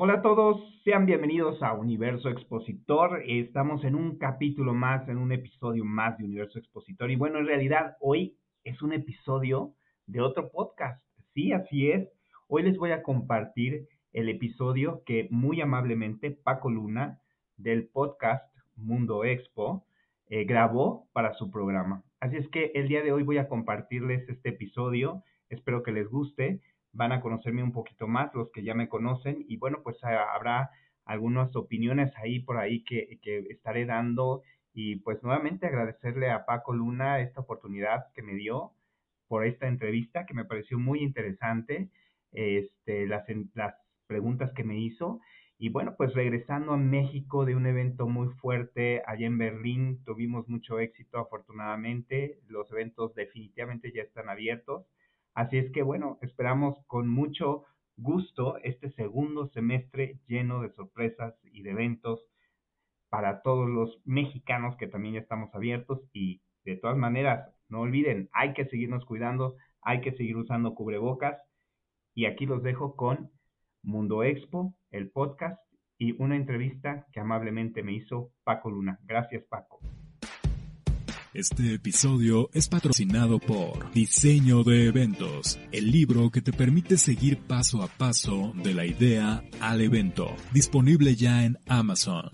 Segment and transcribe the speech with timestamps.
[0.00, 3.20] Hola a todos, sean bienvenidos a Universo Expositor.
[3.26, 7.10] Estamos en un capítulo más, en un episodio más de Universo Expositor.
[7.10, 9.74] Y bueno, en realidad hoy es un episodio
[10.06, 11.02] de otro podcast.
[11.34, 12.08] Sí, así es.
[12.46, 17.18] Hoy les voy a compartir el episodio que muy amablemente Paco Luna
[17.56, 18.44] del podcast
[18.76, 19.84] Mundo Expo
[20.28, 22.04] eh, grabó para su programa.
[22.20, 25.24] Así es que el día de hoy voy a compartirles este episodio.
[25.48, 26.60] Espero que les guste
[26.92, 30.34] van a conocerme un poquito más los que ya me conocen y bueno, pues ah,
[30.34, 30.70] habrá
[31.04, 34.42] algunas opiniones ahí por ahí que, que estaré dando.
[34.74, 38.72] Y pues nuevamente agradecerle a Paco Luna esta oportunidad que me dio
[39.26, 41.90] por esta entrevista que me pareció muy interesante,
[42.32, 43.74] este, las, las
[44.06, 45.20] preguntas que me hizo.
[45.58, 50.48] Y bueno, pues regresando a México de un evento muy fuerte allá en Berlín, tuvimos
[50.48, 54.86] mucho éxito afortunadamente, los eventos definitivamente ya están abiertos
[55.38, 57.62] Así es que bueno, esperamos con mucho
[57.96, 62.20] gusto este segundo semestre lleno de sorpresas y de eventos
[63.08, 68.28] para todos los mexicanos que también ya estamos abiertos y de todas maneras, no olviden,
[68.32, 71.40] hay que seguirnos cuidando, hay que seguir usando cubrebocas
[72.16, 73.30] y aquí los dejo con
[73.84, 75.62] Mundo Expo, el podcast
[75.98, 78.98] y una entrevista que amablemente me hizo Paco Luna.
[79.04, 79.78] Gracias Paco.
[81.34, 87.82] Este episodio es patrocinado por Diseño de Eventos, el libro que te permite seguir paso
[87.82, 92.30] a paso de la idea al evento, disponible ya en Amazon.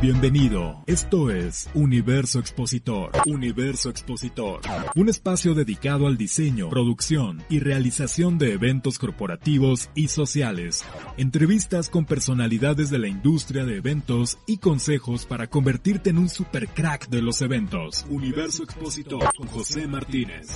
[0.00, 3.10] Bienvenido, esto es Universo Expositor.
[3.26, 4.60] Universo Expositor,
[4.94, 10.88] un espacio dedicado al diseño, producción y realización de eventos corporativos y sociales.
[11.16, 16.68] Entrevistas con personalidades de la industria de eventos y consejos para convertirte en un super
[16.68, 18.06] crack de los eventos.
[18.08, 20.46] Universo Expositor con José Martínez.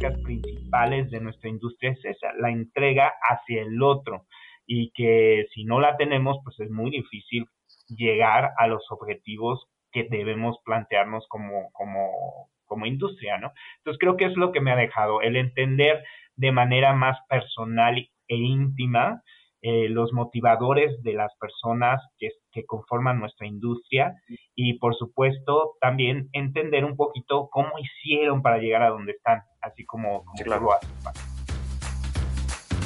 [0.00, 4.26] Las principales de nuestra industria es esa, la entrega hacia el otro
[4.66, 7.46] y que si no la tenemos, pues es muy difícil
[7.88, 13.52] llegar a los objetivos que debemos plantearnos como, como, como industria, ¿no?
[13.78, 16.02] Entonces creo que es lo que me ha dejado, el entender
[16.36, 19.22] de manera más personal e íntima
[19.64, 24.12] eh, los motivadores de las personas que, que, conforman nuestra industria
[24.56, 29.84] y por supuesto también entender un poquito cómo hicieron para llegar a donde están, así
[29.84, 30.90] como, como lo hacen.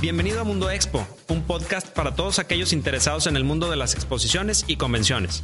[0.01, 3.95] Bienvenido a Mundo Expo, un podcast para todos aquellos interesados en el mundo de las
[3.95, 5.43] exposiciones y convenciones.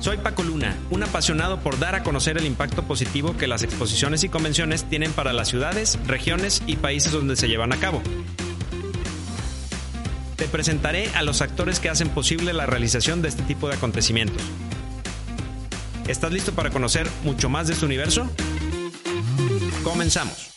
[0.00, 4.24] Soy Paco Luna, un apasionado por dar a conocer el impacto positivo que las exposiciones
[4.24, 8.02] y convenciones tienen para las ciudades, regiones y países donde se llevan a cabo.
[10.36, 14.42] Te presentaré a los actores que hacen posible la realización de este tipo de acontecimientos.
[16.08, 18.28] ¿Estás listo para conocer mucho más de este universo?
[19.84, 20.51] Comenzamos.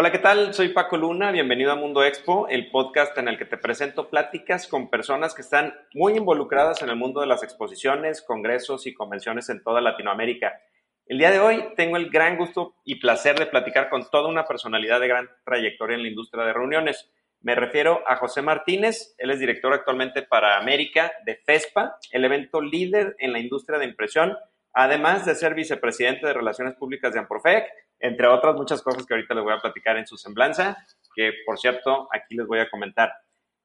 [0.00, 0.54] Hola, ¿qué tal?
[0.54, 4.68] Soy Paco Luna, bienvenido a Mundo Expo, el podcast en el que te presento pláticas
[4.68, 9.48] con personas que están muy involucradas en el mundo de las exposiciones, congresos y convenciones
[9.48, 10.60] en toda Latinoamérica.
[11.04, 14.44] El día de hoy tengo el gran gusto y placer de platicar con toda una
[14.44, 17.10] personalidad de gran trayectoria en la industria de reuniones.
[17.40, 22.60] Me refiero a José Martínez, él es director actualmente para América de FESPA, el evento
[22.60, 24.36] líder en la industria de impresión,
[24.72, 27.66] además de ser vicepresidente de Relaciones Públicas de Amprofec
[28.00, 30.76] entre otras muchas cosas que ahorita les voy a platicar en su semblanza,
[31.14, 33.12] que por cierto aquí les voy a comentar.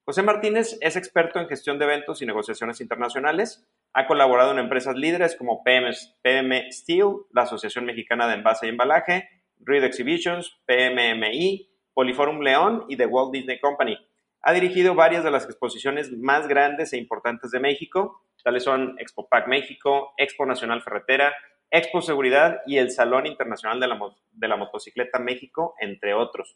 [0.05, 3.65] José Martínez es experto en gestión de eventos y negociaciones internacionales.
[3.93, 8.69] Ha colaborado en empresas líderes como PM, PM Steel, la Asociación Mexicana de Envase y
[8.69, 9.29] Embalaje,
[9.59, 13.97] Reed Exhibitions, PMMI, Poliforum León y The Walt Disney Company.
[14.41, 19.29] Ha dirigido varias de las exposiciones más grandes e importantes de México, tales son Expo
[19.29, 21.33] Pack México, Expo Nacional Ferretera,
[21.73, 23.99] Expo Seguridad y el Salón Internacional de la,
[24.31, 26.55] de la Motocicleta México, entre otros.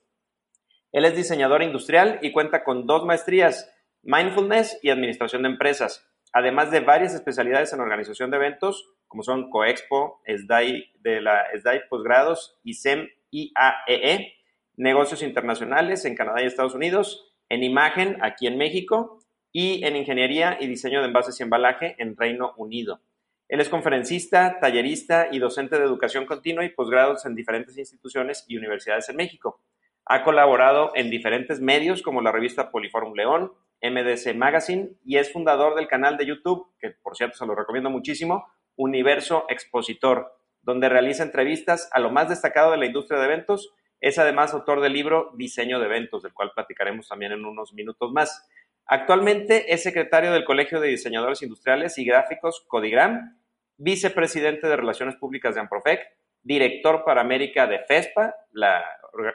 [0.92, 3.74] Él es diseñador industrial y cuenta con dos maestrías,
[4.04, 9.50] Mindfulness y Administración de Empresas, además de varias especialidades en organización de eventos, como son
[9.50, 14.34] Coexpo, SDAI de la SDAI Posgrados y SEM IAEE, e,
[14.76, 19.20] negocios internacionales en Canadá y Estados Unidos, en imagen aquí en México
[19.52, 23.02] y en ingeniería y diseño de envases y embalaje en Reino Unido.
[23.50, 28.58] Él es conferencista, tallerista y docente de educación continua y posgrados en diferentes instituciones y
[28.58, 29.62] universidades en México.
[30.06, 35.76] Ha colaborado en diferentes medios como la revista Poliforum León, MDC Magazine y es fundador
[35.76, 41.24] del canal de YouTube, que por cierto se lo recomiendo muchísimo, Universo Expositor, donde realiza
[41.24, 43.74] entrevistas a lo más destacado de la industria de eventos.
[44.02, 48.12] Es además autor del libro Diseño de Eventos, del cual platicaremos también en unos minutos
[48.12, 48.46] más.
[48.86, 53.37] Actualmente es secretario del Colegio de Diseñadores Industriales y Gráficos Codigram,
[53.78, 56.02] vicepresidente de Relaciones Públicas de Amprofec,
[56.42, 58.84] director para América de FESPA, la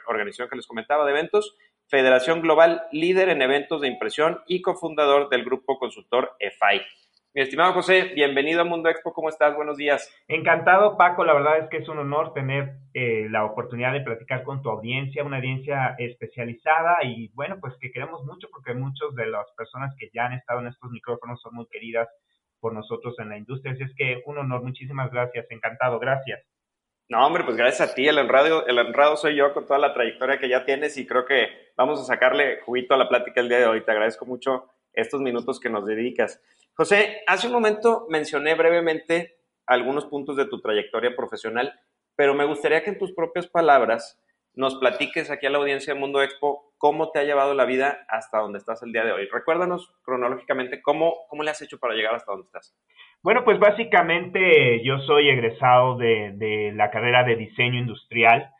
[0.07, 1.55] organización que les comentaba de eventos,
[1.87, 6.81] Federación Global, líder en eventos de impresión y cofundador del grupo consultor EFI.
[7.35, 9.55] Mi estimado José, bienvenido a Mundo Expo, ¿cómo estás?
[9.55, 10.07] Buenos días.
[10.27, 14.43] Encantado, Paco, la verdad es que es un honor tener eh, la oportunidad de platicar
[14.43, 19.25] con tu audiencia, una audiencia especializada y bueno, pues que queremos mucho porque muchas de
[19.25, 22.07] las personas que ya han estado en estos micrófonos son muy queridas
[22.63, 26.47] por nosotros en la industria, así es que un honor, muchísimas gracias, encantado, gracias.
[27.09, 29.93] No, hombre, pues gracias a ti, el honrado, el honrado soy yo con toda la
[29.93, 33.49] trayectoria que ya tienes y creo que vamos a sacarle juguito a la plática el
[33.49, 33.83] día de hoy.
[33.83, 36.41] Te agradezco mucho estos minutos que nos dedicas.
[36.73, 41.77] José, hace un momento mencioné brevemente algunos puntos de tu trayectoria profesional,
[42.15, 44.22] pero me gustaría que en tus propias palabras
[44.55, 48.05] nos platiques aquí a la audiencia de Mundo Expo cómo te ha llevado la vida
[48.09, 49.27] hasta donde estás el día de hoy.
[49.31, 52.75] Recuérdanos cronológicamente cómo, cómo le has hecho para llegar hasta donde estás.
[53.21, 58.53] Bueno, pues básicamente yo soy egresado de, de la carrera de diseño industrial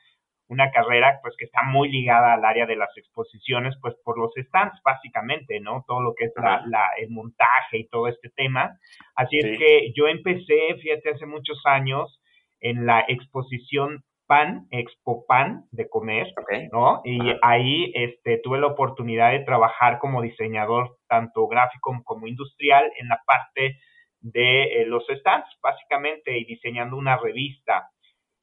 [0.54, 4.32] una carrera pues que está muy ligada al área de las exposiciones, pues por los
[4.36, 5.84] stands básicamente, ¿no?
[5.88, 8.78] Todo lo que es la, el montaje y todo este tema.
[9.16, 12.22] Así es que yo empecé, fíjate, hace muchos años
[12.62, 16.26] en la exposición PAN, Expo PAN de comer,
[16.72, 17.02] ¿no?
[17.04, 23.10] Y ahí este, tuve la oportunidad de trabajar como diseñador tanto gráfico como industrial en
[23.10, 23.78] la parte
[24.22, 27.92] de eh, los stands, básicamente, y diseñando una revista,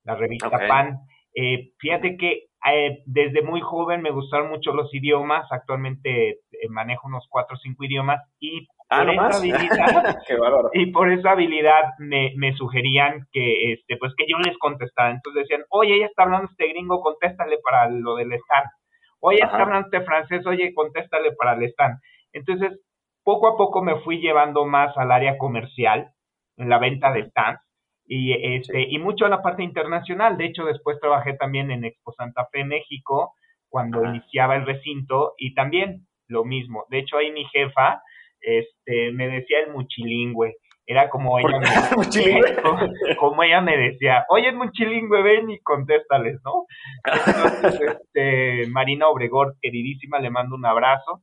[0.04, 1.00] la revista PAN.
[1.34, 7.08] Eh, fíjate que eh, desde muy joven me gustaron mucho los idiomas, actualmente eh, manejo
[7.08, 10.18] unos cuatro o cinco idiomas y ah, por esa habilidad
[10.74, 15.10] y por esa habilidad me, me sugerían que este pues que yo les contestara.
[15.10, 18.68] Entonces decían, oye, ella está hablando este gringo, contéstale para lo del stand.
[19.20, 21.98] Oye, está hablando este francés, oye, contéstale para el stand.
[22.32, 22.80] Entonces,
[23.22, 26.10] poco a poco me fui llevando más al área comercial,
[26.56, 27.60] en la venta de stands
[28.06, 30.36] y, este, y mucho a la parte internacional.
[30.36, 33.34] De hecho, después trabajé también en Expo Santa Fe, México,
[33.68, 36.86] cuando iniciaba el recinto y también lo mismo.
[36.90, 38.02] De hecho, ahí mi jefa
[38.40, 40.56] este, me decía el muchilingüe.
[40.86, 41.66] Era como ella, me,
[43.16, 46.64] como, ella me decía, oye, muchilingüe, ven y contéstales, ¿no?
[47.04, 51.22] Entonces, este, Marina Obregor, queridísima, le mando un abrazo.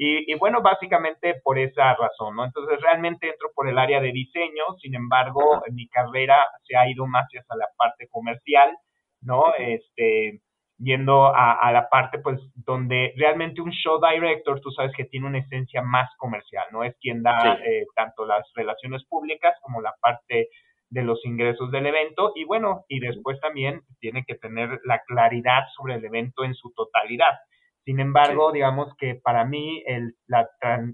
[0.00, 2.44] Y, bueno, básicamente por esa razón, ¿no?
[2.44, 5.40] Entonces realmente entro por el área de diseño, sin embargo,
[5.72, 8.76] mi carrera se ha ido más hacia la parte comercial,
[9.22, 9.42] ¿no?
[9.58, 10.40] Este,
[10.78, 15.38] yendo a, la parte, pues, donde realmente un show director, tú sabes que tiene una
[15.38, 16.84] esencia más comercial, ¿no?
[16.84, 20.48] Es quien da eh, tanto las relaciones públicas como la parte
[20.90, 25.64] de los ingresos del evento y bueno, y después también tiene que tener la claridad
[25.76, 27.38] sobre el evento en su totalidad.
[27.84, 30.48] Sin embargo, digamos que para mí el, la,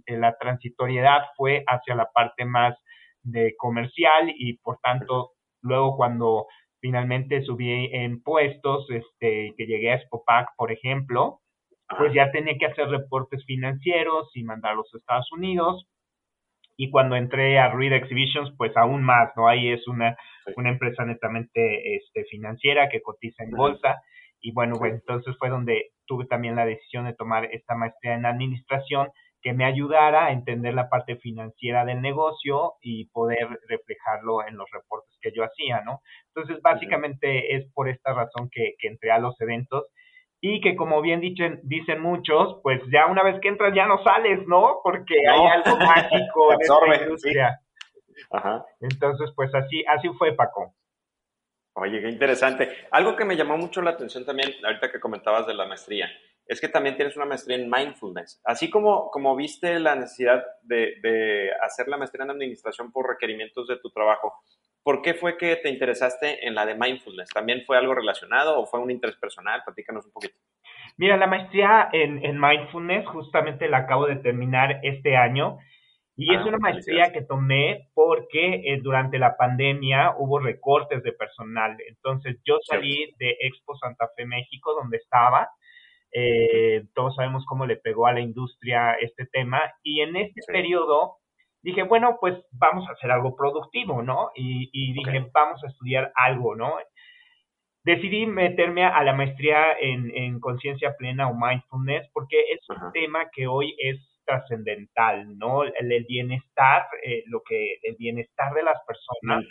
[0.07, 2.75] la transitoriedad fue hacia la parte más
[3.23, 6.47] de comercial y por tanto luego cuando
[6.85, 11.41] finalmente subí en puestos, este, que llegué a Spopac, por ejemplo,
[11.97, 15.89] pues ya tenía que hacer reportes financieros y mandarlos a Estados Unidos.
[16.77, 19.49] Y cuando entré a Read Exhibitions, pues aún más, ¿no?
[19.49, 20.15] Ahí es una,
[20.59, 24.03] una empresa netamente este, financiera que cotiza en bolsa.
[24.43, 28.27] Y bueno, bueno, entonces fue donde tuve también la decisión de tomar esta maestría en
[28.27, 29.09] administración
[29.45, 34.67] que me ayudara a entender la parte financiera del negocio y poder reflejarlo en los
[34.73, 36.01] reportes que yo hacía, ¿no?
[36.29, 39.85] Entonces, básicamente es por esta razón que, que entré a los eventos
[40.41, 44.03] y que como bien dicen, dicen muchos, pues ya una vez que entras ya no
[44.03, 44.81] sales, ¿no?
[44.83, 47.61] Porque hay algo mágico en esta industria.
[48.31, 48.65] Ajá.
[48.81, 50.75] Entonces, pues así, así fue, Paco.
[51.75, 52.71] Oye, qué interesante.
[52.91, 56.09] Algo que me llamó mucho la atención también, ahorita que comentabas de la maestría,
[56.47, 58.41] es que también tienes una maestría en mindfulness.
[58.45, 63.67] Así como, como viste la necesidad de, de hacer la maestría en administración por requerimientos
[63.67, 64.35] de tu trabajo,
[64.83, 67.31] ¿por qué fue que te interesaste en la de mindfulness?
[67.31, 69.63] ¿También fue algo relacionado o fue un interés personal?
[69.65, 70.35] Platícanos un poquito.
[70.97, 75.59] Mira, la maestría en, en mindfulness justamente la acabo de terminar este año
[76.17, 81.13] y es ah, una maestría que tomé porque eh, durante la pandemia hubo recortes de
[81.13, 81.77] personal.
[81.89, 85.51] Entonces yo salí de Expo Santa Fe México, donde estaba.
[86.17, 89.61] Eh, todos sabemos cómo le pegó a la industria este tema.
[89.83, 91.17] Y en este periodo
[91.61, 94.31] dije, bueno, pues vamos a hacer algo productivo, ¿no?
[94.37, 96.77] Y, dije, vamos a estudiar algo, ¿no?
[97.83, 103.29] Decidí meterme a la maestría en, en conciencia plena o mindfulness porque es un tema
[103.31, 105.65] que hoy es trascendental, ¿no?
[105.65, 109.45] El, bienestar, eh, lo que el bienestar de las personas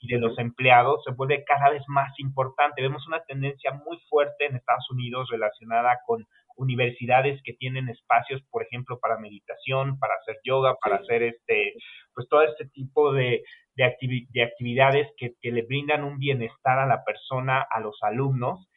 [0.00, 2.82] y de los empleados se vuelve cada vez más importante.
[2.82, 6.26] Vemos una tendencia muy fuerte en Estados Unidos relacionada con
[6.56, 11.74] universidades que tienen espacios, por ejemplo, para meditación, para hacer yoga, para hacer este,
[12.14, 13.42] pues todo este tipo de,
[13.74, 13.96] de,
[14.30, 18.68] de actividades que, que le brindan un bienestar a la persona, a los alumnos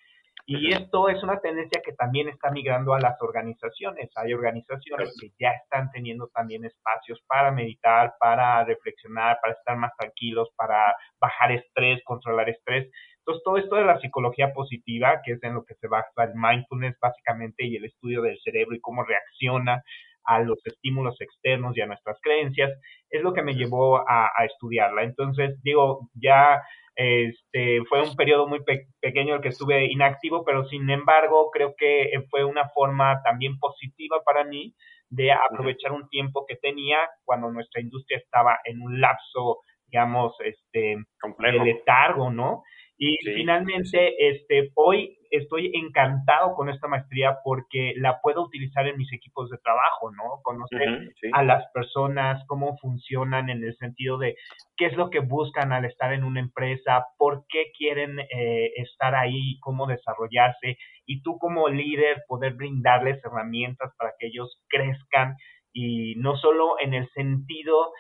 [0.50, 4.10] y esto es una tendencia que también está migrando a las organizaciones.
[4.16, 9.92] Hay organizaciones que ya están teniendo también espacios para meditar, para reflexionar, para estar más
[9.98, 12.90] tranquilos, para bajar estrés, controlar estrés.
[13.20, 16.36] Entonces, todo esto de la psicología positiva, que es en lo que se basa el
[16.36, 19.84] mindfulness básicamente y el estudio del cerebro y cómo reacciona
[20.28, 22.72] a los estímulos externos y a nuestras creencias,
[23.10, 25.04] es lo que me llevó a, a estudiarla.
[25.04, 26.62] Entonces, digo, ya
[26.98, 28.60] este, fue un periodo muy
[29.00, 34.22] pequeño el que estuve inactivo, pero sin embargo creo que fue una forma también positiva
[34.26, 34.74] para mí
[35.10, 40.98] de aprovechar un tiempo que tenía cuando nuestra industria estaba en un lapso, digamos, este,
[40.98, 42.64] de letargo, ¿no?
[42.98, 49.12] Y finalmente, este, hoy estoy encantado con esta maestría porque la puedo utilizar en mis
[49.14, 50.42] equipos de trabajo, ¿no?
[50.44, 54.36] Conocer a las personas, cómo funcionan en el sentido de
[54.76, 59.16] qué es lo que buscan al estar en una empresa, por qué quieren eh, estar
[59.16, 65.36] ahí, cómo desarrollarse y tú como líder poder brindarles herramientas para que ellos crezcan
[65.74, 67.92] y no solo en el sentido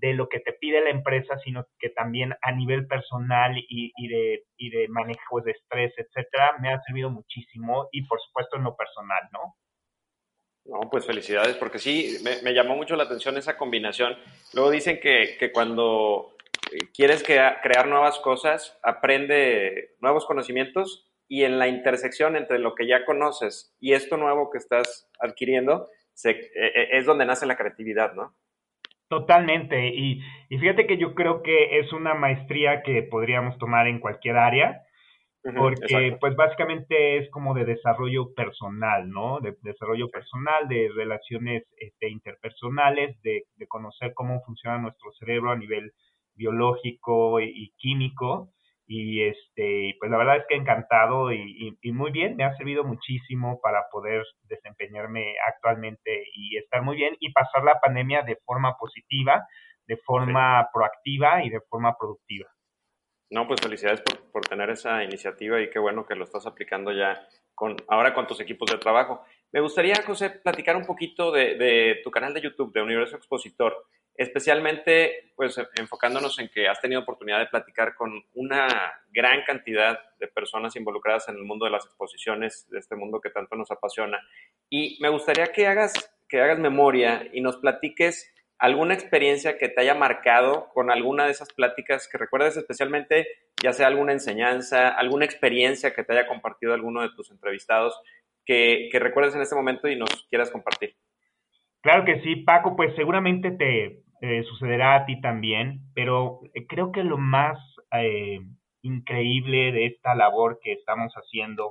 [0.00, 4.08] de lo que te pide la empresa, sino que también a nivel personal y, y,
[4.08, 8.64] de, y de manejo de estrés, etcétera, me ha servido muchísimo y por supuesto en
[8.64, 9.56] lo personal, ¿no?
[10.64, 14.16] No, pues felicidades, porque sí, me, llamó mucho la atención esa combinación.
[14.54, 16.36] Luego dicen que, que cuando
[16.94, 23.04] quieres crear nuevas cosas, aprende nuevos conocimientos y en la intersección entre lo que ya
[23.04, 28.12] conoces y esto nuevo que estás adquiriendo, se, e, e, es donde nace la creatividad,
[28.14, 28.36] ¿no?
[29.12, 29.88] Totalmente.
[29.88, 34.38] Y, y, fíjate que yo creo que es una maestría que podríamos tomar en cualquier
[34.38, 34.80] área,
[35.54, 39.40] porque pues básicamente es como de desarrollo personal, ¿no?
[39.40, 45.56] De, desarrollo personal, de relaciones este, interpersonales, de, de, conocer cómo funciona nuestro cerebro a
[45.56, 45.92] nivel
[46.34, 48.48] biológico y químico
[48.86, 53.60] y este pues la verdad es que encantado y, muy bien me ha servido muchísimo
[53.62, 59.46] para poder desempeñarme actualmente y estar muy bien y pasar la pandemia de forma positiva
[59.86, 62.48] de forma proactiva y de forma productiva.
[63.30, 66.92] No pues felicidades por, por, tener esa iniciativa y qué bueno que lo estás aplicando
[66.92, 69.22] ya con ahora con tus equipos de trabajo.
[69.52, 73.86] Me gustaría José platicar un poquito de, de tu canal de YouTube de Universo Expositor
[74.14, 78.68] especialmente pues enfocándonos en que has tenido oportunidad de platicar con una
[79.10, 83.30] gran cantidad de personas involucradas en el mundo de las exposiciones, de este mundo que
[83.30, 84.20] tanto nos apasiona.
[84.68, 85.92] Y me gustaría que hagas,
[86.28, 91.32] que hagas memoria y nos platiques alguna experiencia que te haya marcado con alguna de
[91.32, 93.26] esas pláticas que recuerdes especialmente,
[93.60, 98.00] ya sea alguna enseñanza, alguna experiencia que te haya compartido alguno de tus entrevistados,
[98.44, 100.94] que, que recuerdes en este momento y nos quieras compartir.
[101.82, 106.92] Claro que sí, Paco, pues seguramente te eh, sucederá a ti también, pero eh, creo
[106.92, 107.58] que lo más
[107.92, 108.40] eh,
[108.82, 111.68] increíble de esta labor que estamos haciendo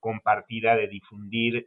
[0.00, 1.66] compartida de difundir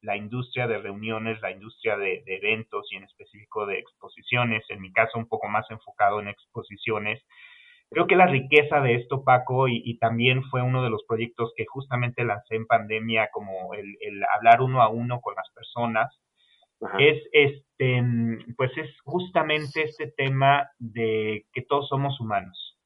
[0.00, 4.92] la industria de reuniones, la industria de, eventos y en específico de exposiciones, en mi
[4.92, 7.22] caso un poco más enfocado en exposiciones,
[7.88, 11.66] creo que la riqueza de esto, Paco, y, también fue uno de los proyectos que
[11.66, 16.21] justamente lancé en pandemia, como el, el hablar uno a uno con las personas,
[16.98, 18.02] es este
[18.56, 22.78] pues es justamente este tema de que todos somos humanos,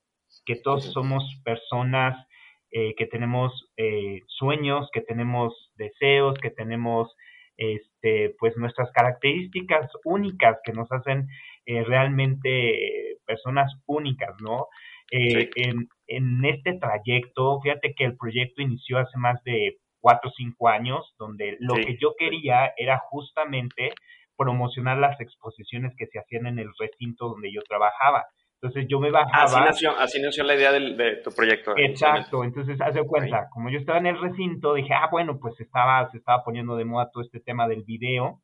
[0.44, 2.26] que todos somos personas
[2.70, 7.14] eh, que tenemos eh, sueños, que tenemos deseos, que tenemos
[7.56, 11.28] este pues nuestras características únicas que nos hacen
[11.64, 14.66] eh, realmente personas únicas, ¿no?
[15.08, 20.68] en, en este trayecto, fíjate que el proyecto inició hace más de cuatro o cinco
[20.68, 23.92] años, donde lo que yo quería era justamente
[24.36, 28.26] promocionar las exposiciones que se hacían en el recinto donde yo trabajaba.
[28.60, 29.44] Entonces yo me bajaba.
[29.44, 31.74] Así nació, así nació la idea de tu proyecto.
[31.76, 35.58] Exacto, entonces haz de cuenta, como yo estaba en el recinto, dije, ah, bueno, pues
[35.60, 38.40] estaba, se estaba poniendo de moda todo este tema del video.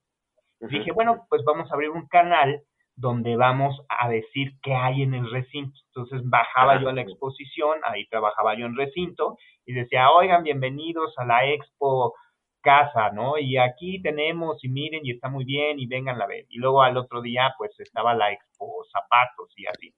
[0.60, 2.62] Dije, bueno, pues vamos a abrir un canal
[3.02, 5.76] donde vamos a decir qué hay en el recinto.
[5.88, 11.12] Entonces bajaba yo a la exposición, ahí trabajaba yo en recinto y decía, oigan, bienvenidos
[11.18, 12.14] a la expo
[12.62, 13.38] casa, ¿no?
[13.38, 16.46] Y aquí tenemos y miren y está muy bien y vengan a ver.
[16.48, 19.92] Y luego al otro día pues estaba la expo zapatos y así.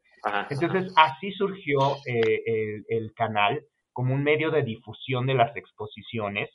[0.48, 3.60] Entonces así surgió eh, el, canal
[3.92, 6.48] como un medio de difusión de las exposiciones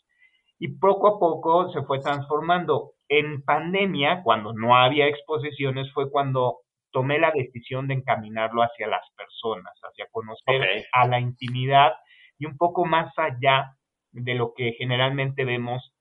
[0.59, 2.91] y poco a poco se fue transformando.
[3.07, 6.59] En pandemia, cuando no había exposiciones, fue cuando
[6.91, 11.93] tomé la decisión de encaminarlo hacia las personas, hacia conocer a la intimidad
[12.37, 13.75] y un poco más allá
[14.11, 15.93] de lo que generalmente vemos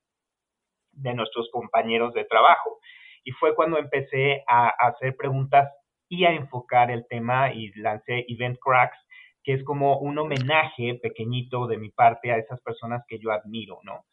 [0.92, 2.78] de nuestros compañeros de trabajo.
[3.24, 5.70] Y fue cuando empecé a, hacer preguntas
[6.08, 8.98] y a enfocar el tema y lancé Event Cracks,
[9.44, 13.78] que es como un homenaje pequeñito de mi parte a esas personas que yo admiro,
[13.82, 14.04] ¿no?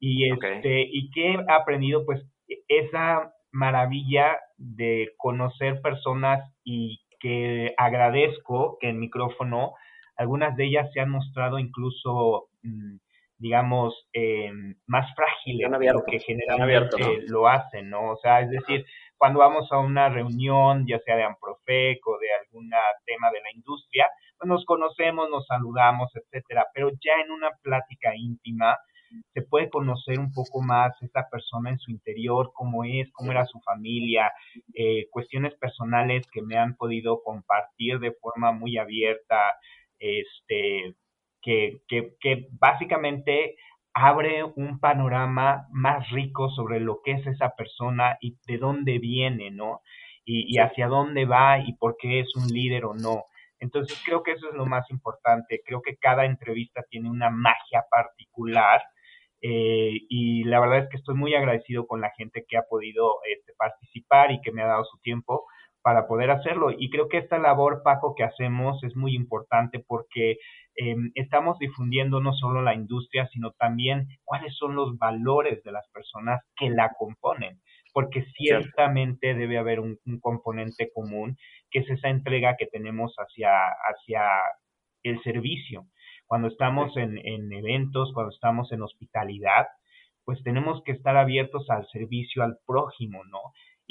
[0.00, 2.22] Y este, y que he aprendido pues
[2.68, 9.74] esa maravilla de conocer personas y que agradezco que el micrófono,
[10.16, 12.96] algunas de ellas se han mostrado incluso mm,
[13.40, 14.52] digamos, eh,
[14.86, 15.70] más frágiles
[16.06, 18.10] que generalmente lo hacen, ¿no?
[18.10, 18.84] O sea, es decir,
[19.16, 22.70] cuando vamos a una reunión, ya sea de Amprofec o de algún
[23.06, 28.14] tema de la industria, pues nos conocemos, nos saludamos, etcétera, pero ya en una plática
[28.14, 28.76] íntima
[29.32, 33.46] se puede conocer un poco más esa persona en su interior, cómo es, cómo era
[33.46, 34.32] su familia,
[34.74, 39.38] eh, cuestiones personales que me han podido compartir de forma muy abierta,
[39.98, 40.94] este,
[41.42, 43.56] que, que, que básicamente
[43.92, 49.50] abre un panorama más rico sobre lo que es esa persona y de dónde viene,
[49.50, 49.82] ¿no?
[50.24, 53.24] Y, y, hacia dónde va y por qué es un líder o no.
[53.58, 55.60] Entonces creo que eso es lo más importante.
[55.64, 58.80] Creo que cada entrevista tiene una magia particular
[59.42, 63.16] eh, y la verdad es que estoy muy agradecido con la gente que ha podido
[63.26, 65.46] este, participar y que me ha dado su tiempo
[65.82, 66.70] para poder hacerlo.
[66.76, 70.38] Y creo que esta labor, Paco, que hacemos es muy importante porque
[70.76, 75.88] eh, estamos difundiendo no solo la industria, sino también cuáles son los valores de las
[75.88, 77.60] personas que la componen,
[77.92, 81.36] porque ciertamente debe haber un, componente común,
[81.70, 83.50] que es esa entrega que tenemos hacia,
[83.88, 84.22] hacia
[85.02, 85.86] el servicio.
[86.30, 89.66] Cuando estamos en, en eventos, cuando estamos en hospitalidad,
[90.24, 93.40] pues tenemos que estar abiertos al servicio al prójimo, ¿no?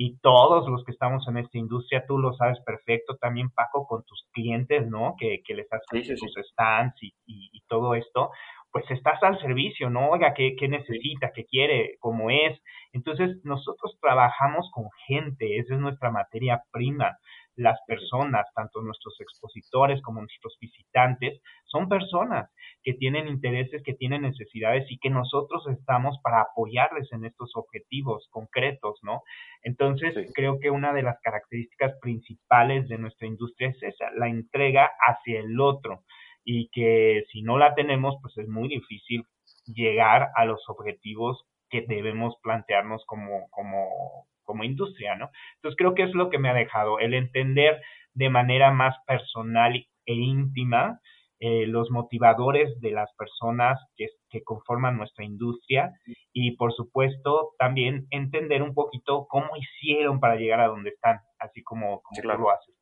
[0.02, 4.06] y todos los que estamos en esta industria, tú lo sabes perfecto también, Paco, con
[4.06, 5.16] tus clientes, ¿no?
[5.20, 8.32] Que, que les haces sus stands y, y, todo esto,
[8.72, 10.10] pues estás al servicio, ¿no?
[10.10, 11.32] Oiga, ¿qué, qué necesita?
[11.34, 11.96] ¿Qué quiere?
[12.00, 12.60] ¿Cómo es?
[12.94, 17.18] Entonces, nosotros trabajamos con gente, esa es nuestra materia prima
[17.60, 22.50] las personas, tanto nuestros expositores como nuestros visitantes, son personas
[22.84, 28.28] que tienen intereses, que tienen necesidades y que nosotros estamos para apoyarles en estos objetivos
[28.32, 29.24] concretos, ¿no?
[29.64, 34.90] Entonces, creo que una de las características principales de nuestra industria es esa, la entrega
[35.06, 36.04] hacia el otro
[36.44, 39.24] y que si no la tenemos, pues es muy difícil
[39.66, 45.30] llegar a los objetivos que debemos plantearnos como, como, como industria, ¿no?
[45.56, 47.82] Entonces creo que es lo que me ha dejado, el entender
[48.14, 51.00] de manera más personal e íntima
[51.42, 55.94] eh, los motivadores de las personas que, que, conforman nuestra industria
[56.34, 61.64] y por supuesto también entender un poquito cómo hicieron para llegar a donde están, así
[61.64, 62.76] como, como tú lo haces,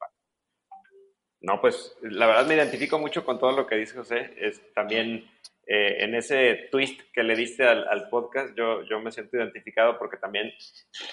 [1.42, 4.34] No, pues la verdad me identifico mucho con todo lo que dice José.
[4.38, 5.30] Es también
[5.68, 10.18] eh, en ese twist que le diste al, podcast, yo, yo, me siento identificado porque
[10.18, 10.52] también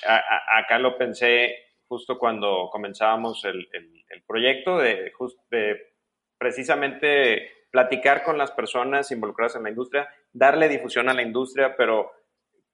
[0.07, 1.57] acá lo pensé
[1.87, 5.13] justo cuando comenzábamos el, el, proyecto de,
[5.51, 5.95] de
[6.39, 12.13] precisamente platicar con las personas involucradas en la industria, darle difusión a la industria, pero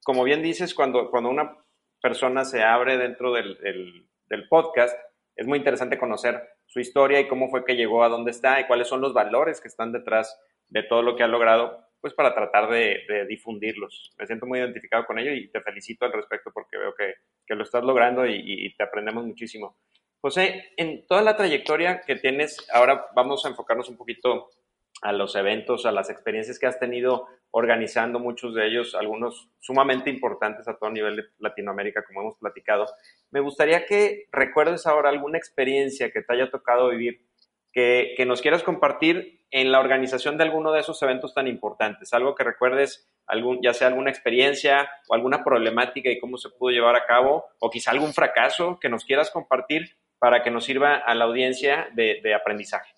[0.03, 1.57] como bien dices, cuando, cuando una
[1.99, 3.57] persona se abre dentro del,
[4.27, 4.97] del podcast,
[5.35, 8.65] es muy interesante conocer su historia y cómo fue que llegó a dónde está y
[8.65, 12.33] cuáles son los valores que están detrás de todo lo que ha logrado, pues para
[12.33, 14.13] tratar de, difundirlos.
[14.17, 17.15] Me siento muy identificado con ello y te felicito al respecto porque veo que,
[17.53, 19.75] lo estás logrando y, te aprendemos muchísimo.
[20.21, 24.51] José, en toda la trayectoria que tienes, ahora vamos a enfocarnos un poquito
[25.01, 30.09] a los eventos, a las experiencias que has tenido organizando, muchos de ellos, algunos sumamente
[30.09, 32.85] importantes a todo nivel de Latinoamérica, como hemos platicado.
[33.31, 37.25] Me gustaría que recuerdes ahora alguna experiencia que te haya tocado vivir
[37.71, 42.13] que, nos quieras compartir en la organización de alguno de esos eventos tan importantes.
[42.13, 46.71] Algo que recuerdes, algún, ya sea alguna experiencia o alguna problemática y cómo se pudo
[46.71, 50.95] llevar a cabo, o quizá algún fracaso que nos quieras compartir para que nos sirva
[50.95, 52.93] a la audiencia de, aprendizaje.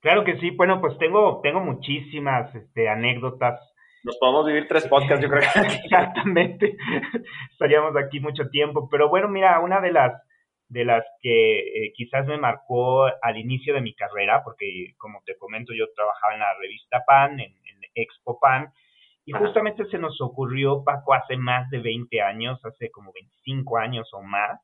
[0.00, 3.60] Claro que sí, bueno, pues tengo, tengo muchísimas este, anécdotas.
[4.02, 5.42] Nos podemos vivir tres podcasts, yo creo.
[5.84, 6.76] Exactamente.
[7.52, 8.88] Estaríamos aquí mucho tiempo.
[8.90, 10.12] Pero bueno, mira, una de las
[10.70, 15.36] de las que eh, quizás me marcó al inicio de mi carrera, porque como te
[15.36, 17.54] comento, yo trabajaba en la revista PAN, en,
[17.92, 18.72] Expo PAN,
[19.24, 24.08] Y justamente se nos ocurrió, Paco, hace más de 20 años, hace como 25 años
[24.12, 24.60] o más,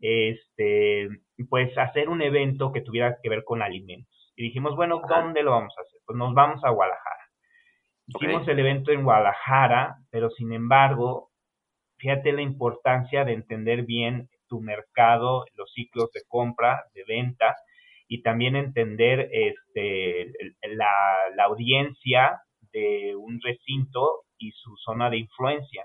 [0.00, 1.08] este,
[1.48, 4.07] pues hacer un evento que tuviera que ver con alimentos.
[4.38, 6.00] Y dijimos, bueno, ¿dónde lo vamos a hacer?
[6.06, 7.24] Pues nos vamos a Guadalajara.
[8.06, 11.32] Hicimos el evento en Guadalajara, pero sin embargo,
[11.96, 17.56] fíjate la importancia de entender bien tu mercado, los ciclos de compra, de venta,
[18.06, 20.32] y también entender este,
[20.76, 20.92] la,
[21.34, 22.40] la audiencia
[22.72, 25.84] de un recinto y su zona de influencia.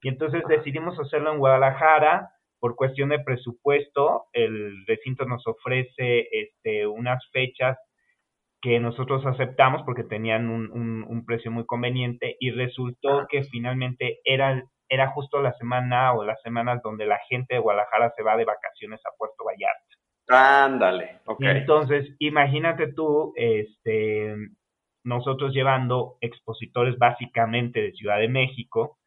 [0.00, 2.30] Y entonces decidimos hacerlo en Guadalajara
[2.62, 4.26] por cuestión de presupuesto.
[4.32, 7.76] El recinto nos ofrece este, unas fechas
[8.60, 14.62] que nosotros aceptamos porque tenían un, un, precio muy conveniente y resultó que finalmente era,
[14.88, 18.44] era justo la semana o las semanas donde la gente de Guadalajara se va de
[18.44, 20.64] vacaciones a Puerto Vallarta.
[20.64, 21.42] Ándale, ok.
[21.42, 24.36] Entonces, imagínate tú, este,
[25.02, 28.98] nosotros llevando expositores básicamente de Ciudad de México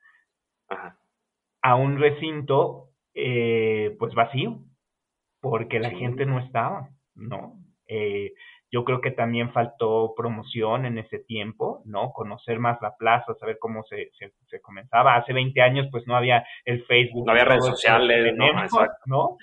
[1.61, 4.59] a un recinto eh, pues vacío,
[5.41, 7.53] porque la gente no estaba, ¿no?
[7.87, 8.33] Eh,
[8.71, 12.11] yo creo que también faltó promoción en ese tiempo, ¿no?
[12.11, 15.15] Conocer más la plaza, saber cómo se, se, comenzaba.
[15.15, 17.25] Hace 20 años, pues no había el Facebook.
[17.25, 19.37] No había redes sociales, ¿no?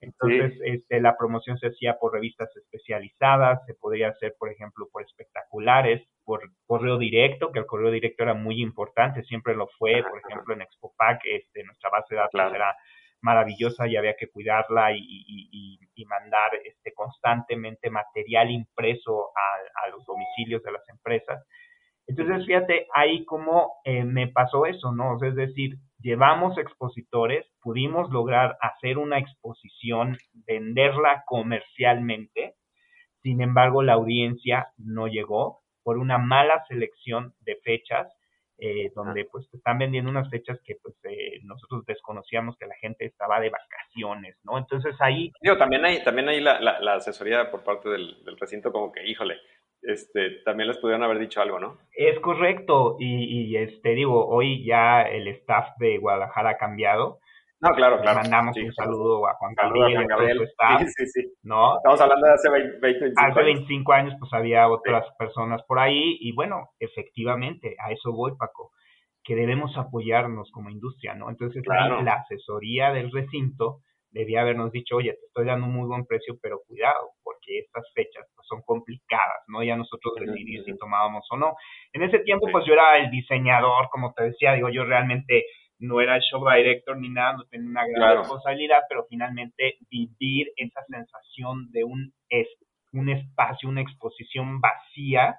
[0.00, 5.02] Entonces, este, la promoción se hacía por revistas especializadas, se podría hacer, por ejemplo, por
[5.02, 10.18] espectaculares, por correo directo, que el correo directo era muy importante, siempre lo fue, por
[10.18, 12.76] ejemplo, en ExpoPac, este, nuestra base de datos era
[13.26, 20.72] maravillosa y había que cuidarla y, mandar este, constantemente material impreso a, los domicilios de
[20.72, 21.44] las empresas.
[22.06, 25.18] Entonces, fíjate ahí cómo eh, me pasó eso, ¿no?
[25.20, 32.54] es decir, llevamos expositores, pudimos lograr hacer una exposición, venderla comercialmente,
[33.22, 38.06] sin embargo, la audiencia no llegó por una mala selección de fechas
[38.58, 43.04] eh, donde pues están vendiendo unas fechas que pues eh, nosotros desconocíamos que la gente
[43.04, 44.56] estaba de vacaciones, ¿no?
[44.56, 45.30] Entonces ahí...
[45.42, 49.36] Digo, también hay, también hay la, la, asesoría por parte del, recinto como que, híjole,
[49.82, 51.78] este, también les pudieron haber dicho algo, ¿no?
[51.92, 57.20] Es correcto, y, y este, digo, hoy ya el staff de Guadalajara ha cambiado,
[57.60, 58.20] no, claro, claro.
[58.20, 60.06] mandamos un saludo a Juan Gabriel.
[60.78, 61.32] sí, sí, sí.
[61.42, 61.76] ¿no?
[61.76, 64.14] Estamos hablando de hace 20, 25 Hace 25 años.
[64.18, 68.72] pues había otras personas por ahí y bueno, efectivamente, a eso voy, Paco,
[69.24, 71.30] que debemos apoyarnos como industria, ¿no?
[71.30, 73.80] Entonces la asesoría del recinto
[74.16, 77.84] debía habernos dicho, oye, te estoy dando un muy buen precio, pero cuidado, porque estas
[77.94, 79.62] fechas pues, son complicadas, ¿no?
[79.62, 81.54] Ya nosotros decidimos si tomábamos o no.
[81.92, 85.44] En ese tiempo, pues yo era el diseñador, como te decía, digo, yo realmente
[85.78, 90.52] no era el show director ni nada, no tenía una gran responsabilidad, pero finalmente vivir
[90.56, 92.48] esa sensación de un, es,
[92.92, 95.36] un espacio, una exposición vacía.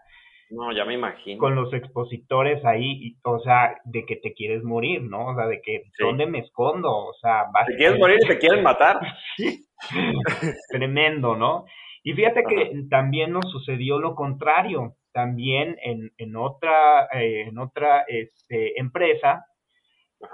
[0.50, 1.40] No, ya me imagino.
[1.40, 5.28] Con los expositores ahí, o sea, de que te quieres morir, ¿no?
[5.28, 6.90] O sea, de que, ¿dónde me escondo?
[6.90, 9.00] O sea, ¿Te quieres morir y te quieren matar?
[10.70, 11.66] Tremendo, ¿no?
[12.04, 14.96] Y fíjate que también nos sucedió lo contrario.
[15.12, 19.44] También en, en otra, eh, en otra este, empresa,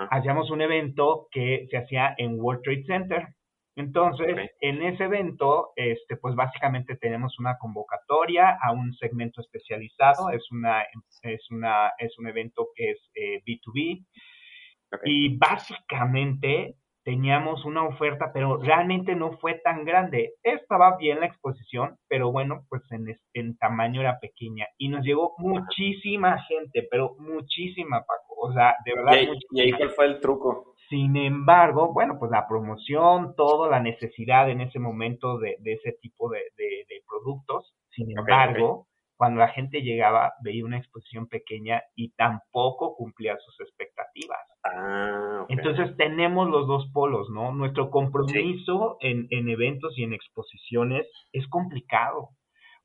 [0.09, 3.27] hacíamos un evento que se hacía en World Trade Center.
[3.75, 10.51] Entonces, en ese evento, este, pues básicamente tenemos una convocatoria a un segmento especializado, es
[10.51, 10.83] una,
[11.23, 13.99] es una, es un evento que es B2B.
[13.99, 20.33] Eh, y básicamente teníamos una oferta, pero realmente no fue tan grande.
[20.43, 24.67] Estaba bien la exposición, pero bueno, pues en, en tamaño era pequeña.
[24.77, 28.35] Y nos llegó muchísima gente, pero muchísima, Paco.
[28.41, 29.17] O sea, de verdad.
[29.51, 30.75] ¿Y, ahí cuál fue el truco?
[30.89, 35.93] Sin embargo, bueno, pues la promoción, todo, la necesidad en ese momento de, de ese
[36.01, 37.73] tipo de, de, productos.
[37.91, 38.87] Sin embargo,
[39.23, 44.41] cuando la gente llegaba, veía una exposición pequeña y tampoco cumplía sus expectativas.
[44.65, 47.53] Ah, Entonces tenemos los dos polos, ¿no?
[47.53, 52.31] Nuestro compromiso en, en, eventos y en exposiciones es complicado,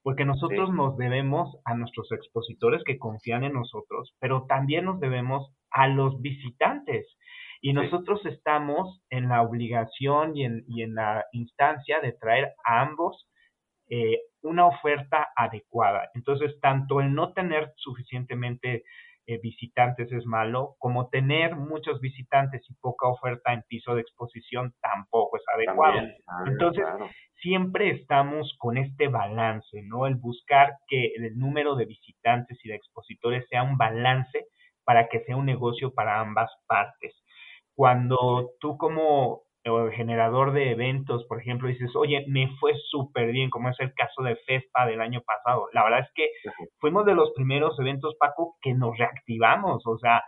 [0.04, 5.52] porque nosotros nos debemos a nuestros expositores que confían en nosotros, pero también nos debemos
[5.72, 7.04] a los visitantes.
[7.60, 12.82] Y nosotros estamos en la obligación y en, y en la instancia de traer a
[12.82, 13.28] ambos
[13.90, 16.10] eh, una oferta adecuada.
[16.14, 18.84] Entonces, tanto el no tener suficientemente
[19.30, 24.72] eh, visitantes es malo, como tener muchos visitantes y poca oferta en piso de exposición
[24.80, 26.00] tampoco es adecuado.
[26.46, 26.86] Entonces,
[27.42, 30.06] siempre estamos con este balance, ¿no?
[30.06, 34.46] El buscar que el número de visitantes y de expositores sea un balance
[34.84, 37.14] para que sea un negocio para ambas partes.
[37.74, 43.50] Cuando tú como o generador de eventos, por ejemplo, dices, oye, me fue súper bien,
[43.50, 45.68] como es el caso de FESPA del año pasado.
[45.72, 46.28] La verdad es que
[46.78, 50.22] fuimos de los primeros eventos, Paco, que nos reactivamos, o sea,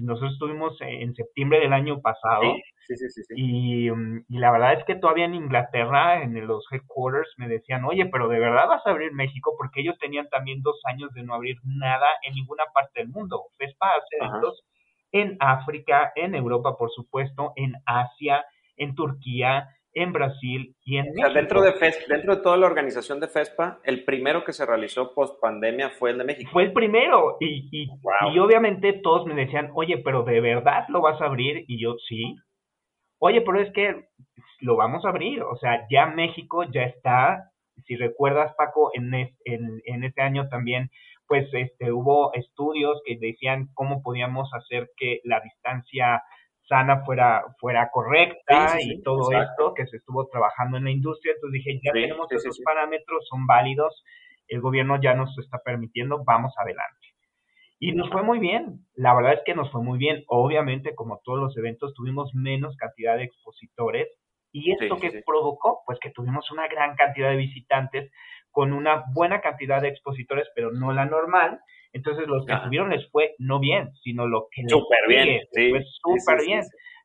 [0.00, 2.42] nosotros estuvimos en septiembre del año pasado
[2.86, 6.66] sí, sí, sí, y, mm, y, la verdad es que todavía en Inglaterra, en los
[6.70, 10.62] headquarters, me decían, oye, pero de verdad vas a abrir México porque ellos tenían también
[10.62, 13.44] dos años de no abrir nada en ninguna parte del mundo.
[13.56, 14.64] FESPA hace eventos
[15.12, 18.44] en África, en Europa, por supuesto, en Asia,
[18.76, 21.74] en Turquía, en Brasil y en o dentro de
[22.08, 26.12] dentro de toda la organización de FESPA, el primero que se realizó post pandemia fue
[26.12, 26.50] el de México.
[26.52, 27.90] Fue el primero y, y,
[28.32, 31.96] y, obviamente todos me decían, oye, pero de verdad lo vas a abrir y yo
[32.08, 32.36] sí.
[33.18, 34.06] Oye, pero es que
[34.60, 37.50] lo vamos a abrir, o sea, ya México ya está.
[37.86, 40.90] Si recuerdas, Paco, en, en, en este año también
[41.32, 46.22] pues este, hubo estudios que decían cómo podíamos hacer que la distancia
[46.68, 51.32] sana fuera, fuera correcta y todo esto que se estuvo trabajando en la industria.
[51.32, 54.04] Entonces dije, ya tenemos esos parámetros, son válidos,
[54.46, 57.06] el gobierno ya nos está permitiendo, vamos adelante.
[57.78, 60.24] Y nos fue muy bien, la verdad es que nos fue muy bien.
[60.26, 64.08] Obviamente, como todos los eventos, tuvimos menos cantidad de expositores.
[64.52, 65.82] ¿Y esto que provocó?
[65.86, 68.12] Pues que tuvimos una gran cantidad de visitantes,
[68.50, 71.58] con una buena cantidad de expositores, pero no la normal.
[71.94, 74.72] Entonces, los que tuvieron les fue no bien, sino lo que les
[75.08, 76.62] bien, fue súper bien.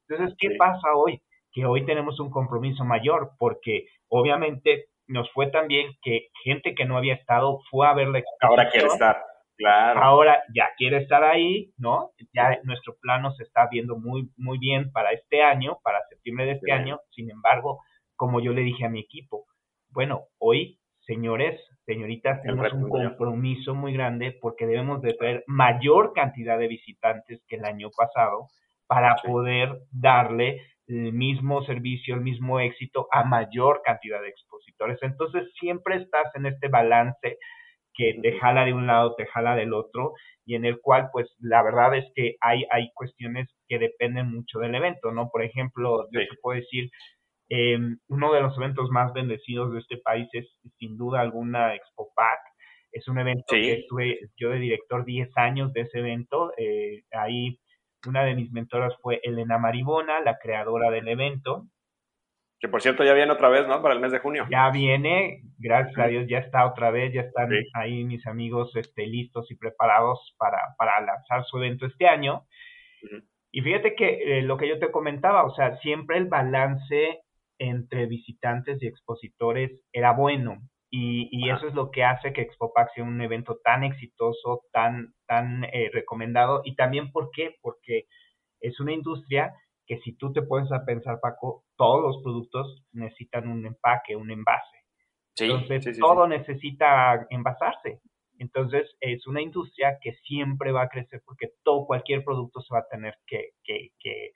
[0.08, 1.22] Entonces, ¿qué pasa hoy?
[1.52, 6.98] Que hoy tenemos un compromiso mayor, porque obviamente nos fue también que gente que no
[6.98, 9.22] había estado fue a ver la Ahora quiere estar,
[9.58, 10.02] claro.
[10.02, 12.12] Ahora ya quiere estar ahí, ¿no?
[12.34, 16.52] Ya nuestro plano se está viendo muy, muy bien para este año, para septiembre de
[16.54, 17.00] este año.
[17.12, 17.82] Sin embargo,
[18.16, 19.46] como yo le dije a mi equipo,
[19.90, 26.60] bueno, hoy señores, señoritas, tenemos un compromiso muy grande porque debemos de traer mayor cantidad
[26.60, 28.48] de visitantes que el año pasado
[28.88, 34.98] para poder darle el mismo servicio, el mismo éxito a mayor cantidad de expositores.
[35.02, 37.38] Entonces siempre estás en este balance
[37.98, 40.14] que te jala de un lado, te jala del otro,
[40.46, 44.60] y en el cual, pues, la verdad es que hay, hay cuestiones que dependen mucho
[44.60, 45.30] del evento, ¿no?
[45.30, 46.90] Por ejemplo, yo te puedo decir,
[47.50, 52.12] eh, uno de los eventos más bendecidos de este país es sin duda alguna Expo
[52.16, 52.40] Pack.
[52.92, 56.52] Es un evento que estuve yo de director 10 años de ese evento.
[56.58, 57.60] Eh, ahí
[58.06, 61.68] una de mis mentoras fue Elena Maribona, la creadora del evento.
[62.60, 63.82] Que por cierto ya viene otra vez, ¿no?
[63.82, 64.48] Para el mes de junio.
[64.50, 69.06] Ya viene, gracias a Dios ya está otra vez, ya están ahí mis amigos este,
[69.06, 72.48] listos y preparados para, para lanzar su evento este año.
[73.52, 77.22] Y fíjate que eh, lo que yo te comentaba, o sea, siempre el balance
[77.60, 80.58] entre visitantes y expositores era bueno.
[80.90, 85.14] Y, y eso es lo que hace que Expopac sea un evento tan exitoso, tan,
[85.26, 86.62] tan eh, recomendado.
[86.64, 87.56] Y también, ¿por qué?
[87.62, 88.06] Porque
[88.62, 89.54] es una industria
[89.88, 94.30] que si tú te puedes a pensar, Paco, todos los productos necesitan un empaque, un
[94.30, 94.78] envase.
[95.40, 98.02] Entonces, todo necesita envasarse.
[98.40, 102.82] Entonces, es una industria que siempre va a crecer porque todo, cualquier producto se va
[102.82, 104.32] a tener que, que, que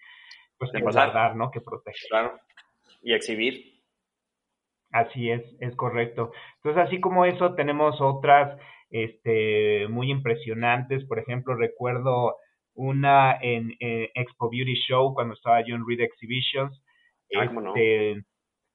[0.58, 1.52] pues, que guardar, ¿no?
[1.52, 2.10] Que proteger.
[2.10, 2.40] Claro
[3.02, 3.82] y exhibir.
[4.92, 6.32] Así es, es correcto.
[6.58, 8.60] Entonces, así como eso, tenemos otras
[8.90, 11.06] este, muy impresionantes.
[11.06, 12.36] Por ejemplo, recuerdo
[12.74, 16.84] una en Expo Beauty Show cuando estaba yo en Read Exhibitions.
[17.36, 18.24] Ah, este,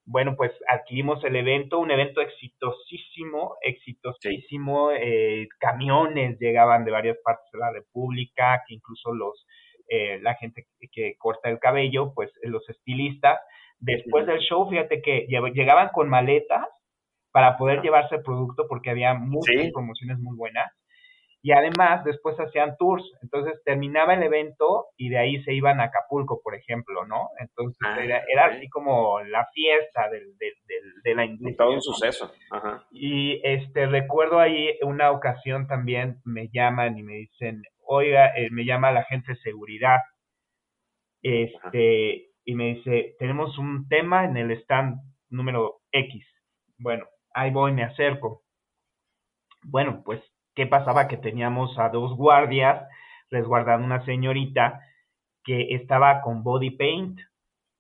[0.04, 4.90] bueno, pues adquirimos el evento, un evento exitosísimo, exitosísimo.
[4.92, 9.46] Eh, camiones llegaban de varias partes de la República, que incluso los
[9.88, 13.38] eh, la gente que corta el cabello, pues los estilistas
[13.78, 16.66] Después del show, fíjate que llegaban con maletas
[17.30, 20.72] para poder llevarse el producto porque había muchas promociones muy buenas.
[21.46, 23.08] Y además, después hacían tours.
[23.22, 27.28] Entonces terminaba el evento y de ahí se iban a Acapulco, por ejemplo, ¿no?
[27.38, 30.54] Entonces ah, era, así como la fiesta del, del,
[31.04, 31.56] de la industria.
[31.56, 32.32] Todo un suceso.
[32.90, 38.64] Y este recuerdo ahí una ocasión también me llaman y me dicen, oiga, eh, me
[38.64, 40.00] llama la gente de seguridad.
[41.22, 44.96] Este, y me dice, tenemos un tema en el stand
[45.30, 46.26] número X.
[46.76, 48.42] Bueno, ahí voy, me acerco.
[49.62, 50.20] Bueno, pues,
[50.56, 51.06] ¿qué pasaba?
[51.06, 52.82] Que teníamos a dos guardias
[53.30, 54.80] resguardando una señorita
[55.44, 57.20] que estaba con body paint,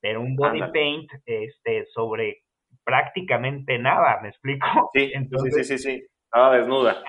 [0.00, 2.42] pero un body paint este, sobre
[2.84, 4.66] prácticamente nada, ¿me explico?
[4.94, 7.02] Sí, entonces, sí, sí, sí, estaba desnuda.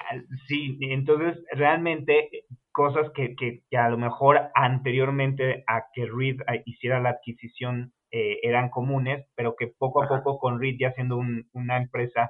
[0.47, 2.29] Sí, entonces realmente
[2.71, 8.39] cosas que, que, a lo mejor anteriormente a que Reed eh, hiciera la adquisición eh,
[8.41, 11.19] eran comunes, pero que poco a poco con Reed ya siendo
[11.53, 12.29] una empresa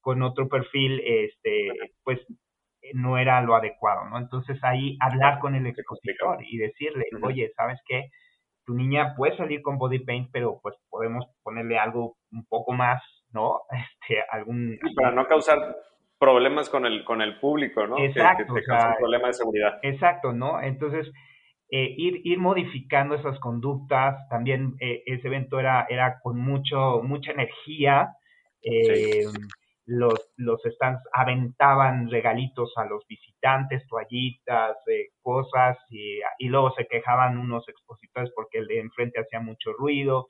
[0.00, 1.70] con otro perfil, este,
[2.04, 2.20] pues
[2.94, 4.18] no era lo adecuado, ¿no?
[4.18, 8.10] Entonces ahí hablar con el expositor y decirle, oye, ¿sabes qué?
[8.68, 13.02] tu niña puede salir con body paint, pero pues podemos ponerle algo un poco más,
[13.32, 13.62] ¿no?
[13.72, 14.78] Este, algún...
[14.94, 15.74] para no causar
[16.18, 17.98] problemas con el, con el público, ¿no?
[17.98, 18.44] Exacto.
[18.52, 19.78] Que, un problema de seguridad.
[19.80, 20.60] Exacto, ¿no?
[20.60, 21.10] Entonces,
[21.70, 27.32] eh, ir, ir modificando esas conductas, también eh, ese evento era, era con mucho, mucha
[27.32, 28.10] energía,
[28.60, 29.24] eh,
[29.88, 36.86] los, los stands aventaban regalitos a los visitantes, toallitas, eh, cosas, y, y, luego se
[36.86, 40.26] quejaban unos expositores porque el de enfrente hacía mucho ruido.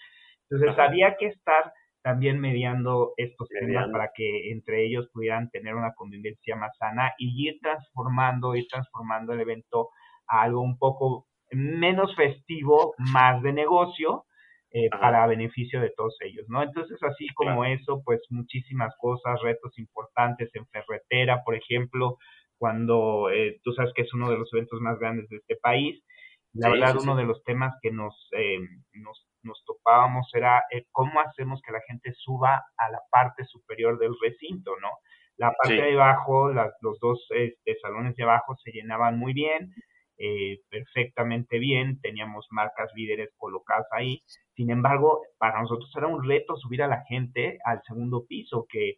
[0.49, 5.93] Entonces había que estar también mediando estos temas para que entre ellos pudieran tener una
[5.95, 9.89] convivencia más sana y ir transformando, ir transformando el evento
[10.29, 14.25] a algo un poco menos festivo, más de negocio,
[14.71, 16.63] eh, para beneficio de todos ellos, ¿no?
[16.63, 22.19] Entonces, así como eso, pues muchísimas cosas, retos importantes en ferretera, por ejemplo,
[22.59, 26.05] cuando eh, tú sabes que es uno de los eventos más grandes de este país.
[26.53, 28.59] La verdad, uno de los temas que nos, eh,
[28.93, 34.13] nos, nos, topábamos era cómo hacemos que la gente suba a la parte superior del
[34.21, 34.91] recinto, ¿no?
[35.39, 39.73] La parte de abajo, las, los dos este, salones de abajo se llenaban muy bien,
[40.19, 44.23] eh, perfectamente bien, teníamos marcas líderes colocadas ahí.
[44.57, 48.97] Sin embargo, para nosotros era un reto subir a la gente al segundo piso, que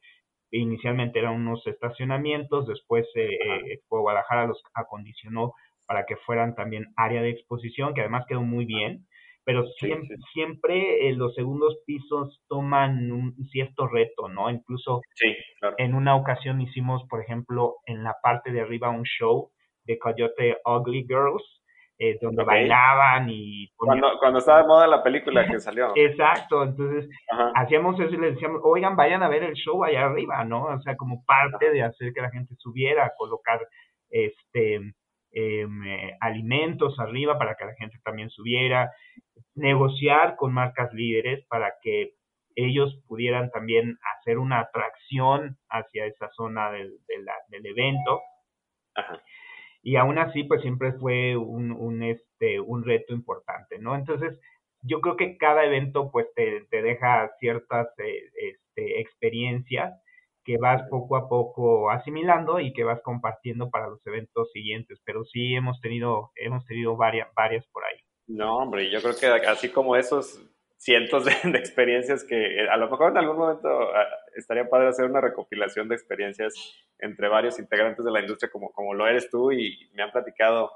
[0.50, 5.52] inicialmente eran unos estacionamientos, después eh, eh Guadalajara los acondicionó
[5.86, 9.06] para que fueran también área de exposición, que además quedó muy bien,
[9.44, 14.50] pero siempre, siempre eh, los segundos pisos toman un cierto reto, ¿no?
[14.50, 15.00] Incluso
[15.78, 19.50] en una ocasión hicimos, por ejemplo, en la parte de arriba un show
[19.90, 21.62] de Coyote Ugly Girls,
[21.98, 23.68] eh, donde bailaban y...
[23.76, 25.92] Cuando, cuando estaba de moda la película que salió.
[25.96, 27.10] Exacto, entonces
[27.56, 30.64] hacíamos eso y les decíamos, oigan, vayan a ver el show allá arriba, ¿no?
[30.66, 33.60] O sea, como parte de hacer que la gente subiera, colocar
[34.08, 34.92] este em,
[35.86, 38.90] eh, alimentos arriba para que la gente también subiera,
[39.54, 42.14] negociar con marcas líderes para que
[42.54, 46.92] ellos pudieran también hacer una atracción hacia esa zona del,
[47.48, 48.20] del evento.
[48.94, 49.20] Ajá
[49.82, 53.94] y aún así pues siempre fue un, un, este, un reto importante, ¿no?
[53.94, 54.38] Entonces
[54.82, 59.92] yo creo que cada evento pues te, te deja ciertas eh, este, experiencias
[60.44, 65.24] que vas poco a poco asimilando y que vas compartiendo para los eventos siguientes, pero
[65.24, 67.98] sí hemos tenido, hemos tenido varias, varias por ahí.
[68.26, 70.40] No, hombre, yo creo que así como esos
[70.80, 75.20] cientos de, experiencias que a lo mejor en algún momento ah, estaría padre hacer una
[75.20, 76.54] recopilación de experiencias
[76.98, 80.72] entre varios integrantes de la industria como, como lo eres tú y me han platicado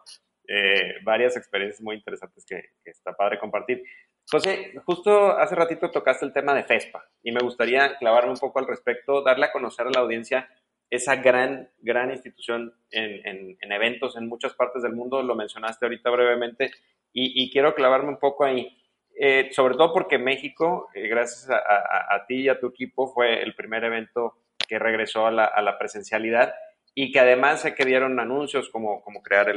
[0.47, 3.83] eh, varias experiencias muy interesantes que, está padre compartir.
[4.31, 8.59] José, justo hace ratito tocaste el tema de FESPA y me gustaría clavarme un poco
[8.59, 10.49] al respecto, darle a conocer a la audiencia
[10.91, 16.11] esa gran, gran institución en, en, eventos en muchas partes del mundo, lo mencionaste ahorita
[16.11, 16.71] brevemente,
[17.13, 18.84] y, y quiero clavarme un poco ahí.
[19.17, 23.55] Eh, sobre todo porque México, eh, gracias a, ti y a tu equipo, fue el
[23.55, 24.35] primer evento
[24.67, 26.55] que regresó a la, presencialidad
[26.95, 29.55] y que además se que anuncios como, crear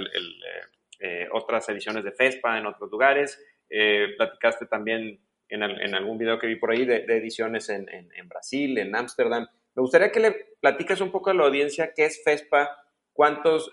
[1.00, 3.44] eh, otras ediciones de FESPA en otros lugares.
[4.18, 7.88] platicaste también en, algún video que vi por ahí de, ediciones en,
[8.28, 9.48] Brasil, en Ámsterdam.
[9.76, 12.70] Me gustaría que le platicas un poco a la audiencia qué es FESPA,
[13.14, 13.72] cuántos,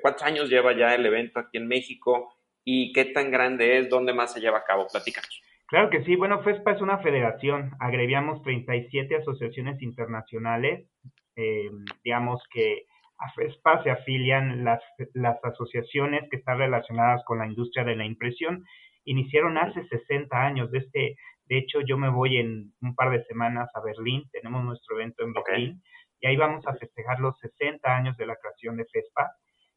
[0.00, 2.33] cuántos años lleva ya el evento aquí en México
[2.64, 4.86] y qué tan grande es, dónde más se lleva a cabo.
[4.90, 5.42] Platícanos.
[5.66, 6.16] Claro que sí.
[6.16, 7.72] Bueno, FESPA es una federación.
[7.80, 10.88] Agreviamos 37 asociaciones internacionales.
[11.36, 11.70] Eh,
[12.02, 12.86] digamos que
[13.18, 14.80] a FESPA se afilian las,
[15.14, 18.64] las asociaciones que están relacionadas con la industria de la impresión.
[19.04, 20.70] Iniciaron hace 60 años.
[20.70, 24.24] De, este, de hecho, yo me voy en un par de semanas a Berlín.
[24.32, 25.82] Tenemos nuestro evento en Berlín.
[26.20, 29.30] Y ahí vamos a festejar los 60 años de la creación de FESPA.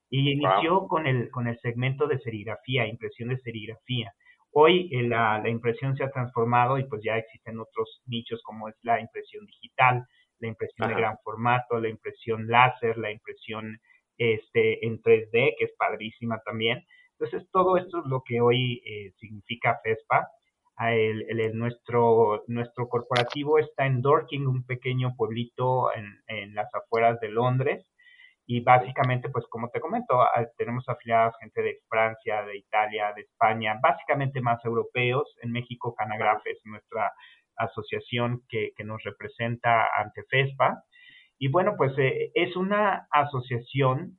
[0.09, 4.13] Y inició con, el, con el segmento de serigrafía, impresión de serigrafía.
[4.51, 8.69] Hoy eh, la, la, impresión se ha transformado y pues ya existen otros nichos como
[8.69, 10.05] es la impresión digital,
[10.39, 13.79] la impresión de gran formato, la impresión láser, la impresión
[14.17, 16.83] este, en 3D, que es padrísima también.
[17.19, 20.27] Entonces, todo esto es lo que hoy eh, significa FESPA.
[20.79, 27.19] El, el, nuestro, nuestro corporativo está en Dorking, un pequeño pueblito en, en las afueras
[27.19, 27.87] de Londres.
[28.49, 33.23] Y básicamente, pues como te comento, ah, tenemos afiliadas gente de Francia, de Italia, de
[33.23, 35.35] España, básicamente más europeos.
[35.41, 37.11] En México, Canagraf es nuestra
[37.57, 40.81] asociación que, que nos representa ante FESPA.
[41.37, 44.17] Y bueno, pues eh, es una asociación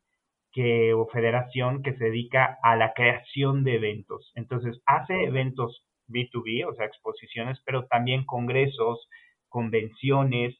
[0.52, 4.30] que, o federación que se dedica a la creación de eventos.
[4.34, 9.08] Entonces, hace eventos B2B, o sea, exposiciones, pero también congresos,
[9.48, 10.54] convenciones,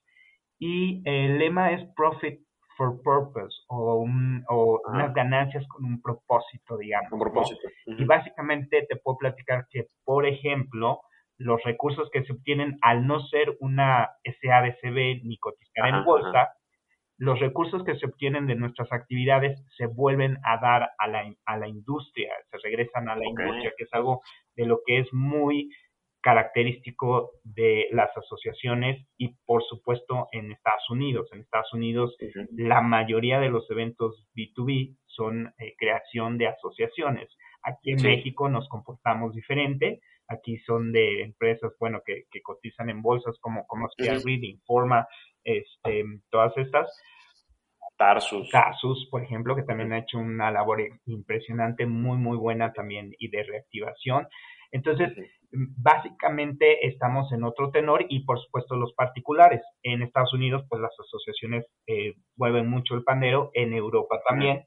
[0.59, 2.41] y el lema es Profit
[2.79, 4.07] for purpose o,
[4.49, 7.13] o unas ganancias con un propósito, digamos.
[7.13, 7.69] Un propósito.
[7.85, 11.01] Y básicamente te puedo platicar que, por ejemplo,
[11.37, 16.55] los recursos que se obtienen al no ser una SADCB ni cotizar en bolsa,
[17.19, 21.57] los recursos que se obtienen de nuestras actividades se vuelven a dar a la, a
[21.57, 24.23] la industria, se regresan a la industria, que es algo
[24.55, 25.69] de lo que es muy
[26.21, 31.29] característico de las asociaciones y por supuesto en Estados Unidos.
[31.33, 32.17] En Estados Unidos
[32.53, 37.29] la mayoría de los eventos B2B son eh, creación de asociaciones.
[37.63, 40.01] Aquí en México nos comportamos diferente.
[40.29, 45.07] Aquí son de empresas, bueno, que, cotizan en bolsas como, como Reading, Forma,
[45.43, 46.91] este, todas estas.
[47.97, 48.49] Tarsus.
[48.51, 53.29] Tarsus, por ejemplo, que también ha hecho una labor impresionante, muy, muy buena también y
[53.29, 54.29] de reactivación.
[54.71, 55.11] Entonces,
[55.51, 59.63] básicamente estamos en otro tenor y por supuesto los particulares.
[59.83, 64.65] En Estados Unidos, pues las asociaciones eh, mueven mucho el pandero, en Europa también.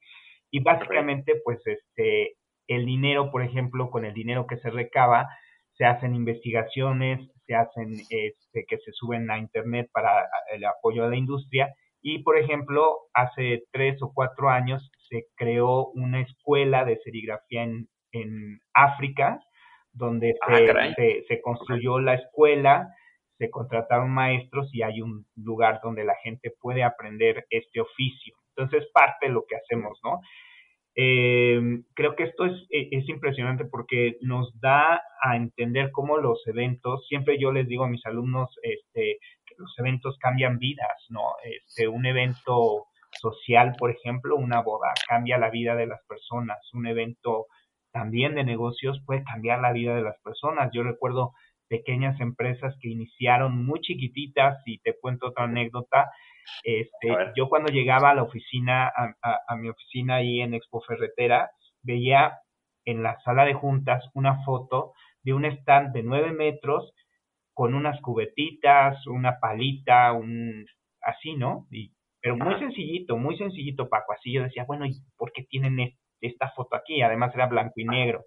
[0.50, 2.36] Y básicamente, pues este,
[2.68, 5.28] el dinero, por ejemplo, con el dinero que se recaba,
[5.78, 11.10] se hacen investigaciones, se hacen este, que se suben a Internet para el apoyo a
[11.10, 16.98] la industria y, por ejemplo, hace tres o cuatro años se creó una escuela de
[17.04, 19.40] serigrafía en, en África,
[19.94, 20.58] donde ah,
[20.96, 22.88] se, se, construyó la escuela,
[23.38, 28.36] se contrataron maestros y hay un lugar donde la gente puede aprender este oficio.
[28.56, 30.22] Entonces, parte de lo que hacemos, ¿no?
[30.96, 31.62] Eh,
[31.94, 37.08] creo que esto es, e, es, impresionante porque nos da a entender cómo los eventos,
[37.08, 39.20] siempre yo les digo a mis alumnos, este,
[39.58, 41.22] los eventos cambian vidas, ¿no?
[41.44, 42.88] Este, un evento
[43.22, 47.48] social, por ejemplo, una boda, cambia la vida de las personas, un evento
[47.92, 50.72] también de negocios puede cambiar la vida de las personas.
[50.74, 51.34] Yo recuerdo
[51.68, 56.12] pequeñas empresas que iniciaron muy chiquititas y te cuento otra anécdota.
[56.64, 59.14] Este, yo cuando llegaba a la oficina, a,
[59.48, 61.50] a mi oficina ahí en Expo Ferretera,
[61.82, 62.40] veía
[62.86, 66.94] en la sala de juntas una foto de un stand de nueve metros
[67.54, 70.66] con unas cubetitas, una palita, un
[71.02, 71.68] así, ¿no?
[71.70, 74.14] Y, pero muy sencillito, muy sencillito, Paco.
[74.14, 75.80] Así yo decía, bueno, ¿y por qué tienen
[76.22, 77.02] esta foto aquí?
[77.02, 78.26] Además era blanco y negro.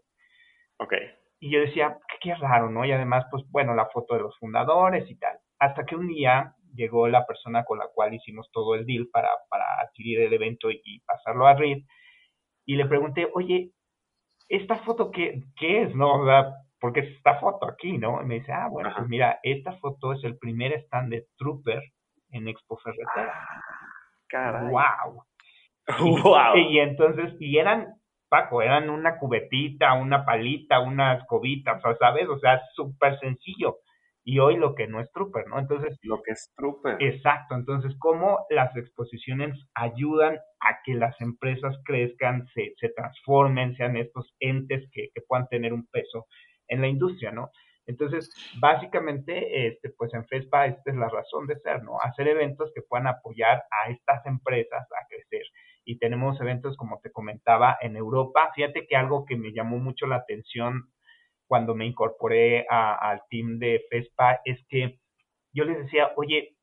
[0.78, 0.95] Ok.
[1.40, 2.84] Y yo decía, qué, raro, ¿no?
[2.84, 5.38] Y además, pues bueno, la foto de los fundadores y tal.
[5.59, 9.28] Hasta que un día llegó la persona con la cual hicimos todo el deal para,
[9.49, 11.84] para adquirir el evento y, pasarlo a Reed.
[12.66, 13.72] Y le pregunté, oye,
[14.49, 15.95] ¿esta foto qué, qué es?
[15.95, 16.22] ¿No?
[16.22, 18.22] O sea, porque es esta foto aquí, ¿no?
[18.22, 21.82] Y me dice, ah, bueno, pues mira, esta foto es el primer stand de Trooper
[22.30, 23.32] en Expo Ferretera.
[23.34, 23.61] Ah,
[24.28, 24.70] caray.
[24.70, 25.24] ¡Wow!
[26.01, 26.57] ¡Wow!
[26.57, 27.95] Y, entonces, y eran,
[28.28, 32.28] Paco, eran una cubetita, una palita, unas cobitas, o ¿sabes?
[32.28, 33.78] O sea, súper sencillo.
[34.26, 35.59] Y hoy lo que no es Trooper, ¿no?
[35.59, 35.99] Entonces.
[36.03, 36.97] Lo que es Trooper.
[36.99, 37.55] Exacto.
[37.55, 44.35] Entonces, ¿cómo las exposiciones ayudan a que las empresas crezcan, se, se transformen, sean estos
[44.41, 46.26] entes que, que puedan tener un peso
[46.68, 47.51] en la industria, ¿no?
[47.87, 48.30] Entonces,
[48.61, 52.01] básicamente, este, pues en FESPA esta es la razón de ser, ¿no?
[52.01, 55.43] Hacer eventos que puedan apoyar a estas empresas a crecer.
[55.85, 58.51] Y tenemos eventos, como te comentaba, en Europa.
[58.55, 60.91] Fíjate que algo que me llamó mucho la atención
[61.47, 64.99] cuando me incorporé al team de FESPA es que
[65.53, 66.57] yo les decía, oye,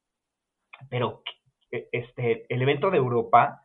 [0.89, 1.21] pero
[1.91, 3.61] este, el evento de Europa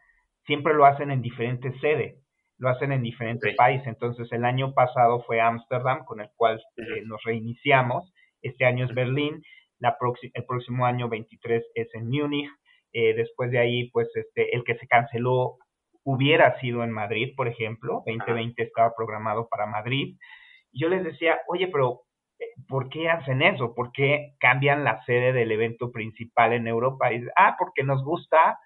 [0.46, 2.26] siempre lo hacen en diferentes sedes
[2.58, 3.86] lo hacen en diferentes países.
[3.86, 8.12] Entonces, el año pasado fue Ámsterdam, con el cual eh, nos reiniciamos.
[8.42, 9.42] Este año es Berlín.
[9.78, 9.96] La
[10.32, 12.48] el próximo año 23 es en Múnich.
[12.98, 15.58] Eh, después de ahí, pues, este, el que se canceló
[16.02, 18.02] hubiera sido en Madrid, por ejemplo.
[18.06, 20.16] 2020 estaba programado para Madrid.
[20.72, 22.04] yo les decía, oye, pero
[22.38, 23.74] eh, ¿por qué hacen eso?
[23.74, 27.12] ¿Por qué cambian la sede del evento principal en Europa?
[27.12, 28.58] Y, ah, porque nos gusta,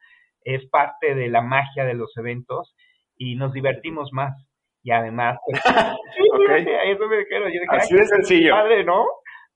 [0.45, 2.77] es parte de la magia de los eventos
[3.17, 4.33] y nos divertimos más.
[4.85, 5.61] Y además, pues,
[6.35, 6.67] okay.
[6.87, 7.49] eso me dijeron.
[7.49, 8.53] Yo dije, Así de sencillo.
[8.53, 9.05] Padre, ¿no?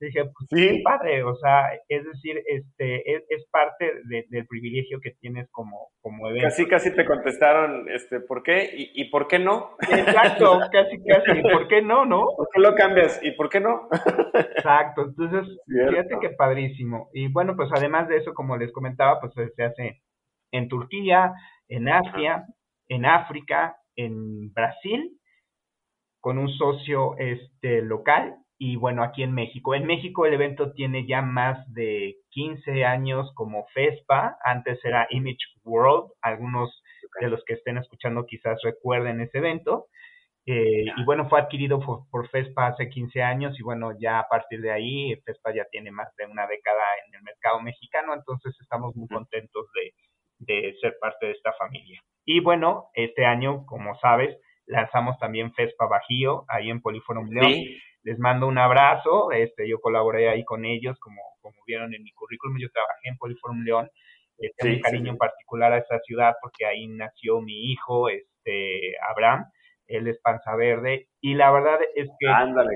[0.05, 5.48] Dije, pues sí, padre, o sea, es decir, este, es, parte del privilegio que tienes
[5.50, 6.48] como, como evento.
[6.48, 8.70] Casi, casi te contestaron, este, ¿por qué?
[8.74, 9.76] ¿Y, y por qué no?
[9.80, 12.26] Exacto, casi, casi, ¿por qué no, no?
[12.36, 13.20] ¿Por qué lo cambias?
[13.22, 13.88] ¿Y por qué no?
[14.34, 17.11] Exacto, entonces, fíjate que padrísimo.
[17.12, 20.02] Y bueno, pues además de eso, como les comentaba, pues se hace
[20.52, 21.32] en Turquía,
[21.68, 22.44] en Asia,
[22.88, 25.18] en África, en Brasil,
[26.20, 28.36] con un socio este, local
[28.66, 29.74] y bueno, aquí en México.
[29.74, 35.44] En México el evento tiene ya más de 15 años como FESPA, antes era Image
[35.64, 36.82] World, algunos
[37.20, 39.88] de los que estén escuchando quizás recuerden ese evento.
[40.46, 44.62] Eh, y bueno, fue adquirido por, FESPA hace 15 años y bueno, ya a partir
[44.62, 48.96] de ahí FESPA ya tiene más de una década en el mercado mexicano, entonces estamos
[48.96, 49.92] muy contentos de,
[50.38, 52.00] de ser parte de esta familia.
[52.24, 54.34] Y bueno, este año, como sabes,
[54.64, 57.52] lanzamos también FESPA Bajío, ahí en Poliforum León.
[58.05, 62.12] Les mando un abrazo, este, yo colaboré ahí con ellos, como, como vieron en mi
[62.12, 63.90] currículum, yo trabajé en Poliforum León,
[64.59, 69.46] tengo un cariño en particular a esa ciudad porque ahí nació mi hijo, este, Abraham,
[69.86, 72.26] él es Panza Verde, y la verdad es que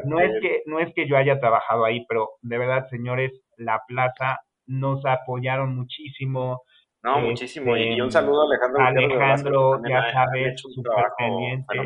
[0.04, 3.82] no es que no es que yo haya trabajado ahí, pero de verdad, señores, la
[3.86, 6.62] plaza nos apoyaron muchísimo,
[7.02, 7.76] no, muchísimo.
[7.76, 8.82] Y un saludo a Alejandro.
[8.84, 11.76] Alejandro, ya sabes, súper pendiente.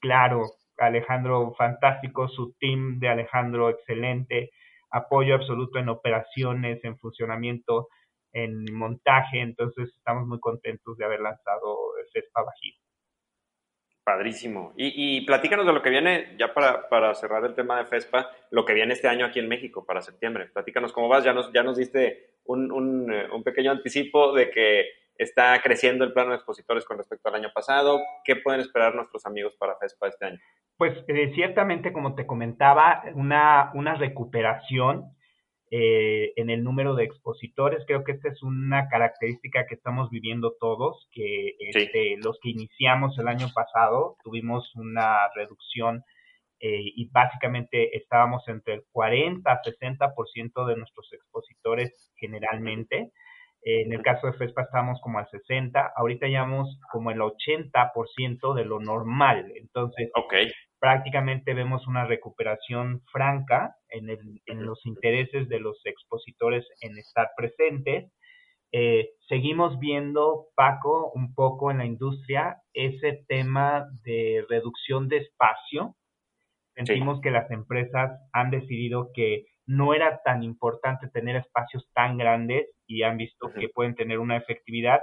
[0.00, 0.42] Claro,
[0.86, 2.28] Alejandro, fantástico.
[2.28, 4.50] Su team de Alejandro, excelente.
[4.90, 7.88] Apoyo absoluto en operaciones, en funcionamiento,
[8.32, 9.40] en montaje.
[9.40, 11.76] Entonces, estamos muy contentos de haber lanzado
[12.12, 12.74] CESPA Bajío.
[14.02, 14.72] Padrísimo.
[14.76, 18.64] Y, platícanos de lo que viene, ya para, para, cerrar el tema de FESPA, lo
[18.64, 20.46] que viene este año aquí en México para septiembre.
[20.46, 24.50] Platícanos cómo vas, ya nos, ya nos diste un, un, eh, un pequeño anticipo de
[24.50, 24.86] que
[25.20, 28.00] está creciendo el plano de expositores con respecto al año pasado.
[28.24, 30.38] ¿Qué pueden esperar nuestros amigos para FESPA este año?
[30.78, 35.14] Pues eh, ciertamente, como te comentaba, una, una recuperación
[35.70, 37.84] eh, en el número de expositores.
[37.86, 43.18] Creo que esta es una característica que estamos viviendo todos, que este, los que iniciamos
[43.18, 46.02] el año pasado tuvimos una reducción
[46.60, 53.12] eh, y básicamente estábamos entre el 40 a 60% de nuestros expositores generalmente.
[53.62, 58.54] En el caso de FESPA estamos como al 60, ahorita ya vamos como el 80%
[58.54, 59.52] de lo normal.
[59.56, 60.50] Entonces, okay
[60.80, 67.28] prácticamente vemos una recuperación franca en, el, en los intereses de los expositores en estar
[67.36, 68.10] presentes.
[68.72, 75.96] Eh, seguimos viendo, Paco, un poco en la industria ese tema de reducción de espacio.
[76.74, 82.66] Sentimos que las empresas han decidido que no era tan importante tener espacios tan grandes
[82.88, 85.00] y han visto que pueden tener una efectividad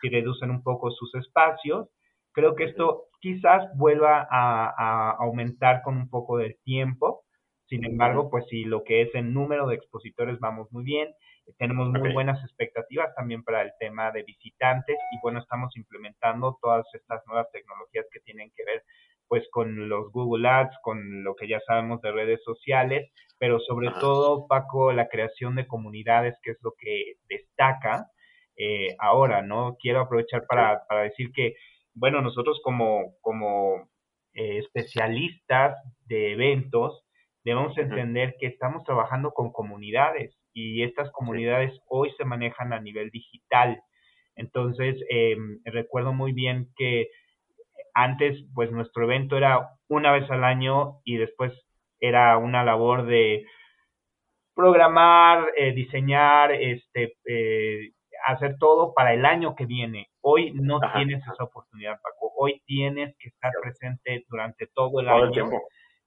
[0.00, 1.88] si reducen un poco sus espacios.
[2.32, 7.22] Creo que esto quizás vuelva a, aumentar con un poco del tiempo.
[7.68, 11.14] Sin embargo, pues si lo que es el número de expositores vamos muy bien.
[11.56, 16.84] Tenemos muy buenas expectativas también para el tema de visitantes y bueno, estamos implementando todas
[16.92, 18.82] estas nuevas tecnologías que tienen que ver
[19.28, 23.90] pues con los Google Ads, con lo que ya sabemos de redes sociales, pero sobre
[24.00, 28.06] todo, Paco, la creación de comunidades, que es lo que destaca
[28.56, 29.76] eh, ahora, ¿no?
[29.80, 31.54] Quiero aprovechar para, para decir que
[31.98, 33.88] bueno, nosotros como, como
[34.34, 35.76] eh, especialistas
[36.06, 37.04] de eventos
[37.44, 43.10] debemos entender que estamos trabajando con comunidades y estas comunidades hoy se manejan a nivel
[43.10, 43.80] digital.
[44.36, 47.08] Entonces, eh, recuerdo muy bien que
[47.94, 51.52] antes, pues nuestro evento era una vez al año y después
[52.00, 53.44] era una labor de
[54.54, 57.92] programar, eh, diseñar, este, eh,
[58.26, 60.08] hacer todo para el año que viene.
[60.20, 62.32] Hoy no tienes esa oportunidad, Paco.
[62.36, 65.48] Hoy tienes que estar presente durante todo el año.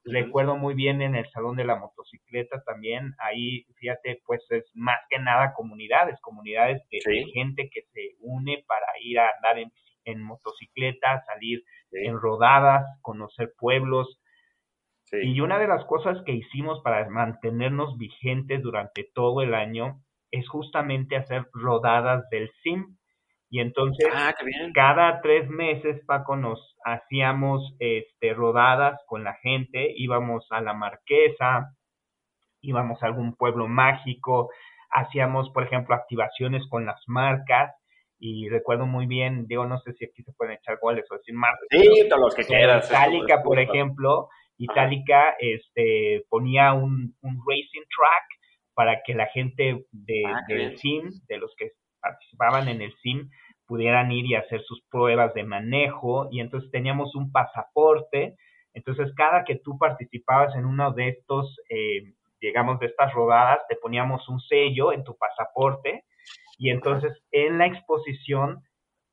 [0.04, 4.98] Recuerdo muy bien en el Salón de la Motocicleta también, ahí, fíjate, pues es más
[5.10, 9.72] que nada comunidades, comunidades de, gente que se une para ir a andar en,
[10.06, 14.20] en motocicleta, salir en rodadas, conocer pueblos.
[15.12, 20.48] Y una de las cosas que hicimos para mantenernos vigentes durante todo el año es
[20.48, 22.98] justamente hacer rodadas del SIM.
[23.50, 24.34] Y entonces, ah,
[24.74, 31.76] cada tres meses, Paco, nos hacíamos este, rodadas con la gente, íbamos a la Marquesa,
[32.62, 34.50] íbamos a algún pueblo mágico,
[34.90, 37.76] hacíamos, por ejemplo, activaciones con las marcas,
[38.24, 41.34] y recuerdo muy bien, digo, no sé si aquí se pueden echar goles o decir
[41.34, 41.66] marcas.
[41.72, 42.88] Sí, todos los que quieras.
[42.88, 48.26] Itálica, por ejemplo, Itálica este, ponía un, un racing track
[48.76, 53.28] para que la gente de, ah, del SIM, de los que participaban en el SIM,
[53.66, 58.36] pudieran ir y hacer sus pruebas de manejo y entonces teníamos un pasaporte.
[58.76, 63.78] Entonces, cada que tú participabas en uno de estos, eh, digamos, de estas rodadas, te
[63.78, 66.04] poníamos un sello en tu pasaporte
[66.62, 68.62] y entonces en la exposición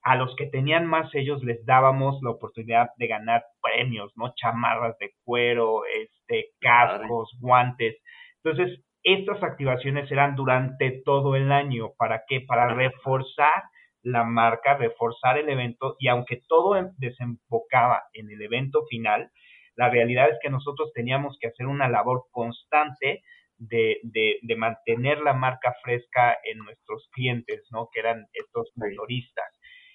[0.02, 4.34] a los que tenían más sellos les dábamos la oportunidad de ganar premios, ¿no?
[4.36, 7.96] Chamarras de cuero, este, cascos, guantes.
[8.44, 11.92] Entonces, estas activaciones eran durante todo el año.
[11.96, 12.42] ¿Para qué?
[12.42, 13.62] Para reforzar
[14.02, 19.30] la marca, reforzar el evento y aunque todo em, desembocaba en el evento final,
[19.74, 23.22] la realidad es que nosotros teníamos que hacer una labor constante
[23.58, 27.88] de, de, mantener la marca fresca en nuestros clientes, ¿no?
[27.92, 29.46] Que eran estos motoristas.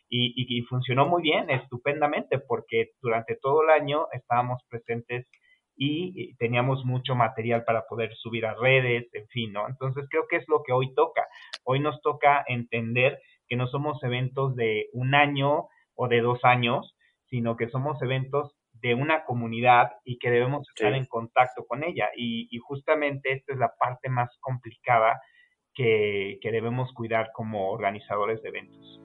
[0.10, 5.28] Y, y, y, funcionó muy bien, estupendamente, porque durante todo el año estábamos presentes
[5.76, 9.68] y teníamos mucho material para poder subir a redes, en fin, ¿no?
[9.68, 11.26] Entonces creo que es lo que hoy toca.
[11.64, 16.96] Hoy nos toca entender que no somos eventos de un año o de dos años,
[17.28, 22.10] sino que somos eventos de una comunidad y que debemos estar en contacto con ella.
[22.18, 25.22] Y, justamente esta es la parte más complicada
[25.74, 29.02] que, que debemos cuidar como organizadores de eventos.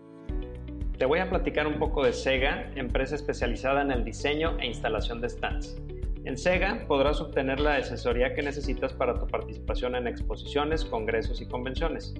[0.99, 5.21] Te voy a platicar un poco de Sega, empresa especializada en el diseño e instalación
[5.21, 5.81] de stands.
[6.25, 11.47] En SEGA podrás obtener la asesoría que necesitas para tu participación en exposiciones, congresos y
[11.47, 12.15] convenciones,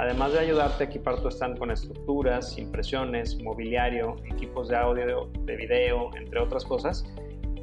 [0.00, 5.56] además de ayudarte a equipar tu stand con estructuras, impresiones, mobiliario, equipos de audio, de
[5.56, 7.04] video, entre otras cosas.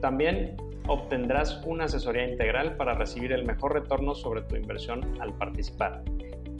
[0.01, 0.55] También
[0.87, 6.03] obtendrás una asesoría integral para recibir el mejor retorno sobre tu inversión al participar.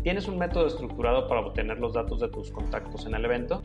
[0.01, 3.61] ¿Tienes un método estructurado para obtener los datos de tus contactos en el evento?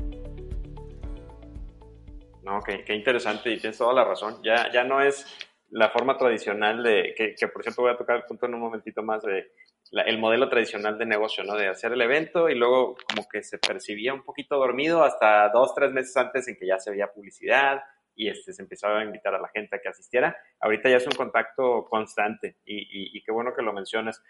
[2.42, 4.36] No, qué, interesante y tienes toda la razón.
[4.44, 5.24] Ya, ya no es
[5.70, 9.02] la forma tradicional de, que, por cierto voy a tocar el punto en un momentito
[9.02, 9.50] más, de
[9.92, 11.54] el modelo tradicional de negocio, ¿no?
[11.54, 15.74] De hacer el evento y luego como que se percibía un poquito dormido hasta dos,
[15.74, 17.82] tres meses antes en que ya se veía publicidad
[18.14, 20.36] y este, se empezaba a invitar a la gente a que asistiera.
[20.60, 24.22] Ahorita ya es un contacto constante y, qué bueno que lo mencionas.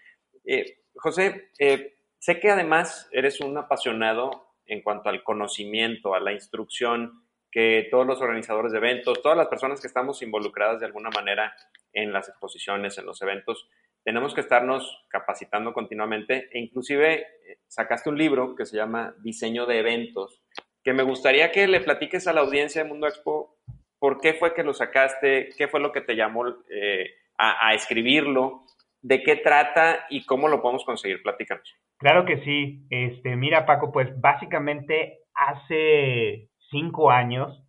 [0.44, 6.32] Eh, José, eh, sé que además eres un apasionado en cuanto al conocimiento, a la
[6.32, 11.10] instrucción, que todos los organizadores de eventos, todas las personas que estamos involucradas de alguna
[11.10, 11.54] manera
[11.92, 13.68] en las exposiciones, en los eventos,
[14.04, 19.66] tenemos que estarnos capacitando continuamente e inclusive eh, sacaste un libro que se llama Diseño
[19.66, 20.42] de Eventos,
[20.82, 23.56] que me gustaría que le platiques a la audiencia de Mundo Expo
[23.98, 28.64] por qué fue que lo sacaste, qué fue lo que te llamó eh, a, escribirlo,
[29.00, 31.22] de qué trata y cómo lo podemos conseguir.
[31.22, 31.72] Platícanos.
[31.98, 32.84] Claro que sí.
[32.90, 37.62] Este, mira, Paco, pues básicamente hace cinco años,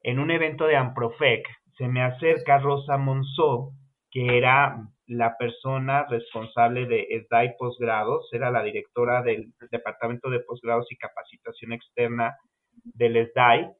[0.00, 3.72] en un evento de Amprofec, se me acerca Rosa Monzó,
[4.10, 10.90] que era la persona responsable de SDAI Posgrados, era la directora del Departamento de Posgrados
[10.90, 12.36] y Capacitación Externa
[12.84, 13.70] del SDAI,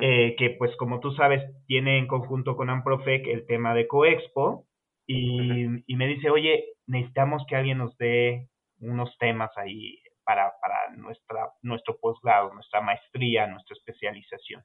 [0.00, 4.66] eh, que pues como tú sabes tiene en conjunto con Amprofec el tema de Coexpo,
[5.06, 8.48] y, y me dice, oye, necesitamos que alguien nos dé
[8.80, 14.62] unos temas ahí para, para nuestra, nuestro posgrado, nuestra maestría, nuestra especialización.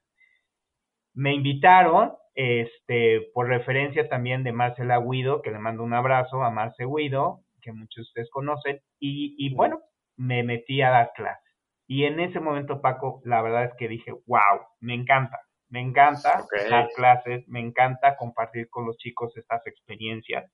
[1.18, 6.50] Me invitaron, este, por referencia también de Marcela Guido, que le mando un abrazo a
[6.52, 9.80] Marce Guido, que muchos de ustedes conocen, y, y bueno,
[10.16, 11.42] me metí a dar clases.
[11.88, 15.40] Y en ese momento, Paco, la verdad es que dije, wow, me encanta,
[15.70, 20.48] me encanta dar clases, me encanta compartir con los chicos estas experiencias.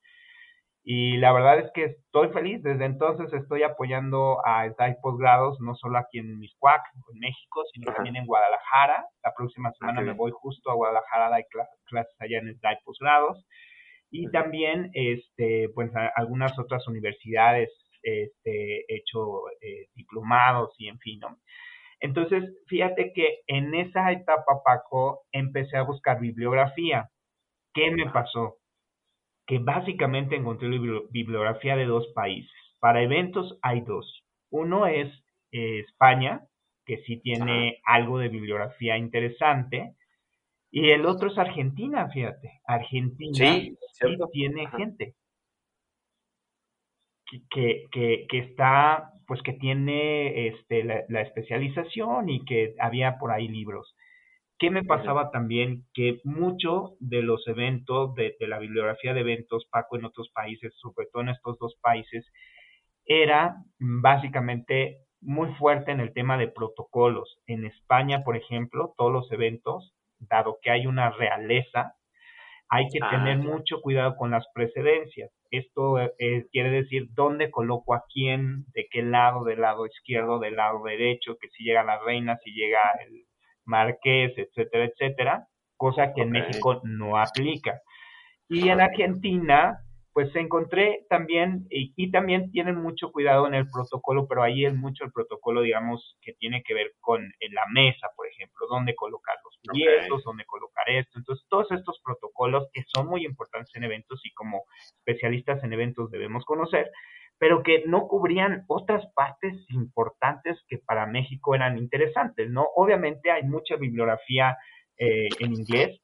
[0.87, 2.63] Y la verdad es que estoy feliz.
[2.63, 6.83] Desde entonces estoy apoyando a SDAI Posgrados, no solo aquí en Miscuac,
[7.13, 9.07] en México, sino también en Guadalajara.
[9.23, 11.45] La próxima ah, semana me voy justo a Guadalajara a dar
[11.87, 13.47] clases allá en SDAI Posgrados.
[14.11, 17.71] Y también, este, pues, algunas otras universidades
[18.03, 21.39] este, he hecho eh, diplomados y en fin, ¿no?
[22.01, 27.09] Entonces, fíjate que en esa etapa, Paco, empecé a buscar bibliografía.
[27.73, 28.59] ¿Qué me pasó?
[29.47, 30.69] Que básicamente encontré
[31.11, 32.53] bibliografía de dos países.
[32.81, 34.25] Para eventos hay dos.
[34.51, 35.09] Uno es
[35.53, 36.47] eh, España,
[36.87, 39.95] que sí tiene algo de bibliografía interesante,
[40.71, 42.61] y el otro es Argentina, fíjate.
[42.67, 43.77] Argentina sí,
[44.33, 45.15] tiene gente
[47.51, 53.47] que, que, que, está, pues que tiene este, la especialización y que había por ahí
[53.47, 53.95] libros.
[54.59, 55.85] ¿Qué me pasaba también?
[55.93, 61.07] Que mucho de los eventos, de, la bibliografía de eventos, Paco, en otros países, sobre
[61.13, 62.25] todo en estos dos países,
[63.05, 67.41] era básicamente muy fuerte en el tema de protocolos.
[67.47, 71.97] En España, por ejemplo, todos los eventos, dado que hay una realeza,
[72.69, 75.31] hay que ah, tener mucho cuidado con las precedencias.
[75.51, 80.57] Esto eh, quiere decir dónde coloco a quién, de qué lado, del lado izquierdo, del
[80.57, 83.25] lado derecho, que si llega la reina, si llega el
[83.65, 87.81] Marqués, etcétera, etcétera, cosa que en México no aplica.
[88.49, 89.79] Y en Argentina,
[90.13, 95.05] pues encontré también, y, también tienen mucho cuidado en el protocolo, pero ahí es mucho
[95.05, 99.59] el protocolo, digamos, que tiene que ver con la mesa, por ejemplo, dónde colocar los
[99.73, 101.19] billetes, dónde colocar esto.
[101.19, 104.65] Entonces, todos estos protocolos que son muy importantes en eventos y como
[104.99, 106.93] especialistas en eventos debemos conocer,
[107.39, 112.67] pero que no cubrían otras partes importantes que para México eran interesantes, ¿no?
[112.77, 114.57] Obviamente hay mucha bibliografía
[114.97, 116.01] eh, en inglés,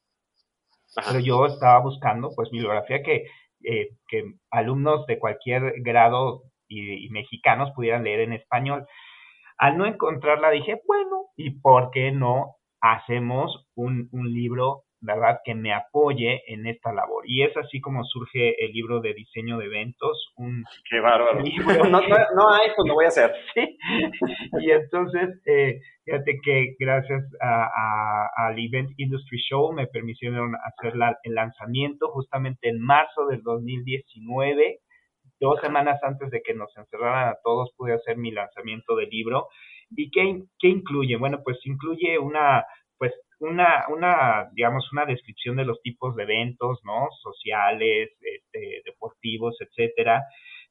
[1.07, 3.27] pero yo estaba buscando, pues, bibliografía que,
[3.63, 8.85] eh, que alumnos de cualquier grado y, mexicanos pudieran leer en español.
[9.57, 15.39] Al no encontrarla dije, bueno, ¿y por qué no hacemos un, un libro ¿verdad?
[15.43, 17.23] Que me apoye en esta labor.
[17.27, 20.31] Y es así como surge el libro de diseño de eventos.
[20.37, 21.39] Un Qué bárbaro.
[21.89, 23.33] no, no, hay, pues lo voy a hacer.
[23.53, 23.77] ¿Sí?
[24.61, 30.93] Y entonces, eh, fíjate que gracias al Event Industry Show me permitieron hacer
[31.23, 34.79] el lanzamiento justamente en marzo del 2019
[35.41, 39.47] dos semanas antes de que nos encerraran a todos pude hacer mi lanzamiento del libro.
[39.89, 41.17] ¿Y qué, qué incluye?
[41.17, 42.63] Bueno, pues incluye una
[43.41, 47.07] una, una, digamos, una descripción de los tipos de eventos, ¿no?
[47.21, 50.23] Sociales, este, deportivos, etcétera.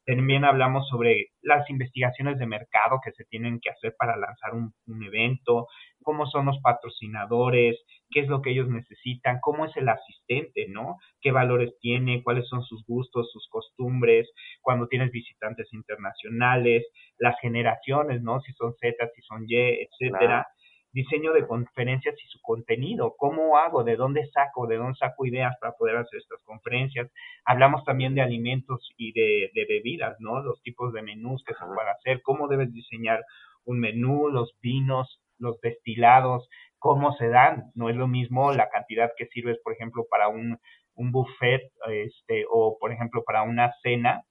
[0.07, 4.73] También hablamos sobre las investigaciones de mercado que se tienen que hacer para lanzar un,
[4.87, 5.67] un, evento,
[6.03, 7.79] cómo son los patrocinadores,
[8.11, 10.97] qué es lo que ellos necesitan, cómo es el asistente, ¿no?
[11.21, 12.23] ¿Qué valores tiene?
[12.23, 14.31] ¿Cuáles son sus gustos, sus costumbres?
[14.63, 16.87] Cuando tienes visitantes internacionales,
[17.19, 18.41] las generaciones, ¿no?
[18.41, 20.47] Si son Z, si son Y, etcétera
[20.93, 25.57] diseño de conferencias y su contenido, cómo hago, de dónde saco, de dónde saco ideas
[25.61, 27.11] para poder hacer estas conferencias.
[27.45, 30.43] Hablamos también de alimentos y de, bebidas, ¿no?
[30.43, 33.25] Los tipos de menús que se pueden hacer, cómo debes diseñar
[33.65, 37.71] un menú, los vinos, los destilados, cómo se dan.
[37.75, 40.59] No es lo mismo la cantidad que sirves, por ejemplo, para un,
[40.95, 44.25] un buffet este, o, por ejemplo, para una cena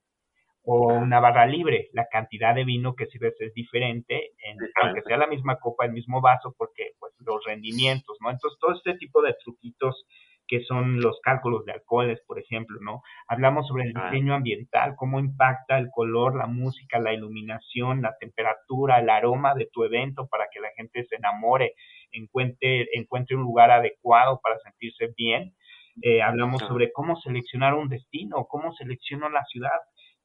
[0.72, 1.90] o una barra libre.
[1.94, 5.94] La cantidad de vino que sirves es diferente, en, aunque sea la misma copa, el
[5.94, 8.30] mismo vaso, porque pues los rendimientos, ¿no?
[8.30, 10.06] Entonces, todo este tipo de truquitos
[10.48, 13.02] que son los cálculos de alcoholes, por ejemplo, ¿no?
[13.28, 19.00] Hablamos sobre el diseño ambiental, cómo impacta el color, la música, la iluminación, la temperatura,
[19.00, 21.74] el aroma de tu evento para que la gente se enamore,
[22.12, 25.54] encuentre, encuentre un lugar adecuado para sentirse bien.
[26.02, 29.80] Eh, hablamos sobre cómo seleccionar un destino, cómo selecciono la ciudad,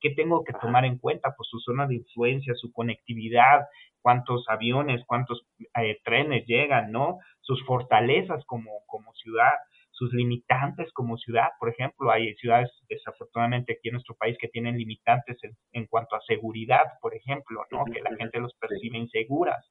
[0.04, 1.32] ¿Qué tengo que tomar en cuenta?
[1.34, 3.64] Pues su zona de influencia, su conectividad,
[4.02, 7.20] cuántos aviones, cuántos eh, trenes llegan, ¿no?
[7.40, 9.54] Sus fortalezas como, como ciudad,
[9.92, 11.48] sus limitantes como ciudad.
[11.58, 16.16] Por ejemplo, hay ciudades desafortunadamente aquí en nuestro país que tienen limitantes en, en cuanto
[16.16, 17.86] a seguridad, por ejemplo, ¿no?
[17.86, 19.64] Que la gente los percibe inseguras.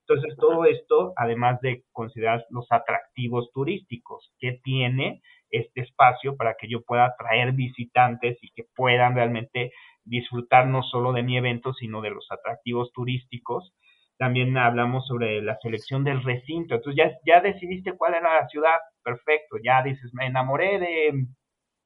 [0.00, 5.22] Entonces, todo esto, además de considerar los atractivos turísticos que tiene
[5.58, 9.72] este espacio para que yo pueda atraer visitantes y que puedan realmente
[10.04, 13.74] disfrutar no solo de mi evento, sino de los atractivos turísticos.
[14.18, 16.76] También hablamos sobre la selección del recinto.
[16.76, 19.56] Entonces ya, ya decidiste cuál era la ciudad, perfecto.
[19.62, 21.26] Ya dices, me enamoré de,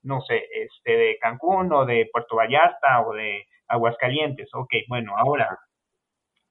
[0.03, 4.49] no sé, este, de Cancún o de Puerto Vallarta o de Aguascalientes.
[4.55, 5.59] Ok, bueno, ahora,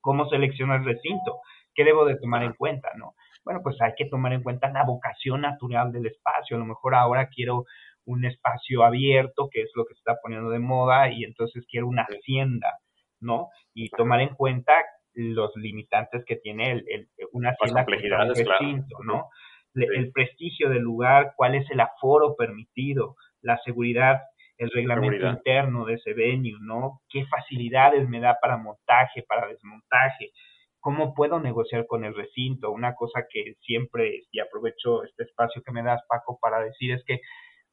[0.01, 1.39] ¿cómo selecciono el recinto?
[1.73, 3.13] ¿Qué debo de tomar en cuenta, no?
[3.49, 6.55] Bueno, pues hay que tomar en cuenta la vocación natural del espacio.
[6.55, 7.65] A lo mejor ahora quiero
[8.05, 11.87] un espacio abierto, que es lo que se está poniendo de moda, y entonces quiero
[11.87, 12.77] una hacienda,
[13.19, 13.47] ¿no?
[13.73, 14.73] Y tomar en cuenta
[15.15, 19.29] los limitantes que tiene el, una hacienda con recinto, ¿no?
[19.73, 24.19] El prestigio del lugar, cuál es el aforo permitido, la seguridad,
[24.59, 27.01] el reglamento interno de ese venue, ¿no?
[27.09, 30.33] ¿Qué facilidades me da para montaje, para desmontaje?
[30.79, 32.71] ¿Cómo puedo negociar con el recinto?
[32.71, 37.03] Una cosa que siempre, y aprovecho este espacio que me das, Paco, para decir es
[37.05, 37.19] que,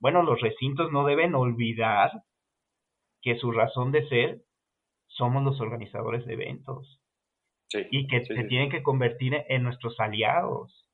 [0.01, 2.11] bueno, los recintos no deben olvidar
[3.23, 4.41] que su razón de ser
[5.09, 7.01] somos los organizadores de eventos.
[7.91, 10.89] y que se tienen que convertir en nuestros aliados.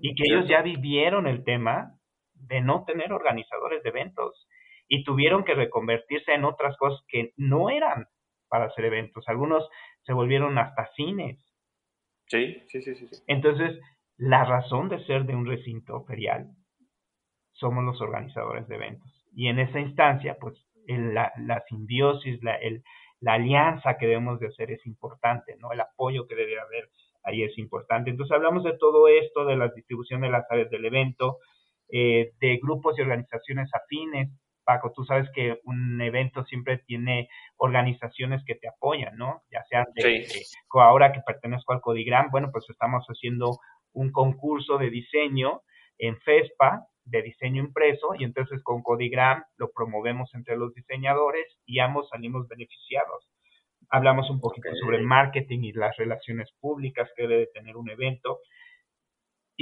[0.00, 1.94] Y que ellos ya vivieron el tema
[2.34, 4.48] de no tener organizadores de eventos
[4.88, 8.06] y tuvieron que reconvertirse en otras cosas que no eran
[8.52, 9.26] para hacer eventos.
[9.28, 9.66] Algunos
[10.02, 11.42] se volvieron hasta cines.
[12.26, 13.06] Sí, sí, sí, sí.
[13.26, 13.80] Entonces,
[14.18, 16.50] la razón de ser de un recinto ferial
[17.52, 19.10] somos los organizadores de eventos.
[19.34, 20.54] Y en esa instancia, pues,
[20.86, 22.82] la, la, simbiosis, la, el,
[23.20, 25.72] la alianza que debemos de hacer es importante, ¿no?
[25.72, 26.90] El apoyo que debe haber
[27.24, 28.10] ahí es importante.
[28.10, 31.38] Entonces hablamos de todo esto, de la distribución de las áreas del evento,
[31.88, 34.28] eh, de grupos y organizaciones afines,
[34.64, 39.42] Paco, tú sabes que un evento siempre tiene organizaciones que te apoyan, ¿no?
[39.50, 40.26] Ya sea de,
[40.74, 43.58] ahora que pertenezco al Codigram, bueno, pues estamos haciendo
[43.92, 45.62] un concurso de diseño
[45.98, 51.80] en FESPA de diseño impreso y entonces con Codigram lo promovemos entre los diseñadores y
[51.80, 53.28] ambos salimos beneficiados.
[53.88, 58.38] Hablamos un poquito sobre marketing y las relaciones públicas que debe tener un evento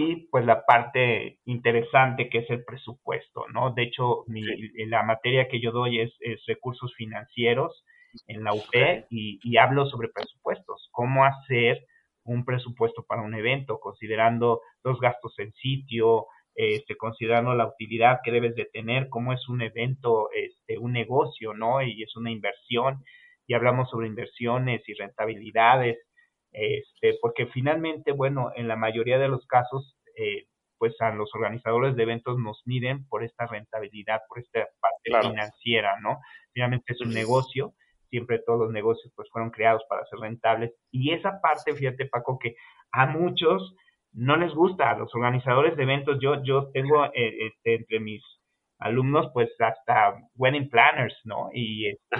[0.01, 3.73] y pues la parte interesante que es el presupuesto, ¿no?
[3.73, 4.43] De hecho, mi,
[4.87, 6.13] la materia que yo doy es,
[6.47, 7.85] recursos financieros
[8.27, 8.75] en la UP
[9.11, 11.85] y, hablo sobre presupuestos, cómo hacer
[12.25, 18.33] un presupuesto para un evento, considerando los gastos en sitio, este, considerando la utilidad que
[18.33, 21.83] debes de tener, cómo es un evento, este, un negocio, ¿no?
[21.83, 23.05] Y es una inversión,
[23.47, 25.99] y hablamos sobre inversiones y rentabilidades,
[26.53, 30.47] este, porque finalmente, bueno, en la mayoría de los casos, eh,
[30.79, 36.01] pues a los organizadores de eventos nos miden por esta rentabilidad, por esta parte financiera,
[36.01, 36.21] ¿no?
[36.53, 37.75] Finalmente es un negocio,
[38.09, 42.39] siempre todos los negocios pues fueron creados para ser rentables y esa parte, fíjate Paco,
[42.39, 42.57] que
[42.93, 43.75] a muchos
[44.13, 48.23] no les gusta, a los organizadores de eventos, yo, yo tengo eh, este, entre mis
[48.81, 51.51] alumnos pues hasta wedding planners, ¿no?
[51.53, 52.17] Y, este,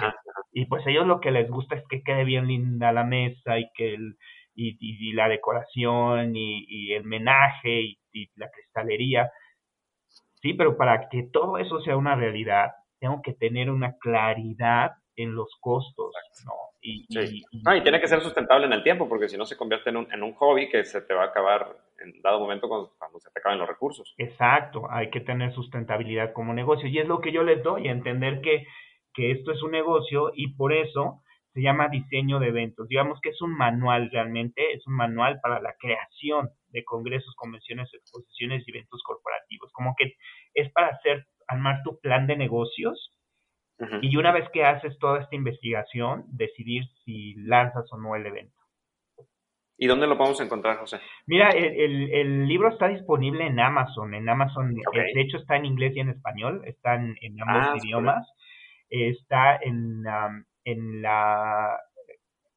[0.53, 3.69] y pues ellos lo que les gusta es que quede bien linda la mesa y
[3.73, 4.17] que el,
[4.55, 9.31] y, y, la decoración y, y el menaje y, y, la cristalería.
[10.41, 15.35] Sí, pero para que todo eso sea una realidad, tengo que tener una claridad en
[15.35, 16.13] los costos,
[16.45, 16.53] ¿no?
[16.81, 17.43] Y, y,
[17.83, 20.23] tiene que ser sustentable en el tiempo, porque si no se convierte en un, en
[20.23, 23.39] un hobby que se te va a acabar en dado momento cuando, cuando, se te
[23.39, 24.13] acaben los recursos.
[24.17, 26.87] Exacto, hay que tener sustentabilidad como negocio.
[26.87, 28.65] Y es lo que yo les doy, entender que,
[29.13, 31.21] que esto es un negocio y por eso
[31.53, 32.87] se llama diseño de eventos.
[32.87, 37.93] Digamos que es un manual realmente, es un manual para la creación de congresos, convenciones,
[37.93, 39.71] exposiciones y eventos corporativos.
[39.73, 40.15] Como que
[40.53, 43.11] es para hacer, armar tu plan de negocios
[44.01, 48.55] y una vez que haces toda esta investigación, decidir si lanzas o no el evento.
[49.77, 50.99] ¿Y dónde lo podemos encontrar, José?
[51.25, 54.13] Mira, el, el, libro está disponible en Amazon.
[54.13, 56.61] En Amazon, de hecho, está en inglés y en español.
[56.65, 58.27] Está en, ambos ah, idiomas.
[58.89, 60.03] Está en,
[60.65, 61.79] en la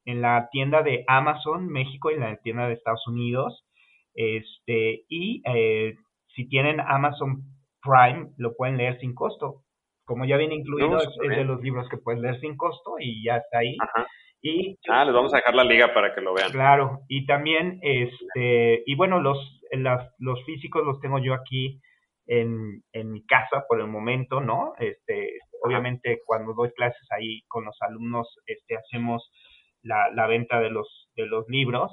[0.05, 3.65] en la tienda de Amazon México y en la tienda de Estados Unidos.
[4.13, 5.95] Este, y eh,
[6.35, 7.43] si tienen Amazon
[7.81, 9.63] Prime, lo pueden leer sin costo.
[10.05, 13.37] Como ya viene incluido, es, de los libros que puedes leer sin costo y ya
[13.37, 13.75] está ahí.
[14.41, 16.51] Y, ah, les vamos a dejar la liga para que lo vean.
[16.51, 19.59] Claro, y también, este, y bueno, los,
[20.19, 21.81] los físicos los tengo yo aquí
[22.27, 24.73] en, en mi casa por el momento, ¿no?
[24.77, 29.31] Este, obviamente cuando doy clases ahí con los alumnos, este, hacemos
[29.81, 31.91] la, la venta de los, de los libros.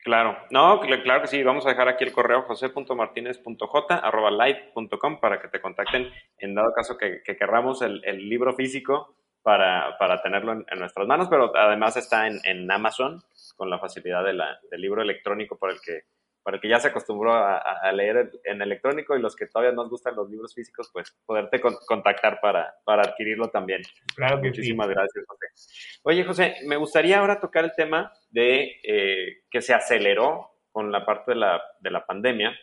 [0.01, 5.62] Claro, no, claro que sí, vamos a dejar aquí el correo jose.martinez.j.live.com para que te
[5.62, 10.66] contacten en dado caso que, que querramos el, el, libro físico para, para tenerlo en,
[10.78, 13.22] nuestras manos, pero además está en, en Amazon
[13.59, 16.05] con la facilidad de la, del libro electrónico por el que
[16.49, 19.91] para el que ya se acostumbró a, leer en electrónico y los que todavía nos
[19.91, 23.83] gustan los libros físicos, pues poderte contactar para, para adquirirlo también.
[24.17, 26.01] Claro que Muchísimas gracias, José.
[26.05, 31.05] Oye, José, me gustaría ahora tocar el tema de eh, que se aceleró con la
[31.05, 32.57] parte de la, de la pandemia.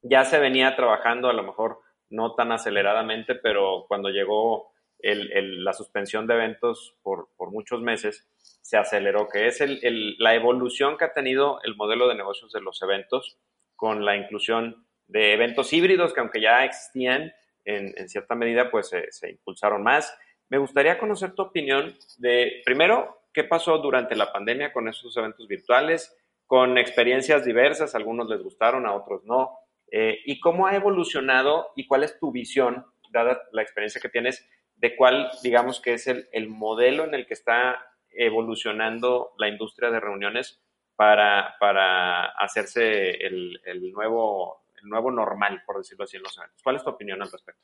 [0.00, 5.72] Ya se venía trabajando, a lo mejor no tan aceleradamente, pero cuando llegó el, la
[5.72, 8.26] suspensión de eventos por, por, muchos meses
[8.62, 12.60] se aceleró, que es el, la evolución que ha tenido el modelo de negocios de
[12.60, 13.38] los eventos
[13.76, 17.32] con la inclusión de eventos híbridos que aunque ya existían
[17.64, 20.16] en, en cierta medida, pues se, se, impulsaron más.
[20.48, 25.46] Me gustaría conocer tu opinión de, primero, qué pasó durante la pandemia con esos eventos
[25.46, 29.58] virtuales, con experiencias diversas, a algunos les gustaron, a otros no,
[29.90, 34.48] eh, y cómo ha evolucionado y cuál es tu visión, dada la experiencia que tienes,
[34.78, 39.90] de cuál, digamos, que es el, el modelo en el que está evolucionando la industria
[39.90, 40.60] de reuniones
[40.96, 46.60] para, para hacerse el, el, nuevo, el nuevo normal, por decirlo así, en los eventos.
[46.62, 47.62] ¿Cuál es tu opinión al respecto?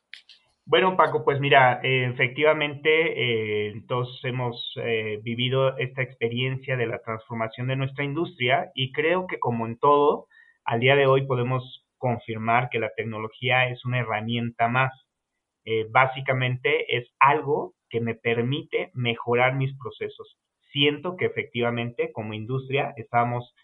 [0.66, 7.00] Bueno, Paco, pues mira, eh, efectivamente, eh, todos hemos eh, vivido esta experiencia de la
[7.00, 10.26] transformación de nuestra industria y creo que como en todo,
[10.64, 14.92] al día de hoy podemos confirmar que la tecnología es una herramienta más
[15.64, 20.38] eh, básicamente es algo que me permite mejorar mis procesos.
[20.72, 23.54] Siento que efectivamente como industria estamos,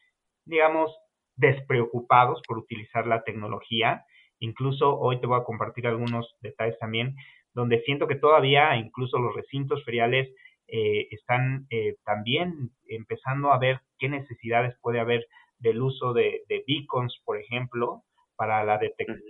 [0.44, 0.96] digamos,
[1.36, 4.04] despreocupados por utilizar la tecnología.
[4.38, 7.16] Incluso hoy te voy a compartir algunos detalles también,
[7.54, 10.28] donde siento que todavía incluso los recintos feriales
[10.68, 15.26] eh, están eh, también empezando a ver qué necesidades puede haber
[15.58, 18.04] del uso de, de beacons, por ejemplo,
[18.40, 18.80] para la,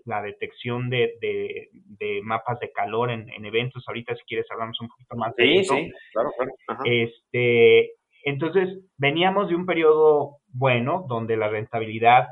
[0.05, 3.83] la detección de, de, mapas de calor en, eventos.
[3.89, 5.75] Ahorita, si quieres, hablamos un poquito más de eso.
[5.75, 6.81] Sí, claro, claro.
[6.85, 12.29] Este, entonces, veníamos de un periodo bueno, donde la rentabilidad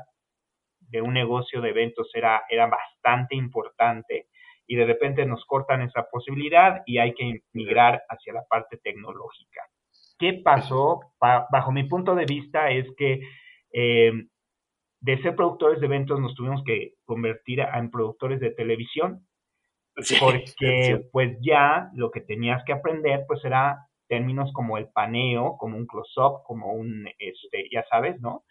[0.79, 4.27] de un negocio de eventos era, era bastante importante
[4.65, 9.63] y de repente nos cortan esa posibilidad y hay que migrar hacia la parte tecnológica.
[10.17, 11.01] ¿Qué pasó?
[11.19, 13.19] bajo mi punto de vista es que
[13.73, 14.13] eh,
[15.01, 19.25] de ser productores de eventos nos tuvimos que convertir en productores de televisión,
[20.19, 23.77] porque pues ya lo que tenías que aprender pues era
[24.07, 28.43] términos como el paneo, como un close-up, como un, este, ya sabes, ¿no?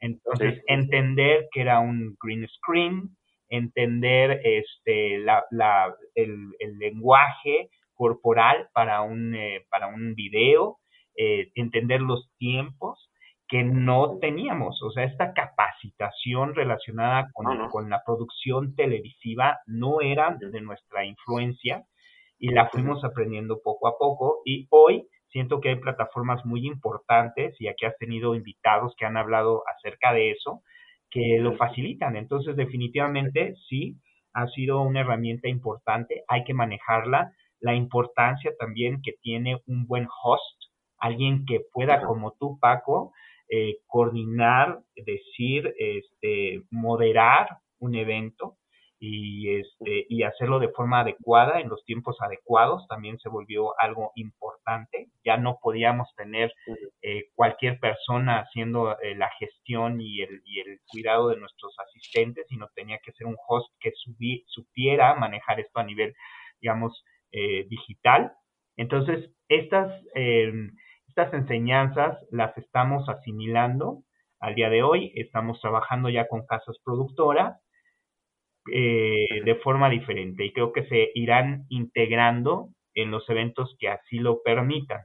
[0.00, 3.16] Entonces, entender que era un green screen,
[3.48, 10.78] entender este, la, la, el, el, lenguaje corporal para un, eh, para un video,
[11.16, 13.11] eh, entender los tiempos
[13.52, 14.82] que no teníamos.
[14.82, 21.84] O sea, esta capacitación relacionada con, con la producción televisiva no era de nuestra influencia
[22.38, 27.54] y la fuimos aprendiendo poco a poco y hoy siento que hay plataformas muy importantes
[27.60, 30.62] y aquí has tenido invitados que han hablado acerca de eso,
[31.10, 32.16] que lo facilitan.
[32.16, 33.98] Entonces, definitivamente sí,
[34.32, 37.34] ha sido una herramienta importante, hay que manejarla.
[37.60, 40.58] La importancia también que tiene un buen host,
[40.96, 43.12] alguien que pueda, como tú, Paco,
[43.54, 47.48] eh, coordinar, decir, este, moderar
[47.80, 48.56] un evento
[48.98, 54.12] y, este, y hacerlo de forma adecuada, en los tiempos adecuados, también se volvió algo
[54.14, 55.08] importante.
[55.22, 56.50] Ya no podíamos tener
[57.02, 62.46] eh, cualquier persona haciendo eh, la gestión y el, y el cuidado de nuestros asistentes,
[62.48, 63.90] sino tenía que ser un host que
[64.46, 66.14] supiera manejar esto a nivel,
[66.62, 68.32] digamos, eh, digital.
[68.76, 70.70] Entonces, estas, em,
[71.14, 74.02] estas enseñanzas las estamos asimilando
[74.40, 75.12] al día de hoy.
[75.14, 77.60] Estamos trabajando ya con casas productoras
[78.72, 84.18] eh, de forma diferente y creo que se irán integrando en los eventos que así
[84.18, 85.02] lo permitan.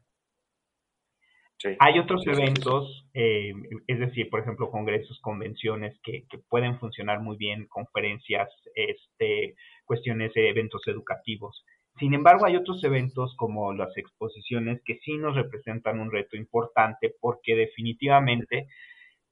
[1.79, 3.51] Hay otros eventos, eh,
[3.87, 10.33] es decir, por ejemplo, congresos, convenciones que, que, pueden funcionar muy bien, conferencias, este, cuestiones
[10.35, 11.65] de eventos educativos.
[11.99, 17.15] Sin embargo, hay otros eventos como las exposiciones que sí nos representan un reto importante
[17.19, 18.67] porque definitivamente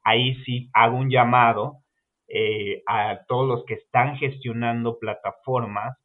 [0.04, 1.80] ahí sí hago un llamado
[2.28, 5.98] eh, a todos los que están gestionando plataformas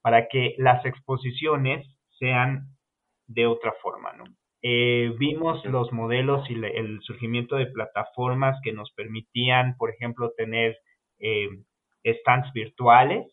[0.00, 1.86] para que las exposiciones
[2.18, 2.68] sean
[3.26, 4.24] de otra forma, ¿no?
[4.62, 10.78] Eh, vimos los modelos y el surgimiento de plataformas que nos permitían, por ejemplo, tener
[11.18, 11.48] eh,
[12.04, 13.26] stands virtuales,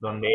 [0.00, 0.30] donde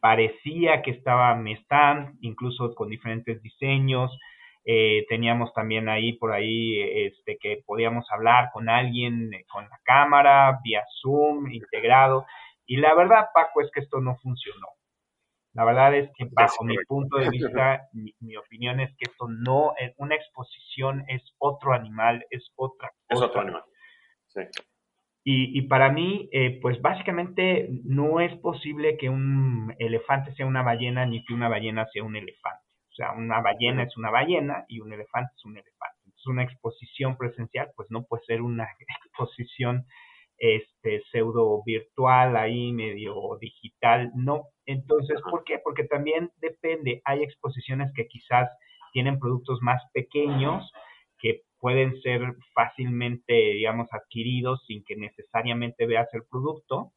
[0.00, 4.18] parecía que estaba mi stand, incluso con diferentes diseños,
[4.64, 9.78] eh, teníamos también ahí por ahí este que podíamos hablar con alguien eh, con la
[9.84, 12.26] cámara vía Zoom integrado.
[12.66, 14.68] Y la verdad Paco es que esto no funcionó.
[15.52, 19.74] La verdad es que bajo mi punto de vista mi, opinión es que esto no
[19.78, 23.24] es una exposición es otro animal es otra cosa.
[23.24, 23.64] es otro animal.
[24.28, 24.42] Sí.
[25.22, 30.62] Y, y para mí, eh, pues básicamente no es posible que un elefante sea una
[30.62, 34.64] ballena ni que una ballena sea un elefante o sea, una ballena es una ballena
[34.68, 35.96] y un elefante es un elefante.
[36.04, 38.68] Entonces, una exposición presencial, pues no puede ser una
[39.06, 39.86] exposición
[40.38, 44.46] este pseudo virtual ahí medio digital, no.
[44.64, 45.60] Entonces, ¿por qué?
[45.62, 48.48] Porque también depende, hay exposiciones que quizás
[48.92, 50.72] tienen productos más pequeños
[51.18, 52.22] que pueden ser
[52.54, 56.92] fácilmente, digamos, adquiridos sin que necesariamente veas el producto.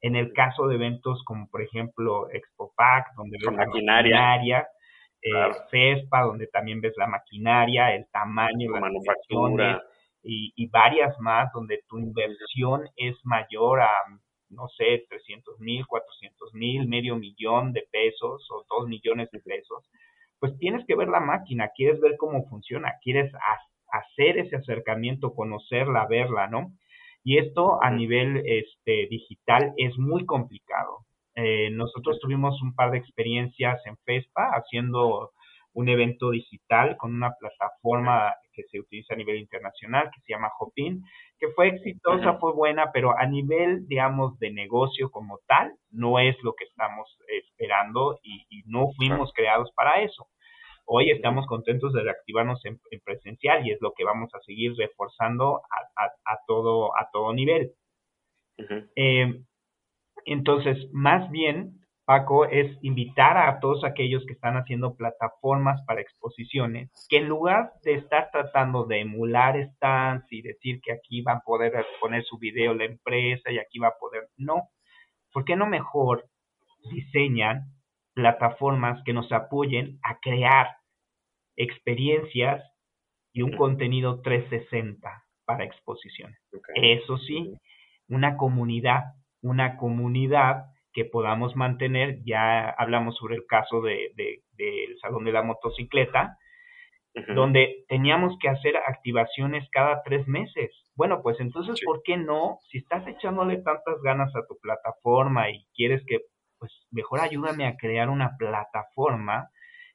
[0.00, 4.68] En el caso de eventos como, por ejemplo, Expo Pack, donde ves maquinaria.
[5.22, 9.82] eh, FESPA, donde también ves la maquinaria, el tamaño, la manufactura.
[10.22, 13.90] y, y, varias más, donde tu inversión es mayor a,
[14.50, 19.88] no sé, 300 mil, 400 mil, medio millón de pesos o dos millones de pesos,
[20.38, 23.32] pues tienes que ver la máquina, quieres ver cómo funciona, quieres
[23.98, 26.72] hacer ese acercamiento, conocerla, verla, ¿no?
[27.24, 31.06] Y esto a nivel este, digital es muy complicado.
[31.34, 35.32] Eh, nosotros tuvimos un par de experiencias en FESPA haciendo
[35.76, 40.50] un evento digital con una plataforma que se utiliza a nivel internacional que se llama
[40.58, 41.02] Hopin,
[41.38, 46.34] que fue exitosa, fue buena, pero a nivel, digamos, de negocio como tal, no es
[46.42, 50.26] lo que estamos esperando y, no fuimos creados para eso.
[50.88, 55.60] Hoy estamos contentos de reactivarnos en, presencial y es lo que vamos a seguir reforzando
[56.24, 57.72] a, todo, a todo nivel.
[60.24, 66.88] Entonces, más bien, Paco, es invitar a todos aquellos que están haciendo plataformas para exposiciones,
[67.08, 71.40] que en lugar de estar tratando de emular stands y decir que aquí va a
[71.40, 74.68] poder poner su video la empresa y aquí va a poder, no,
[75.32, 76.28] ¿por qué no mejor
[76.92, 77.75] diseñan
[78.16, 80.66] plataformas que nos apoyen a crear
[81.54, 82.64] experiencias
[83.32, 86.38] y un contenido 360 para exposiciones?
[86.74, 87.54] Eso sí,
[88.08, 89.04] una comunidad
[89.46, 92.18] una comunidad que podamos mantener.
[92.24, 96.36] Ya hablamos sobre el caso de, del Salón de la Motocicleta,
[97.34, 100.70] donde teníamos que hacer activaciones cada tres meses.
[100.96, 102.58] Bueno, pues entonces, ¿por qué no?
[102.70, 106.20] Si estás echándole tantas ganas a tu plataforma y quieres que,
[106.58, 109.50] pues mejor ayúdame a crear una plataforma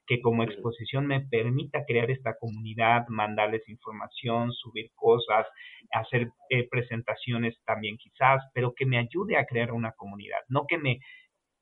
[0.06, 5.46] que como exposición me permita crear esta comunidad, mandarles información, subir cosas,
[5.92, 10.78] hacer eh, presentaciones también quizás, pero que me ayude a crear una comunidad, no que
[10.78, 11.00] me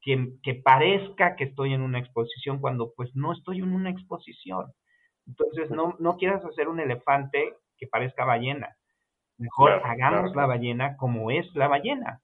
[0.03, 4.73] que, que parezca que estoy en una exposición cuando pues no estoy en una exposición.
[5.27, 8.75] Entonces no, no quieras hacer un elefante que parezca ballena.
[9.37, 12.21] Mejor hagamos la ballena como es la ballena.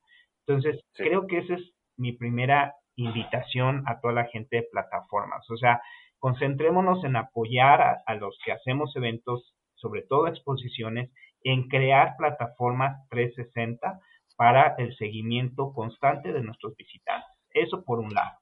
[0.47, 5.49] Entonces, creo que esa es mi primera invitación a toda la gente de plataformas.
[5.51, 5.81] O sea,
[6.19, 11.11] concentrémonos en apoyar a, los que hacemos eventos, sobre todo exposiciones,
[11.43, 14.01] en crear plataformas 360
[14.37, 17.31] para el seguimiento constante de nuestros visitantes.
[17.51, 18.39] Eso por un lado.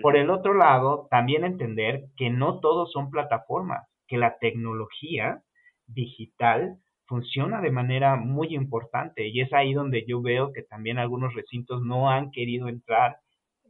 [0.00, 5.42] Por el otro lado, también entender que no todos son plataformas, que la tecnología
[5.86, 6.78] digital
[7.08, 11.82] funciona de manera muy importante y es ahí donde yo veo que también algunos recintos
[11.82, 13.16] no han querido entrar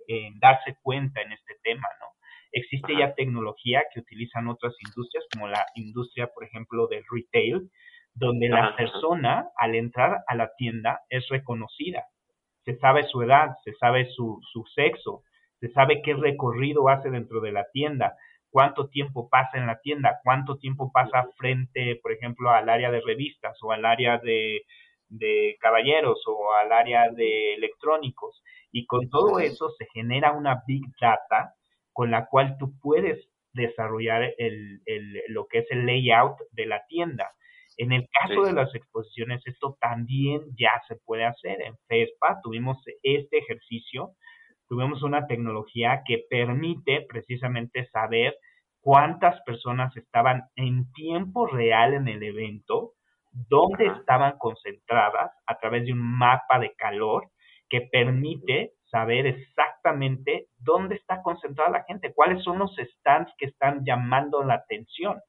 [0.08, 2.06] en darse cuenta en este tema, ¿no?
[2.50, 7.70] Existe ya tecnología que utilizan otras industrias, como la industria, por ejemplo, del retail,
[8.14, 12.06] donde la persona al entrar a la tienda es reconocida.
[12.64, 15.22] Se sabe su edad, se sabe su, su sexo,
[15.60, 18.16] se sabe qué recorrido hace dentro de la tienda,
[18.50, 23.00] cuánto tiempo pasa en la tienda, cuánto tiempo pasa frente, por ejemplo, al área de
[23.00, 24.62] revistas o al área de,
[25.08, 28.42] de caballeros o al área de electrónicos.
[28.70, 31.54] Y con todo eso se genera una big data
[31.92, 36.84] con la cual tú puedes desarrollar el, el, lo que es el layout de la
[36.86, 37.32] tienda.
[37.76, 41.62] En el caso de las exposiciones, esto también ya se puede hacer.
[41.62, 44.14] En FESPA tuvimos este ejercicio,
[44.68, 48.36] tuvimos una tecnología que permite precisamente saber
[48.80, 52.92] cuántas personas estaban en tiempo real en el evento,
[53.32, 57.28] dónde estaban concentradas a través de un mapa de calor
[57.68, 63.84] que permite saber exactamente dónde está concentrada la gente, cuáles son los stands que están
[63.84, 65.20] llamando la atención.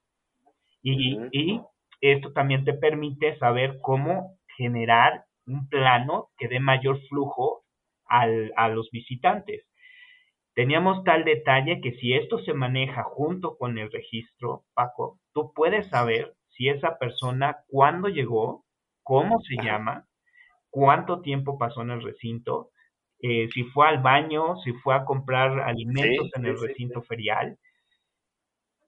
[0.81, 1.61] Y, y
[1.99, 7.63] esto también te permite saber cómo generar un plano que dé mayor flujo
[8.09, 9.65] al, a los visitantes.
[10.55, 15.87] Teníamos tal detalle que si esto se maneja junto con el registro, Paco, tú puedes
[15.87, 18.65] saber si esa persona cuándo llegó,
[19.03, 20.05] cómo se llama,
[20.69, 22.71] cuánto tiempo pasó en el recinto,
[23.21, 27.57] eh, si fue al baño, si fue a comprar alimentos en el recinto ferial.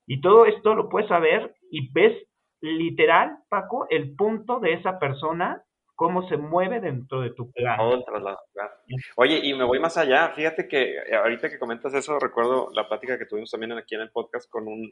[0.06, 2.22] Y todo esto lo puedes saber y ves
[2.62, 5.64] literal, Paco, el punto de esa persona,
[6.02, 7.78] cómo se mueve dentro de tu plan.
[9.18, 10.30] Oye, y me voy más allá.
[10.30, 14.02] Fíjate que eh, ahorita que comentas eso, recuerdo la plática que tuvimos también aquí en
[14.02, 14.92] el podcast con un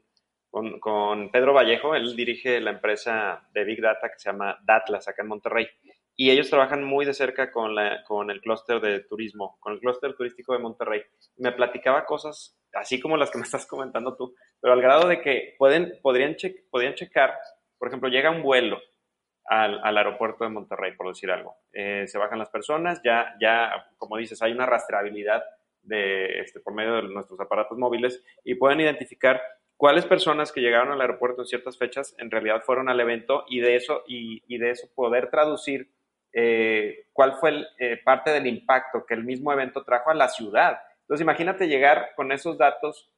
[0.51, 1.95] con, con Pedro Vallejo.
[1.95, 5.68] Él dirige la empresa de Big Data que se llama Datlas acá en Monterrey
[6.16, 9.80] y ellos trabajan muy de cerca con, la, con el clúster de turismo, con el
[9.80, 11.01] clúster turístico de Monterrey.
[11.38, 15.22] Me platicaba cosas así como las que me estás comentando tú, pero al grado de
[15.22, 16.36] que pueden, podrían,
[16.70, 17.34] podrían checar,
[17.80, 18.80] por ejemplo, llega un vuelo
[19.50, 21.58] al, al aeropuerto de Monterrey, por decir algo.
[21.74, 25.43] Eh, se bajan las personas, ya, ya, como dices, hay una rastreabilidad
[25.82, 29.41] de, este, por medio de nuestros aparatos móviles y pueden identificar
[29.76, 33.60] cuáles personas que llegaron al aeropuerto en ciertas fechas en realidad fueron al evento y
[33.60, 35.89] de eso, y, y de eso poder traducir
[36.32, 40.28] eh, cuál fue el, eh, parte del impacto que el mismo evento trajo a la
[40.28, 40.80] ciudad.
[41.02, 43.10] Entonces, imagínate llegar con esos datos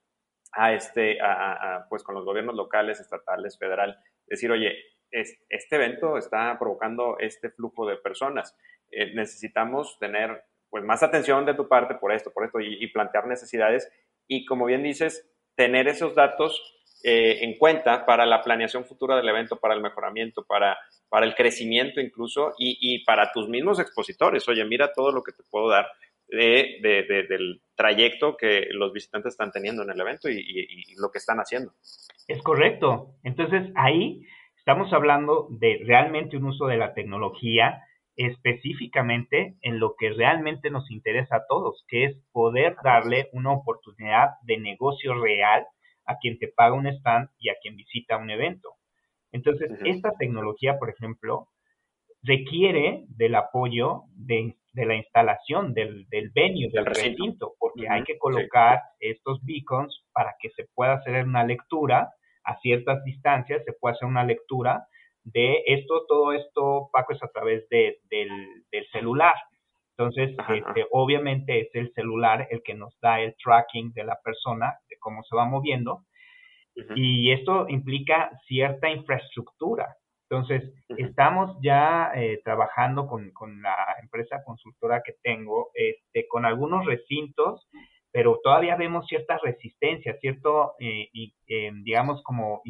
[0.53, 4.77] a este, a, pues con los gobiernos locales, estatales, federal, decir, oye,
[5.11, 8.55] este evento está provocando este flujo de personas.
[8.91, 13.27] Eh, necesitamos tener pues más atención de tu parte por esto, por esto, y, plantear
[13.27, 13.91] necesidades.
[14.27, 19.57] Y como bien dices, tener esos datos en cuenta para la planeación futura del evento,
[19.57, 20.77] para el mejoramiento, para
[21.11, 24.47] para el crecimiento incluso y, para tus mismos expositores.
[24.47, 25.85] Oye, mira todo lo que te puedo dar
[26.29, 26.79] de,
[27.27, 31.73] del trayecto que los visitantes están teniendo en el evento y, lo que están haciendo.
[32.29, 33.15] Es correcto.
[33.23, 34.25] Entonces ahí
[34.71, 37.83] estamos hablando de realmente un uso de la tecnología
[38.15, 44.29] específicamente en lo que realmente nos interesa a todos, que es poder darle una oportunidad
[44.43, 45.65] de negocio real
[46.05, 48.69] a quien te paga un stand y a quien visita un evento.
[49.33, 51.49] Entonces, esta tecnología, por ejemplo,
[52.23, 58.79] requiere del apoyo de, la instalación del, del venue, del recinto, porque hay que colocar
[59.01, 64.07] estos beacons para que se pueda hacer una lectura a ciertas distancias, se puede hacer
[64.07, 64.87] una lectura
[65.23, 69.35] de esto, todo esto, Paco, es a través de, del, celular.
[69.97, 74.73] Entonces, este, obviamente es el celular el que nos da el tracking de la persona,
[74.89, 76.05] de cómo se va moviendo,
[76.95, 79.95] y esto implica cierta infraestructura.
[80.29, 86.85] Entonces, estamos ya eh, trabajando con, con, la empresa consultora que tengo, este, con algunos
[86.85, 87.67] recintos
[88.11, 91.33] pero todavía vemos cierta resistencia, cierto, eh, y,
[91.83, 92.61] digamos, como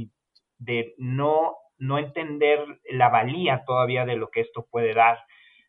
[0.60, 2.60] de no, no entender
[2.90, 5.18] la valía todavía de lo que esto puede dar,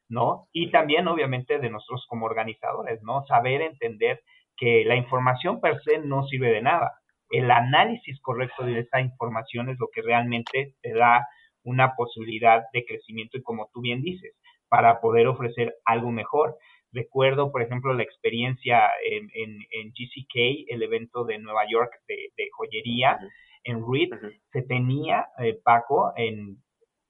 [0.08, 0.48] ¿no?
[0.52, 3.24] Y también, obviamente, de nosotros como organizadores, ¿no?
[3.26, 4.20] Saber entender
[4.56, 6.92] que la información per se no sirve de nada.
[7.30, 11.26] El análisis correcto de esa información es lo que realmente te da
[11.64, 14.34] una posibilidad de crecimiento y como tú bien dices,
[14.68, 16.56] para poder ofrecer algo mejor.
[16.92, 23.18] Recuerdo, por ejemplo, la experiencia en, en, GCK, el evento de Nueva York de, joyería,
[23.64, 24.12] en REIT,
[24.52, 26.58] se tenía, eh, Paco, en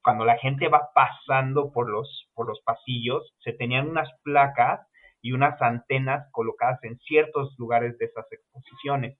[0.03, 4.81] cuando la gente va pasando por los, por los pasillos, se tenían unas placas
[5.21, 9.17] y unas antenas colocadas en ciertos lugares de esas exposiciones.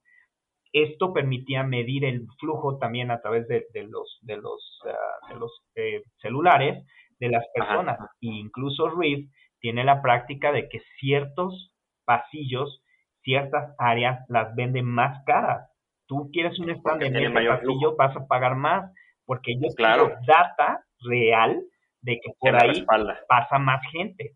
[0.73, 5.51] Esto permitía medir el flujo también a través de, los, de los, ah, de los
[5.75, 6.85] eh, celulares
[7.19, 7.99] de las personas.
[8.21, 9.27] E incluso Reed
[9.63, 11.73] tiene la práctica de que ciertos
[12.03, 12.83] pasillos,
[13.21, 15.71] ciertas áreas las venden más caras.
[16.05, 18.91] Tú quieres un stand en ese pasillo, vas a pagar más,
[19.25, 20.11] porque ellos claro.
[20.27, 21.63] data real
[22.01, 22.85] de que por ahí
[23.29, 24.33] pasa más gente.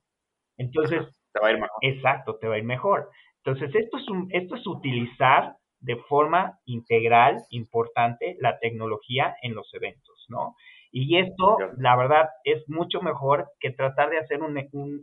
[0.58, 1.78] Entonces, te va a ir mejor.
[1.82, 3.10] Exacto, te va a ir mejor.
[3.44, 9.74] Entonces, esto es, un, esto es utilizar de forma integral, importante, la tecnología en los
[9.74, 10.56] eventos, ¿no?
[10.92, 14.58] Y esto, la verdad, es mucho mejor que tratar de hacer un,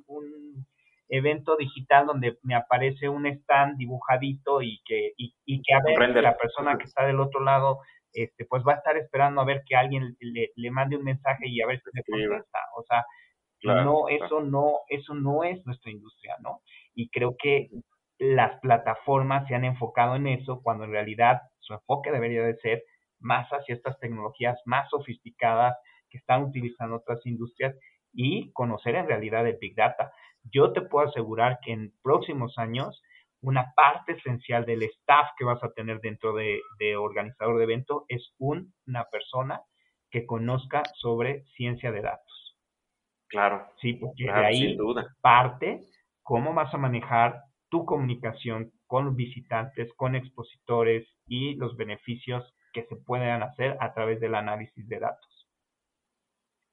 [0.07, 0.67] un,
[1.09, 6.37] evento digital donde me aparece un stand dibujadito y que, y, que a ver, la
[6.37, 7.81] persona que está del otro lado,
[8.13, 11.47] este, pues va a estar esperando a ver que alguien le, le mande un mensaje
[11.47, 12.59] y a ver si le contesta.
[12.77, 13.05] O sea,
[13.65, 16.61] no, eso no, eso no es nuestra industria, ¿no?
[16.95, 17.69] Y creo que
[18.19, 22.83] las plataformas se han enfocado en eso cuando en realidad su enfoque debería de ser
[23.21, 25.77] más hacia estas tecnologías más sofisticadas
[26.11, 27.75] que están utilizando otras industrias
[28.13, 30.13] y conocer en realidad el Big Data.
[30.45, 33.03] Yo te puedo asegurar que en próximos años
[33.41, 36.61] una parte esencial del staff que vas a tener dentro de,
[36.97, 39.61] organizador de evento es una persona
[40.11, 42.57] que conozca sobre ciencia de datos.
[43.29, 43.67] Claro.
[43.81, 44.77] Sí, porque de ahí
[45.21, 45.81] parte
[46.23, 52.97] cómo vas a manejar tu comunicación con visitantes, con expositores y los beneficios que se
[52.97, 55.49] puedan hacer a través del análisis de datos.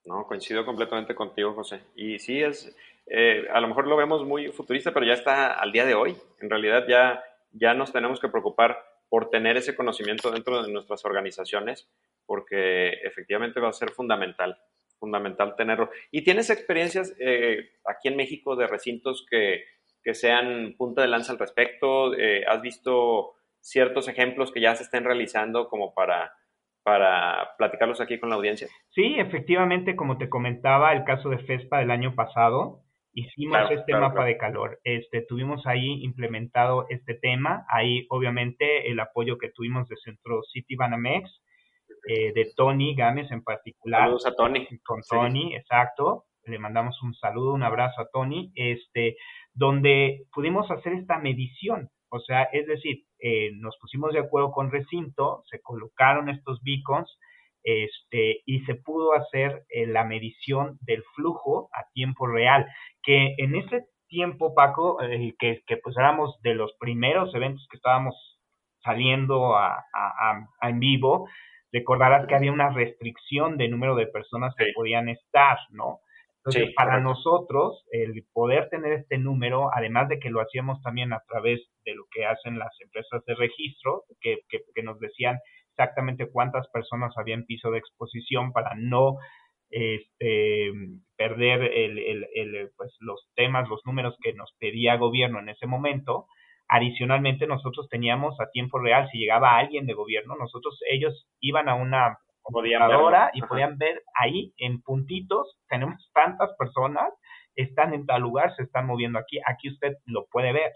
[0.04, 1.82] No, coincido completamente contigo, José.
[1.96, 2.76] Y sí, es,
[3.06, 6.18] eh, a lo mejor lo vemos muy futurista, pero ya está al día de hoy.
[6.42, 11.06] En realidad ya, ya nos tenemos que preocupar por tener ese conocimiento dentro de nuestras
[11.06, 11.88] organizaciones,
[12.26, 14.58] porque efectivamente va a ser fundamental,
[14.98, 15.92] fundamental tenerlo.
[16.10, 19.66] ¿Y tienes experiencias eh, aquí en México de recintos que,
[20.02, 22.16] que, sean punta de lanza al respecto?
[22.16, 26.34] Eh, ¿Has visto ciertos ejemplos que ya se estén realizando como para,
[26.84, 28.68] para platicarlos aquí con la audiencia?
[28.90, 32.84] Sí, efectivamente, como te comentaba, el caso de FESPA del año pasado,
[33.14, 34.80] hicimos este mapa de calor.
[34.84, 40.76] Este, tuvimos ahí implementado este tema, ahí obviamente el apoyo que tuvimos de Centro City
[40.76, 41.42] Banamex,
[42.08, 44.02] eh, de Tony Gámez en particular.
[44.02, 44.68] Saludos a Tony.
[44.84, 46.26] Con Tony, exacto.
[46.46, 49.18] Le mandamos un saludo, un abrazo a Tony, este,
[49.54, 51.90] donde pudimos hacer esta medición.
[52.10, 57.18] O sea, es decir, eh, nos pusimos de acuerdo con recinto, se colocaron estos beacons
[57.64, 62.66] este, y se pudo hacer eh, la medición del flujo a tiempo real,
[63.04, 67.78] que en ese tiempo, Paco, eh, que, que, pues éramos de los primeros eventos que
[67.78, 68.16] estábamos
[68.84, 69.86] saliendo a,
[70.64, 71.30] en vivo,
[71.72, 76.00] recordarás que había una restricción de número de personas que podían estar, ¿no?
[76.44, 81.22] Entonces, para nosotros, el poder tener este número, además de que lo hacíamos también a
[81.28, 85.38] través de lo que hacen las empresas de registro, que, que, nos decían
[85.70, 89.18] exactamente cuántas personas había en piso de exposición para no
[89.70, 90.72] este,
[91.16, 95.68] perder el, el, el, pues, los temas, los números que nos pedía gobierno en ese
[95.68, 96.26] momento.
[96.68, 101.76] Adicionalmente, nosotros teníamos a tiempo real, si llegaba alguien de gobierno, nosotros, ellos iban a
[101.76, 107.10] una computadora y podían ver ahí en puntitos, tenemos tantas personas,
[107.56, 110.72] están en tal lugar, se están moviendo aquí, aquí usted lo puede ver.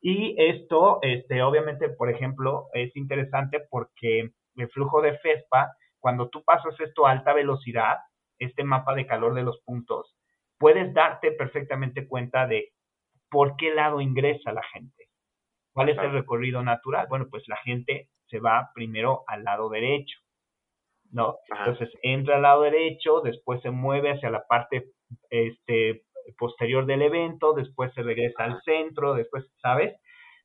[0.00, 6.42] Y esto, este, obviamente, por ejemplo, es interesante porque el flujo de FESPA, cuando tú
[6.44, 7.98] pasas esto a alta velocidad,
[8.38, 10.16] este mapa de calor de los puntos,
[10.58, 12.70] puedes darte perfectamente cuenta de
[13.30, 15.08] por qué lado ingresa la gente.
[15.72, 17.06] ¿Cuál es el recorrido natural?
[17.08, 20.18] Bueno, pues la gente se va primero al lado derecho.
[21.12, 21.38] ¿No?
[21.58, 24.90] Entonces entra al lado derecho, después se mueve hacia la parte
[25.30, 26.02] este,
[26.38, 29.96] posterior del evento, después se regresa al centro, después, ¿sabes?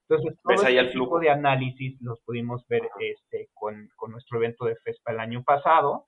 [0.08, 4.76] Entonces, todo este tipo de análisis los pudimos ver este, con, con, nuestro evento de
[4.76, 6.06] FESPA el año pasado.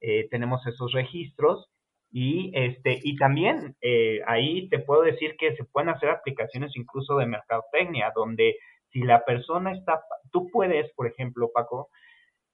[0.00, 1.68] Eh, tenemos esos registros
[2.12, 7.16] Y, este, y también eh, ahí te puedo decir que se pueden hacer aplicaciones incluso
[7.16, 8.56] de mercadotecnia, donde
[8.90, 10.00] si la persona está,
[10.32, 11.88] tú puedes, por ejemplo, Paco,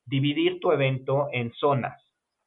[0.07, 2.03] dividir tu evento en zonas.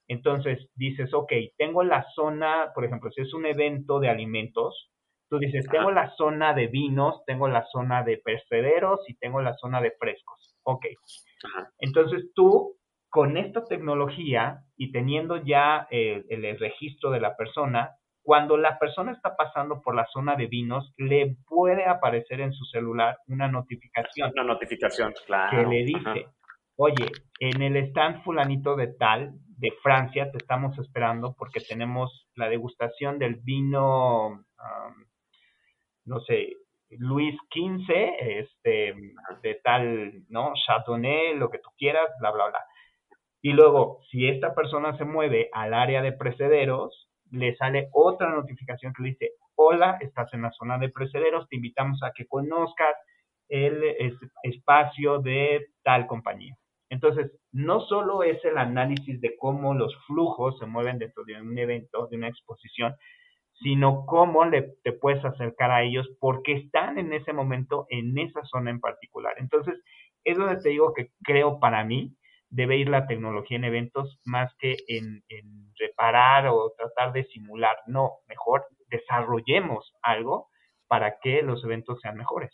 [0.07, 4.89] Entonces dices, ok, tengo la zona, por ejemplo, si es un evento de alimentos,
[5.29, 9.53] tú dices, tengo la zona de vinos, tengo la zona de percederos y tengo la
[9.53, 10.57] zona de frescos.
[10.63, 10.85] Ok.
[11.79, 12.75] Entonces tú,
[13.09, 17.91] con esta tecnología y teniendo ya eh, el registro de la persona,
[18.23, 22.65] cuando la persona está pasando por la zona de vinos, le puede aparecer en su
[22.65, 24.31] celular una notificación.
[24.33, 25.57] Una notificación, claro.
[25.57, 26.27] Que le dice,
[26.81, 27.11] oye,
[27.41, 33.19] en el stand fulanito de tal, de Francia, te estamos esperando porque tenemos la degustación
[33.19, 34.45] del vino,
[36.05, 36.53] no sé,
[36.91, 38.95] Luis XV, este,
[39.43, 40.53] de tal, ¿no?
[40.65, 42.59] Chardonnay, lo que tú quieras, bla, bla, bla.
[43.41, 48.93] Y luego, si esta persona se mueve al área de precederos, le sale otra notificación
[48.93, 52.95] que le dice, hola, estás en la zona de precederos, te invitamos a que conozcas
[53.49, 53.83] el
[54.43, 56.55] espacio de tal compañía.
[56.89, 61.57] Entonces, no solo es el análisis de cómo los flujos se mueven dentro de un
[61.57, 62.95] evento, de una exposición,
[63.61, 68.43] sino cómo le, te puedes acercar a ellos porque están en ese momento en esa
[68.45, 69.33] zona en particular.
[69.37, 69.75] Entonces,
[70.23, 72.15] es donde te digo que creo para mí
[72.49, 75.23] debe ir la tecnología en eventos más que en,
[75.77, 77.77] reparar o tratar de simular.
[77.87, 80.49] No, mejor desarrollemos algo
[80.87, 82.51] para que los eventos sean mejores.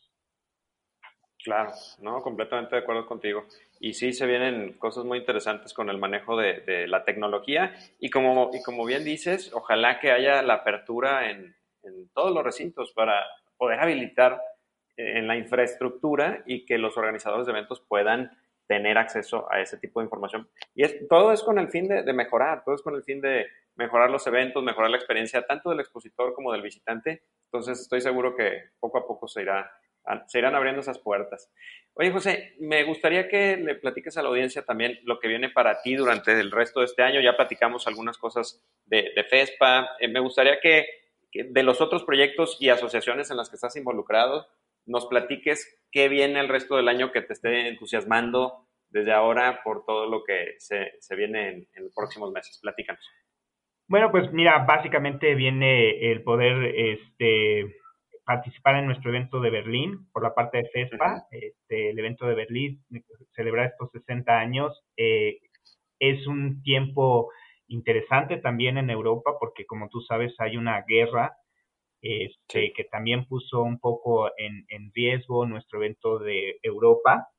[1.46, 3.46] Claro, no, completamente de acuerdo contigo.
[3.80, 7.72] Y sí, se vienen cosas muy interesantes con el manejo de, la tecnología.
[8.00, 11.56] Y como, y como bien dices, ojalá que haya la apertura en,
[12.16, 13.24] todos los recintos para
[13.58, 14.42] poder habilitar
[14.98, 18.32] eh, en la infraestructura y que los organizadores de eventos puedan
[18.66, 20.50] tener acceso a ese tipo de información.
[20.74, 23.46] Y es, todo es con el fin de, mejorar, todo es con el fin de
[23.76, 27.22] mejorar los eventos, mejorar la experiencia tanto del expositor como del visitante.
[27.52, 29.72] Entonces estoy seguro que poco a poco se, irá,
[30.28, 31.52] se irán abriendo esas puertas.
[31.94, 35.82] Oye, José, me gustaría que le platiques a la audiencia también lo que viene para
[35.82, 37.22] ti durante el resto de este año.
[37.22, 39.92] Ya platicamos algunas cosas de, FESPA.
[40.00, 40.86] Eh, me gustaría que,
[41.32, 44.46] de los otros proyectos y asociaciones en las que estás involucrado,
[44.86, 49.86] nos platiques qué viene el resto del año que te esté entusiasmando desde ahora por
[49.86, 52.60] todo lo que se, viene en, los próximos meses.
[52.62, 53.10] Platícanos.
[53.88, 57.78] Bueno, pues mira, básicamente viene el poder este,
[58.26, 62.36] participar en nuestro evento de Berlín por la parte de FESPA, este, el evento de
[62.36, 62.84] Berlín,
[63.36, 64.84] celebrar estos 60 años.
[64.98, 65.40] Eh,
[66.00, 67.30] es un tiempo
[67.68, 71.36] interesante también en Europa porque como tú sabes hay una guerra
[72.02, 77.30] este, que también puso un poco en, riesgo nuestro evento de Europa.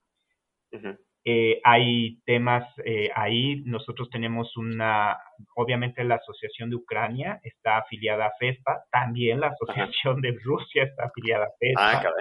[1.28, 5.18] Eh, hay temas eh, ahí, nosotros tenemos una,
[5.56, 11.06] obviamente la Asociación de Ucrania está afiliada a FESPA, también la Asociación de Rusia está
[11.06, 12.12] afiliada a FESPA.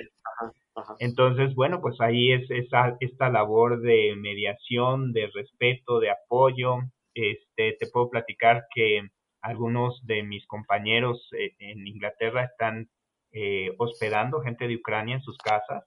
[0.76, 6.80] Ah, Entonces, bueno, pues ahí es esa, esta labor de mediación, de respeto, de apoyo.
[7.14, 9.04] Este, te puedo platicar que
[9.42, 12.90] algunos de mis compañeros eh, en Inglaterra están
[13.34, 15.84] eh, hospedando gente de Ucrania en sus casas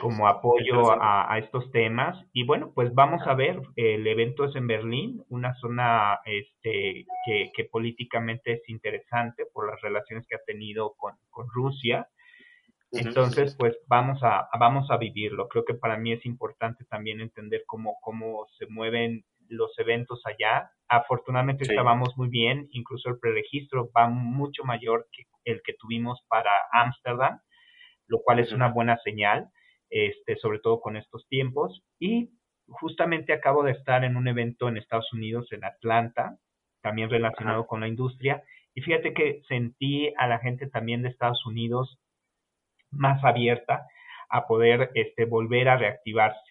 [0.00, 2.24] como apoyo a, estos temas.
[2.32, 7.64] Y bueno, pues vamos a ver, el evento es en Berlín, una zona este, que,
[7.70, 11.14] políticamente es interesante por las relaciones que ha tenido con,
[11.54, 12.08] Rusia.
[12.90, 15.48] Entonces, pues vamos a, vamos a vivirlo.
[15.48, 20.70] Creo que para mí es importante también entender cómo, cómo se mueven los eventos allá.
[20.88, 26.50] Afortunadamente estábamos muy bien, incluso el preregistro va mucho mayor que el que tuvimos para
[26.72, 27.40] Ámsterdam,
[28.06, 29.50] lo cual es una buena señal,
[29.90, 31.82] este, sobre todo con estos tiempos.
[31.98, 32.30] Y
[32.68, 36.38] justamente acabo de estar en un evento en Estados Unidos, en Atlanta,
[36.82, 38.42] también relacionado con la industria.
[38.74, 41.98] Y fíjate que sentí a la gente también de Estados Unidos
[42.90, 43.86] más abierta
[44.30, 46.48] a poder este, volver a reactivarse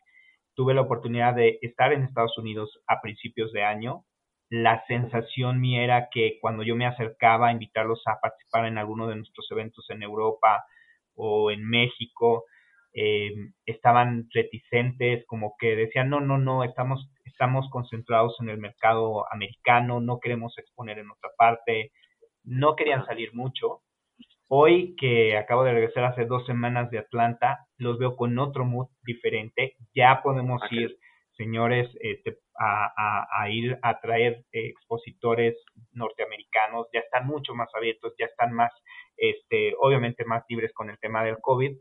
[0.58, 4.06] tuve la oportunidad de estar en Estados Unidos a principios de año.
[4.50, 9.08] La sensación mía era que cuando yo me acercaba a invitarlos a participar en alguno
[9.08, 10.66] de nuestros eventos en Europa
[11.14, 12.46] o en México,
[13.00, 13.32] eh,
[13.68, 20.02] estaban reticentes, como que decían, no, no, no, estamos, estamos concentrados en el mercado americano,
[20.02, 21.92] no queremos exponer en otra parte,
[22.44, 23.82] no querían salir mucho.
[24.48, 28.88] Hoy que acabo de regresar hace dos semanas de Atlanta, los veo con otro mood
[29.04, 29.76] diferente.
[29.94, 30.98] Ya podemos ir,
[31.38, 35.56] señores, este, a, ir a traer expositores
[35.92, 36.88] norteamericanos.
[36.92, 38.72] Ya están mucho más abiertos, ya están más,
[39.18, 41.78] este, obviamente más libres con el tema del COVID.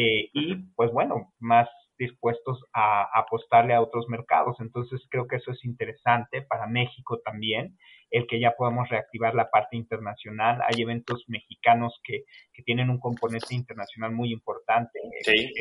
[0.00, 1.68] Eh, y pues bueno, más
[1.98, 4.56] dispuestos a, apostarle a otros mercados.
[4.60, 7.76] Entonces creo que eso es interesante para México también,
[8.12, 10.60] el que ya podamos reactivar la parte internacional.
[10.62, 12.22] Hay eventos mexicanos que,
[12.52, 15.00] que tienen un componente internacional muy importante.
[15.22, 15.52] Sí,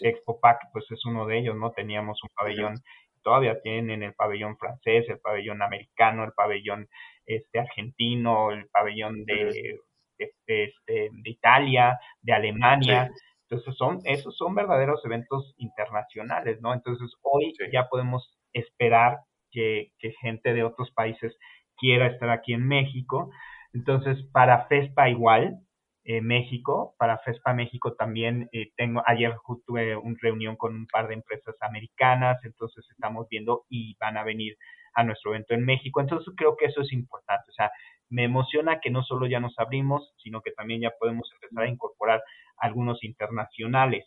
[0.00, 1.70] Expo, Pac, pues es uno de ellos, ¿no?
[1.72, 2.76] Teníamos un pabellón,
[3.22, 6.88] todavía tienen el pabellón francés, el pabellón americano, el pabellón
[7.26, 9.78] este argentino, el pabellón de,
[10.16, 10.72] de, este,
[11.12, 13.10] de Italia, de Alemania.
[13.48, 16.72] Entonces son, esos son verdaderos eventos internacionales, ¿no?
[16.72, 19.18] Entonces hoy ya podemos esperar
[19.50, 21.36] que, que, gente de otros países
[21.76, 23.30] quiera estar aquí en México.
[23.72, 25.60] Entonces, para FESPA igual,
[26.06, 29.34] eh, México, para FESPA México también eh, tengo, ayer
[29.66, 34.22] tuve una reunión con un par de empresas americanas, entonces estamos viendo y van a
[34.22, 34.58] venir
[34.94, 36.02] a nuestro evento en México.
[36.02, 37.44] Entonces creo que eso es importante.
[37.48, 37.70] O sea,
[38.10, 41.70] me emociona que no solo ya nos abrimos, sino que también ya podemos empezar a
[41.70, 42.22] incorporar
[42.56, 44.06] algunos internacionales.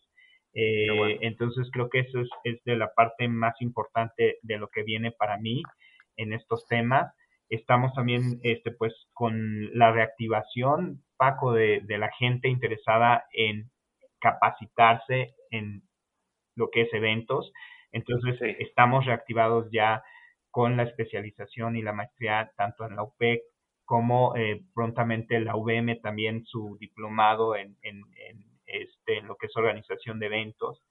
[0.54, 4.84] Eh, entonces creo que eso es, es, de la parte más importante de lo que
[4.84, 5.64] viene para mí
[6.16, 7.14] en estos temas.
[7.50, 13.70] Estamos también este, pues, con la reactivación, Paco, de, de la gente interesada en
[14.20, 15.84] capacitarse en
[16.56, 17.52] lo que es eventos.
[17.92, 20.04] Entonces estamos reactivados ya
[20.52, 23.42] con la especialización y la maestría tanto en la UPEC
[23.88, 28.04] como eh, prontamente la UVM también su diplomado en, en,
[28.66, 30.84] este, en lo que es organización de eventos.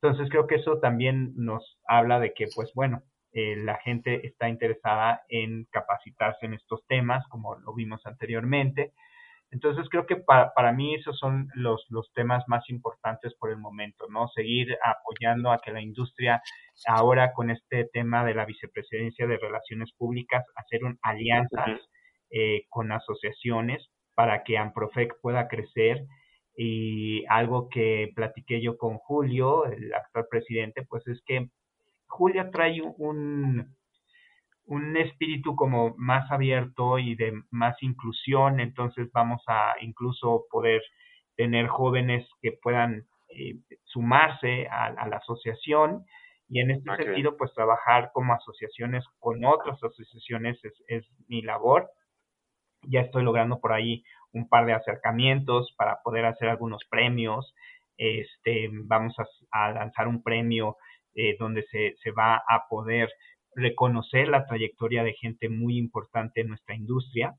[0.00, 3.02] Entonces creo que eso también nos habla de que, pues bueno,
[3.34, 8.94] eh, la gente está interesada en capacitarse en estos temas, como lo vimos anteriormente.
[9.50, 13.58] Entonces creo que para, para mí esos son los, los temas más importantes por el
[13.58, 14.26] momento, ¿no?
[14.28, 16.40] Seguir apoyando a que la industria
[16.86, 21.78] ahora con este tema de la vicepresidencia de relaciones públicas, hacer un, alianzas
[22.32, 26.06] eh, con asociaciones para que Amprofec pueda crecer.
[26.56, 31.48] Y algo que platiqué yo con Julio, el actual presidente, pues es que
[32.06, 33.74] Julio trae un,
[34.64, 40.82] un espíritu como más abierto y de más inclusión, entonces vamos a incluso poder
[41.36, 46.04] tener jóvenes que puedan eh, sumarse a, la asociación.
[46.48, 51.90] Y en este sentido pues trabajar como asociaciones con otras asociaciones es, es mi labor
[52.82, 57.54] ya estoy logrando por ahí un par de acercamientos para poder hacer algunos premios.
[57.96, 59.14] Este, vamos
[59.50, 60.76] a, lanzar un premio
[61.14, 63.10] eh, donde se, se va a poder
[63.54, 67.36] reconocer la trayectoria de gente muy importante en nuestra industria,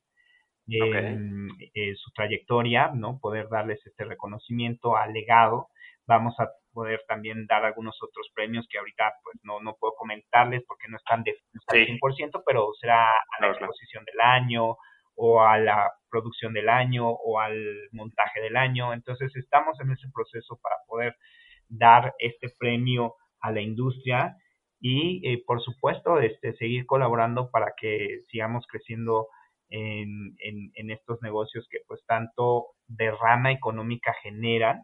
[0.69, 3.19] eh, su trayectoria, ¿no?
[3.19, 5.67] Poder darles este reconocimiento al legado.
[6.05, 10.63] Vamos a poder también dar algunos otros premios que ahorita pues no, no puedo comentarles
[10.67, 14.77] porque no están definidos al 100%, pero será a la exposición del año,
[15.15, 17.55] o a la producción del año o al
[17.91, 18.93] montaje del año.
[18.93, 21.15] Entonces estamos en ese proceso para poder
[21.67, 24.35] dar este premio a la industria
[24.79, 29.27] y eh, por supuesto este, seguir colaborando para que sigamos creciendo
[29.69, 34.83] en, en, en, estos negocios que pues tanto derrama económica generan,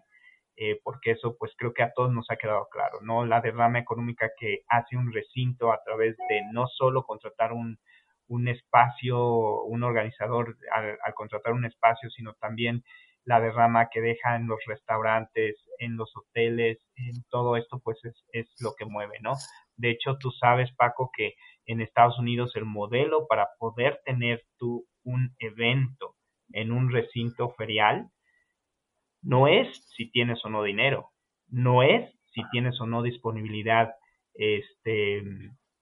[0.55, 3.25] eh, porque eso pues creo que a todos nos ha quedado claro, ¿no?
[3.25, 7.77] La derrama económica que hace un recinto a través de no solo contratar un,
[8.29, 12.83] un espacio, un organizador al, contratar un espacio, sino también
[13.25, 18.25] la derrama que deja en los restaurantes, en los hoteles, en todo esto, pues es,
[18.31, 19.33] es lo que mueve, ¿no?
[19.75, 21.35] De hecho, tú sabes, Paco, que
[21.65, 26.15] en Estados Unidos el modelo para poder tener tú un evento
[26.53, 28.09] en un recinto ferial
[29.21, 31.11] no es si tienes o no dinero,
[31.47, 33.93] no es si tienes o no disponibilidad
[34.33, 35.17] este,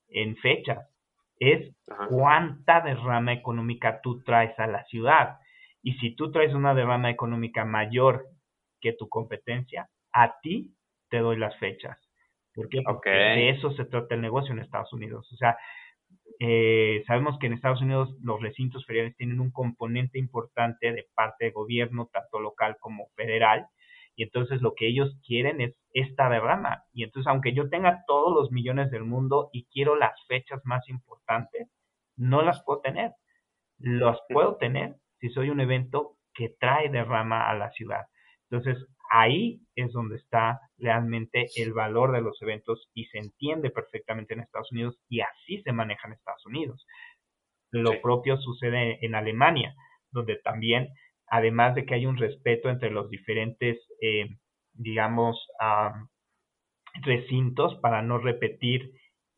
[0.09, 0.89] en fechas,
[1.39, 1.75] es
[2.09, 5.37] cuánta derrama económica tú traes a la ciudad.
[5.81, 8.27] Y si tú traes una derrama económica mayor
[8.81, 10.73] que tu competencia, a ti
[11.09, 11.97] te doy las fechas.
[12.53, 12.81] ¿Por qué?
[12.83, 15.31] Porque de eso se trata el negocio en Estados Unidos.
[15.31, 15.57] O sea,
[16.39, 21.45] eh, sabemos que en Estados Unidos los recintos feriales tienen un componente importante de parte
[21.45, 23.67] de gobierno, tanto local como federal,
[24.17, 26.83] y entonces lo que ellos quieren es esta derrama.
[26.91, 30.89] Y entonces, aunque yo tenga todos los millones del mundo y quiero las fechas más
[30.89, 31.69] importantes,
[32.15, 33.11] no las puedo tener.
[33.77, 38.07] Las puedo tener si soy un evento que trae derrama a la ciudad.
[38.49, 44.33] Entonces, ahí es donde está realmente el valor de los eventos y se entiende perfectamente
[44.33, 46.87] en Estados Unidos y así se maneja en Estados Unidos.
[47.69, 49.75] Lo propio sucede en Alemania,
[50.09, 50.89] donde también
[51.27, 54.37] además de que hay un respeto entre los diferentes, eh,
[54.73, 55.47] digamos,
[57.01, 58.91] recintos para no repetir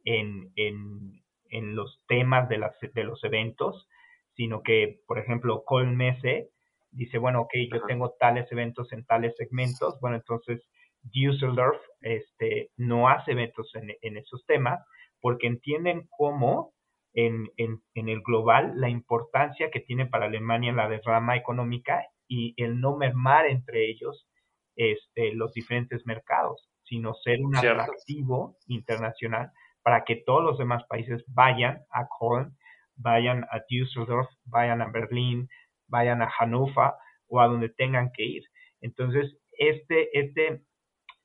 [0.05, 3.87] en, en, en los temas de, las, de los eventos,
[4.35, 6.49] sino que, por ejemplo, Colmese
[6.91, 10.67] dice, bueno, ok, yo tengo tales eventos en tales segmentos, bueno, entonces
[11.01, 14.79] Düsseldorf este, no hace eventos en, en esos temas
[15.21, 16.73] porque entienden cómo
[17.13, 22.53] en, en, en, el global la importancia que tiene para Alemania la derrama económica y
[22.61, 24.27] el no mermar entre ellos
[24.75, 31.23] este, los diferentes mercados, sino ser un atractivo internacional para que todos los demás países
[31.27, 32.55] vayan a Köln,
[32.95, 35.49] vayan a Düsseldorf, vayan a Berlín,
[35.87, 36.93] vayan a Hannover
[37.27, 38.43] o a donde tengan que ir.
[38.81, 40.63] Entonces, este, este,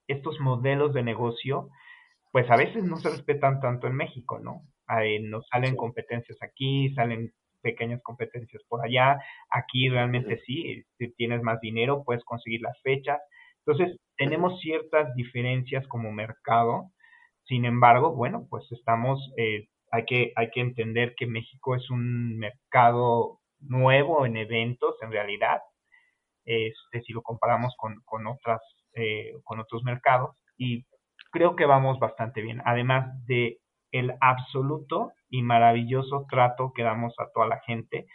[0.07, 1.69] estos modelos de negocio,
[2.33, 4.63] pues a veces no se respetan tanto en México, ¿no?
[5.23, 7.33] Nos salen competencias aquí, salen
[7.65, 9.19] pequeñas competencias por allá.
[9.51, 13.21] Aquí realmente sí, si tienes más dinero, puedes conseguir las fechas.
[13.67, 16.91] Entonces, tenemos ciertas diferencias como mercado.
[17.45, 22.39] Sin embargo, bueno, pues estamos, eh, hay, que, hay que entender que México es un
[22.39, 25.61] mercado nuevo en eventos, en realidad,
[26.45, 28.61] este, si lo comparamos con, con, otras,
[28.95, 30.37] eh, con otros mercados.
[30.59, 30.85] Y
[31.33, 32.61] creo que vamos bastante bien.
[32.65, 33.59] Además de
[33.95, 38.07] el absoluto y maravilloso trato que damos a toda la gente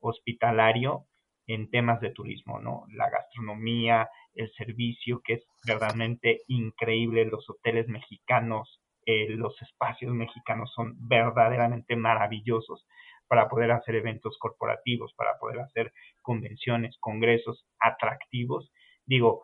[0.00, 1.06] hospitalario
[1.46, 2.84] en temas de turismo, ¿no?
[2.92, 10.70] La gastronomía, el servicio, que es verdaderamente increíble, los hoteles mexicanos, eh, los espacios mexicanos
[10.74, 12.86] son verdaderamente maravillosos
[13.26, 18.70] para poder hacer eventos corporativos, para poder hacer convenciones, congresos atractivos.
[19.06, 19.42] Digo,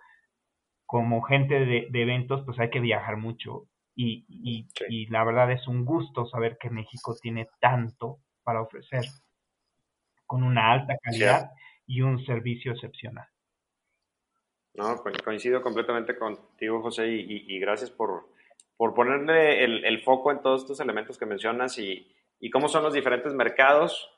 [0.84, 3.64] como gente de, eventos, pues hay que viajar mucho
[4.00, 9.02] y, y, la verdad es un gusto saber que México tiene tanto para ofrecer
[10.24, 11.50] con una alta calidad
[11.84, 13.26] y un servicio excepcional.
[14.74, 18.28] No, coincido completamente contigo, José, y, gracias por,
[18.76, 22.06] por ponerle el, foco en todos estos elementos que mencionas y,
[22.52, 24.08] cómo son los diferentes mercados,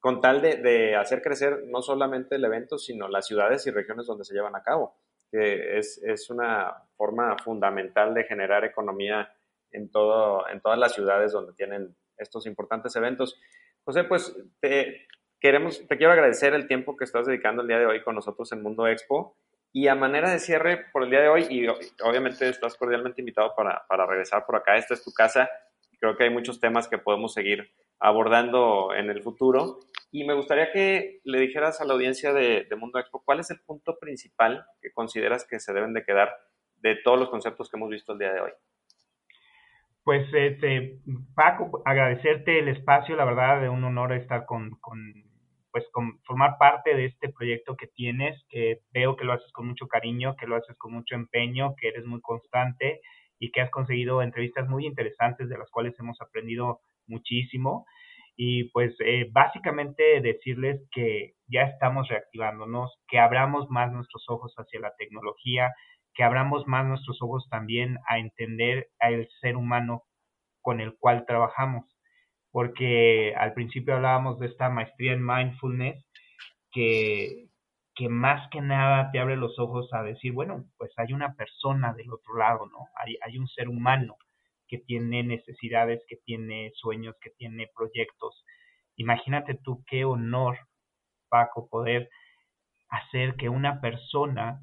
[0.00, 4.24] con tal de, hacer crecer no solamente el evento, sino las ciudades y regiones donde
[4.24, 4.96] se llevan a cabo,
[5.40, 9.32] es, es una forma fundamental de generar economía
[9.70, 13.40] en, todo, en todas las ciudades donde tienen estos importantes eventos.
[13.84, 15.06] José, pues te,
[15.40, 18.50] queremos, te quiero agradecer el tiempo que estás dedicando el día de hoy con nosotros
[18.52, 19.36] en Mundo Expo.
[19.72, 21.66] Y a manera de cierre por el día de hoy, y
[22.02, 25.50] obviamente estás cordialmente invitado para, para regresar por acá, esta es tu casa,
[25.98, 29.78] creo que hay muchos temas que podemos seguir abordando en el futuro.
[30.10, 33.60] Y me gustaría que le dijeras a la audiencia de, Mundo Expo cuál es el
[33.60, 36.34] punto principal que consideras que se deben de quedar
[36.76, 38.50] de todos los conceptos que hemos visto el día de hoy.
[40.04, 41.00] Pues, este,
[41.34, 45.26] Paco, agradecerte el espacio, la verdad, de un honor estar con, con
[45.72, 49.66] pues con, formar parte de este proyecto que tienes, que veo que lo haces con
[49.66, 53.02] mucho cariño, que lo haces con mucho empeño, que eres muy constante
[53.38, 57.86] y que has conseguido entrevistas muy interesantes de las cuales hemos aprendido muchísimo.
[58.36, 64.80] Y pues eh, básicamente decirles que ya estamos reactivándonos, que abramos más nuestros ojos hacia
[64.80, 65.72] la tecnología,
[66.14, 70.02] que abramos más nuestros ojos también a entender al ser humano
[70.60, 71.84] con el cual trabajamos
[72.56, 76.02] porque al principio hablábamos de esta maestría en mindfulness
[76.72, 77.45] que,
[77.96, 81.94] que más que nada te abre los ojos a decir, bueno, pues hay una persona
[81.94, 82.88] del otro lado, ¿no?
[82.94, 84.16] Hay, hay un ser humano
[84.68, 88.44] que tiene necesidades, que tiene sueños, que tiene proyectos.
[88.96, 90.58] Imagínate tú qué honor,
[91.30, 92.10] Paco, poder
[92.90, 94.60] hacer que una persona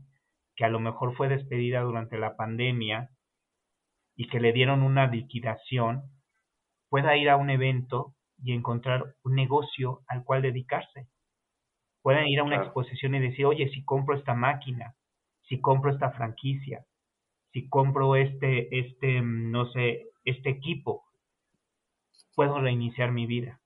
[0.55, 3.09] que a lo mejor fue despedida durante la pandemia
[4.15, 6.03] y que le dieron una liquidación,
[6.89, 11.07] pueda ir a un evento y encontrar un negocio al cual dedicarse.
[12.03, 14.93] Pueden ir a una exposición y decir, oye, si compro esta máquina,
[15.43, 16.85] si compro esta franquicia,
[17.53, 21.05] si compro este, este, no sé, este equipo,
[22.35, 23.59] puedo reiniciar mi vida.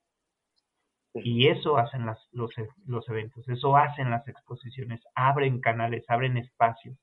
[1.14, 2.52] Y eso hacen las, los,
[2.86, 6.96] los eventos, eso hacen las exposiciones, abren canales, abren espacios.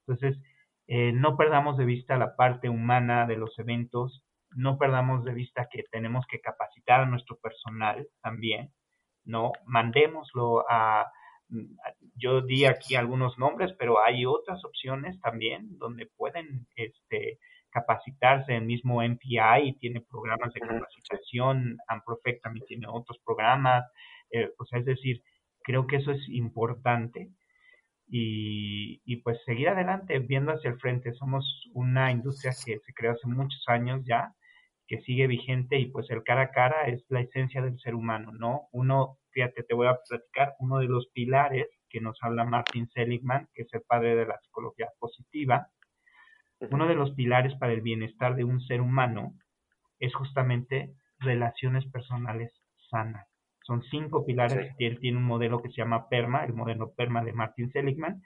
[0.00, 0.42] Entonces,
[0.88, 5.68] eh, no perdamos de vista la parte humana de los eventos, no perdamos de vista
[5.70, 8.72] que tenemos que capacitar a nuestro personal también,
[9.24, 9.52] ¿no?
[9.66, 11.10] Mandémoslo a,
[12.16, 17.38] yo di aquí algunos nombres, pero hay otras opciones también donde pueden este,
[17.70, 18.56] capacitarse.
[18.56, 23.84] El mismo MPI tiene programas de capacitación, Amprofect también tiene otros programas.
[24.30, 25.22] Eh, o sea, es decir,
[25.62, 27.28] creo que eso es importante.
[28.14, 31.14] Y, y, pues seguir adelante, viendo hacia el frente.
[31.14, 34.34] Somos una industria que se creó hace muchos años ya
[34.86, 38.32] que sigue vigente y pues el cara a cara es la esencia del ser humano,
[38.32, 38.68] ¿no?
[38.72, 43.48] Uno, fíjate, te voy a platicar, uno de los pilares que nos habla Martin Seligman,
[43.54, 45.68] que es el padre de la psicología positiva,
[46.70, 49.34] uno de los pilares para el bienestar de un ser humano
[49.98, 52.52] es justamente relaciones personales
[52.90, 53.26] sanas.
[53.64, 57.24] Son cinco pilares y él tiene un modelo que se llama PERMA, el modelo PERMA
[57.24, 58.22] de Martin Seligman,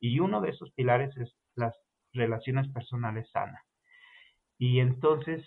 [0.00, 1.74] y uno de esos pilares es las
[2.12, 3.62] relaciones personales sanas.
[4.58, 5.44] Y entonces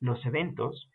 [0.00, 0.90] los eventos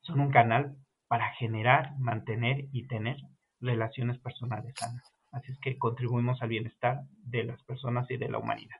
[0.00, 0.76] son un canal
[1.08, 3.16] para generar, mantener y tener
[3.60, 5.12] relaciones personales sanas.
[5.30, 8.76] Así es que contribuimos al bienestar de las personas y de la humanidad.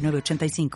[0.00, 0.68] 85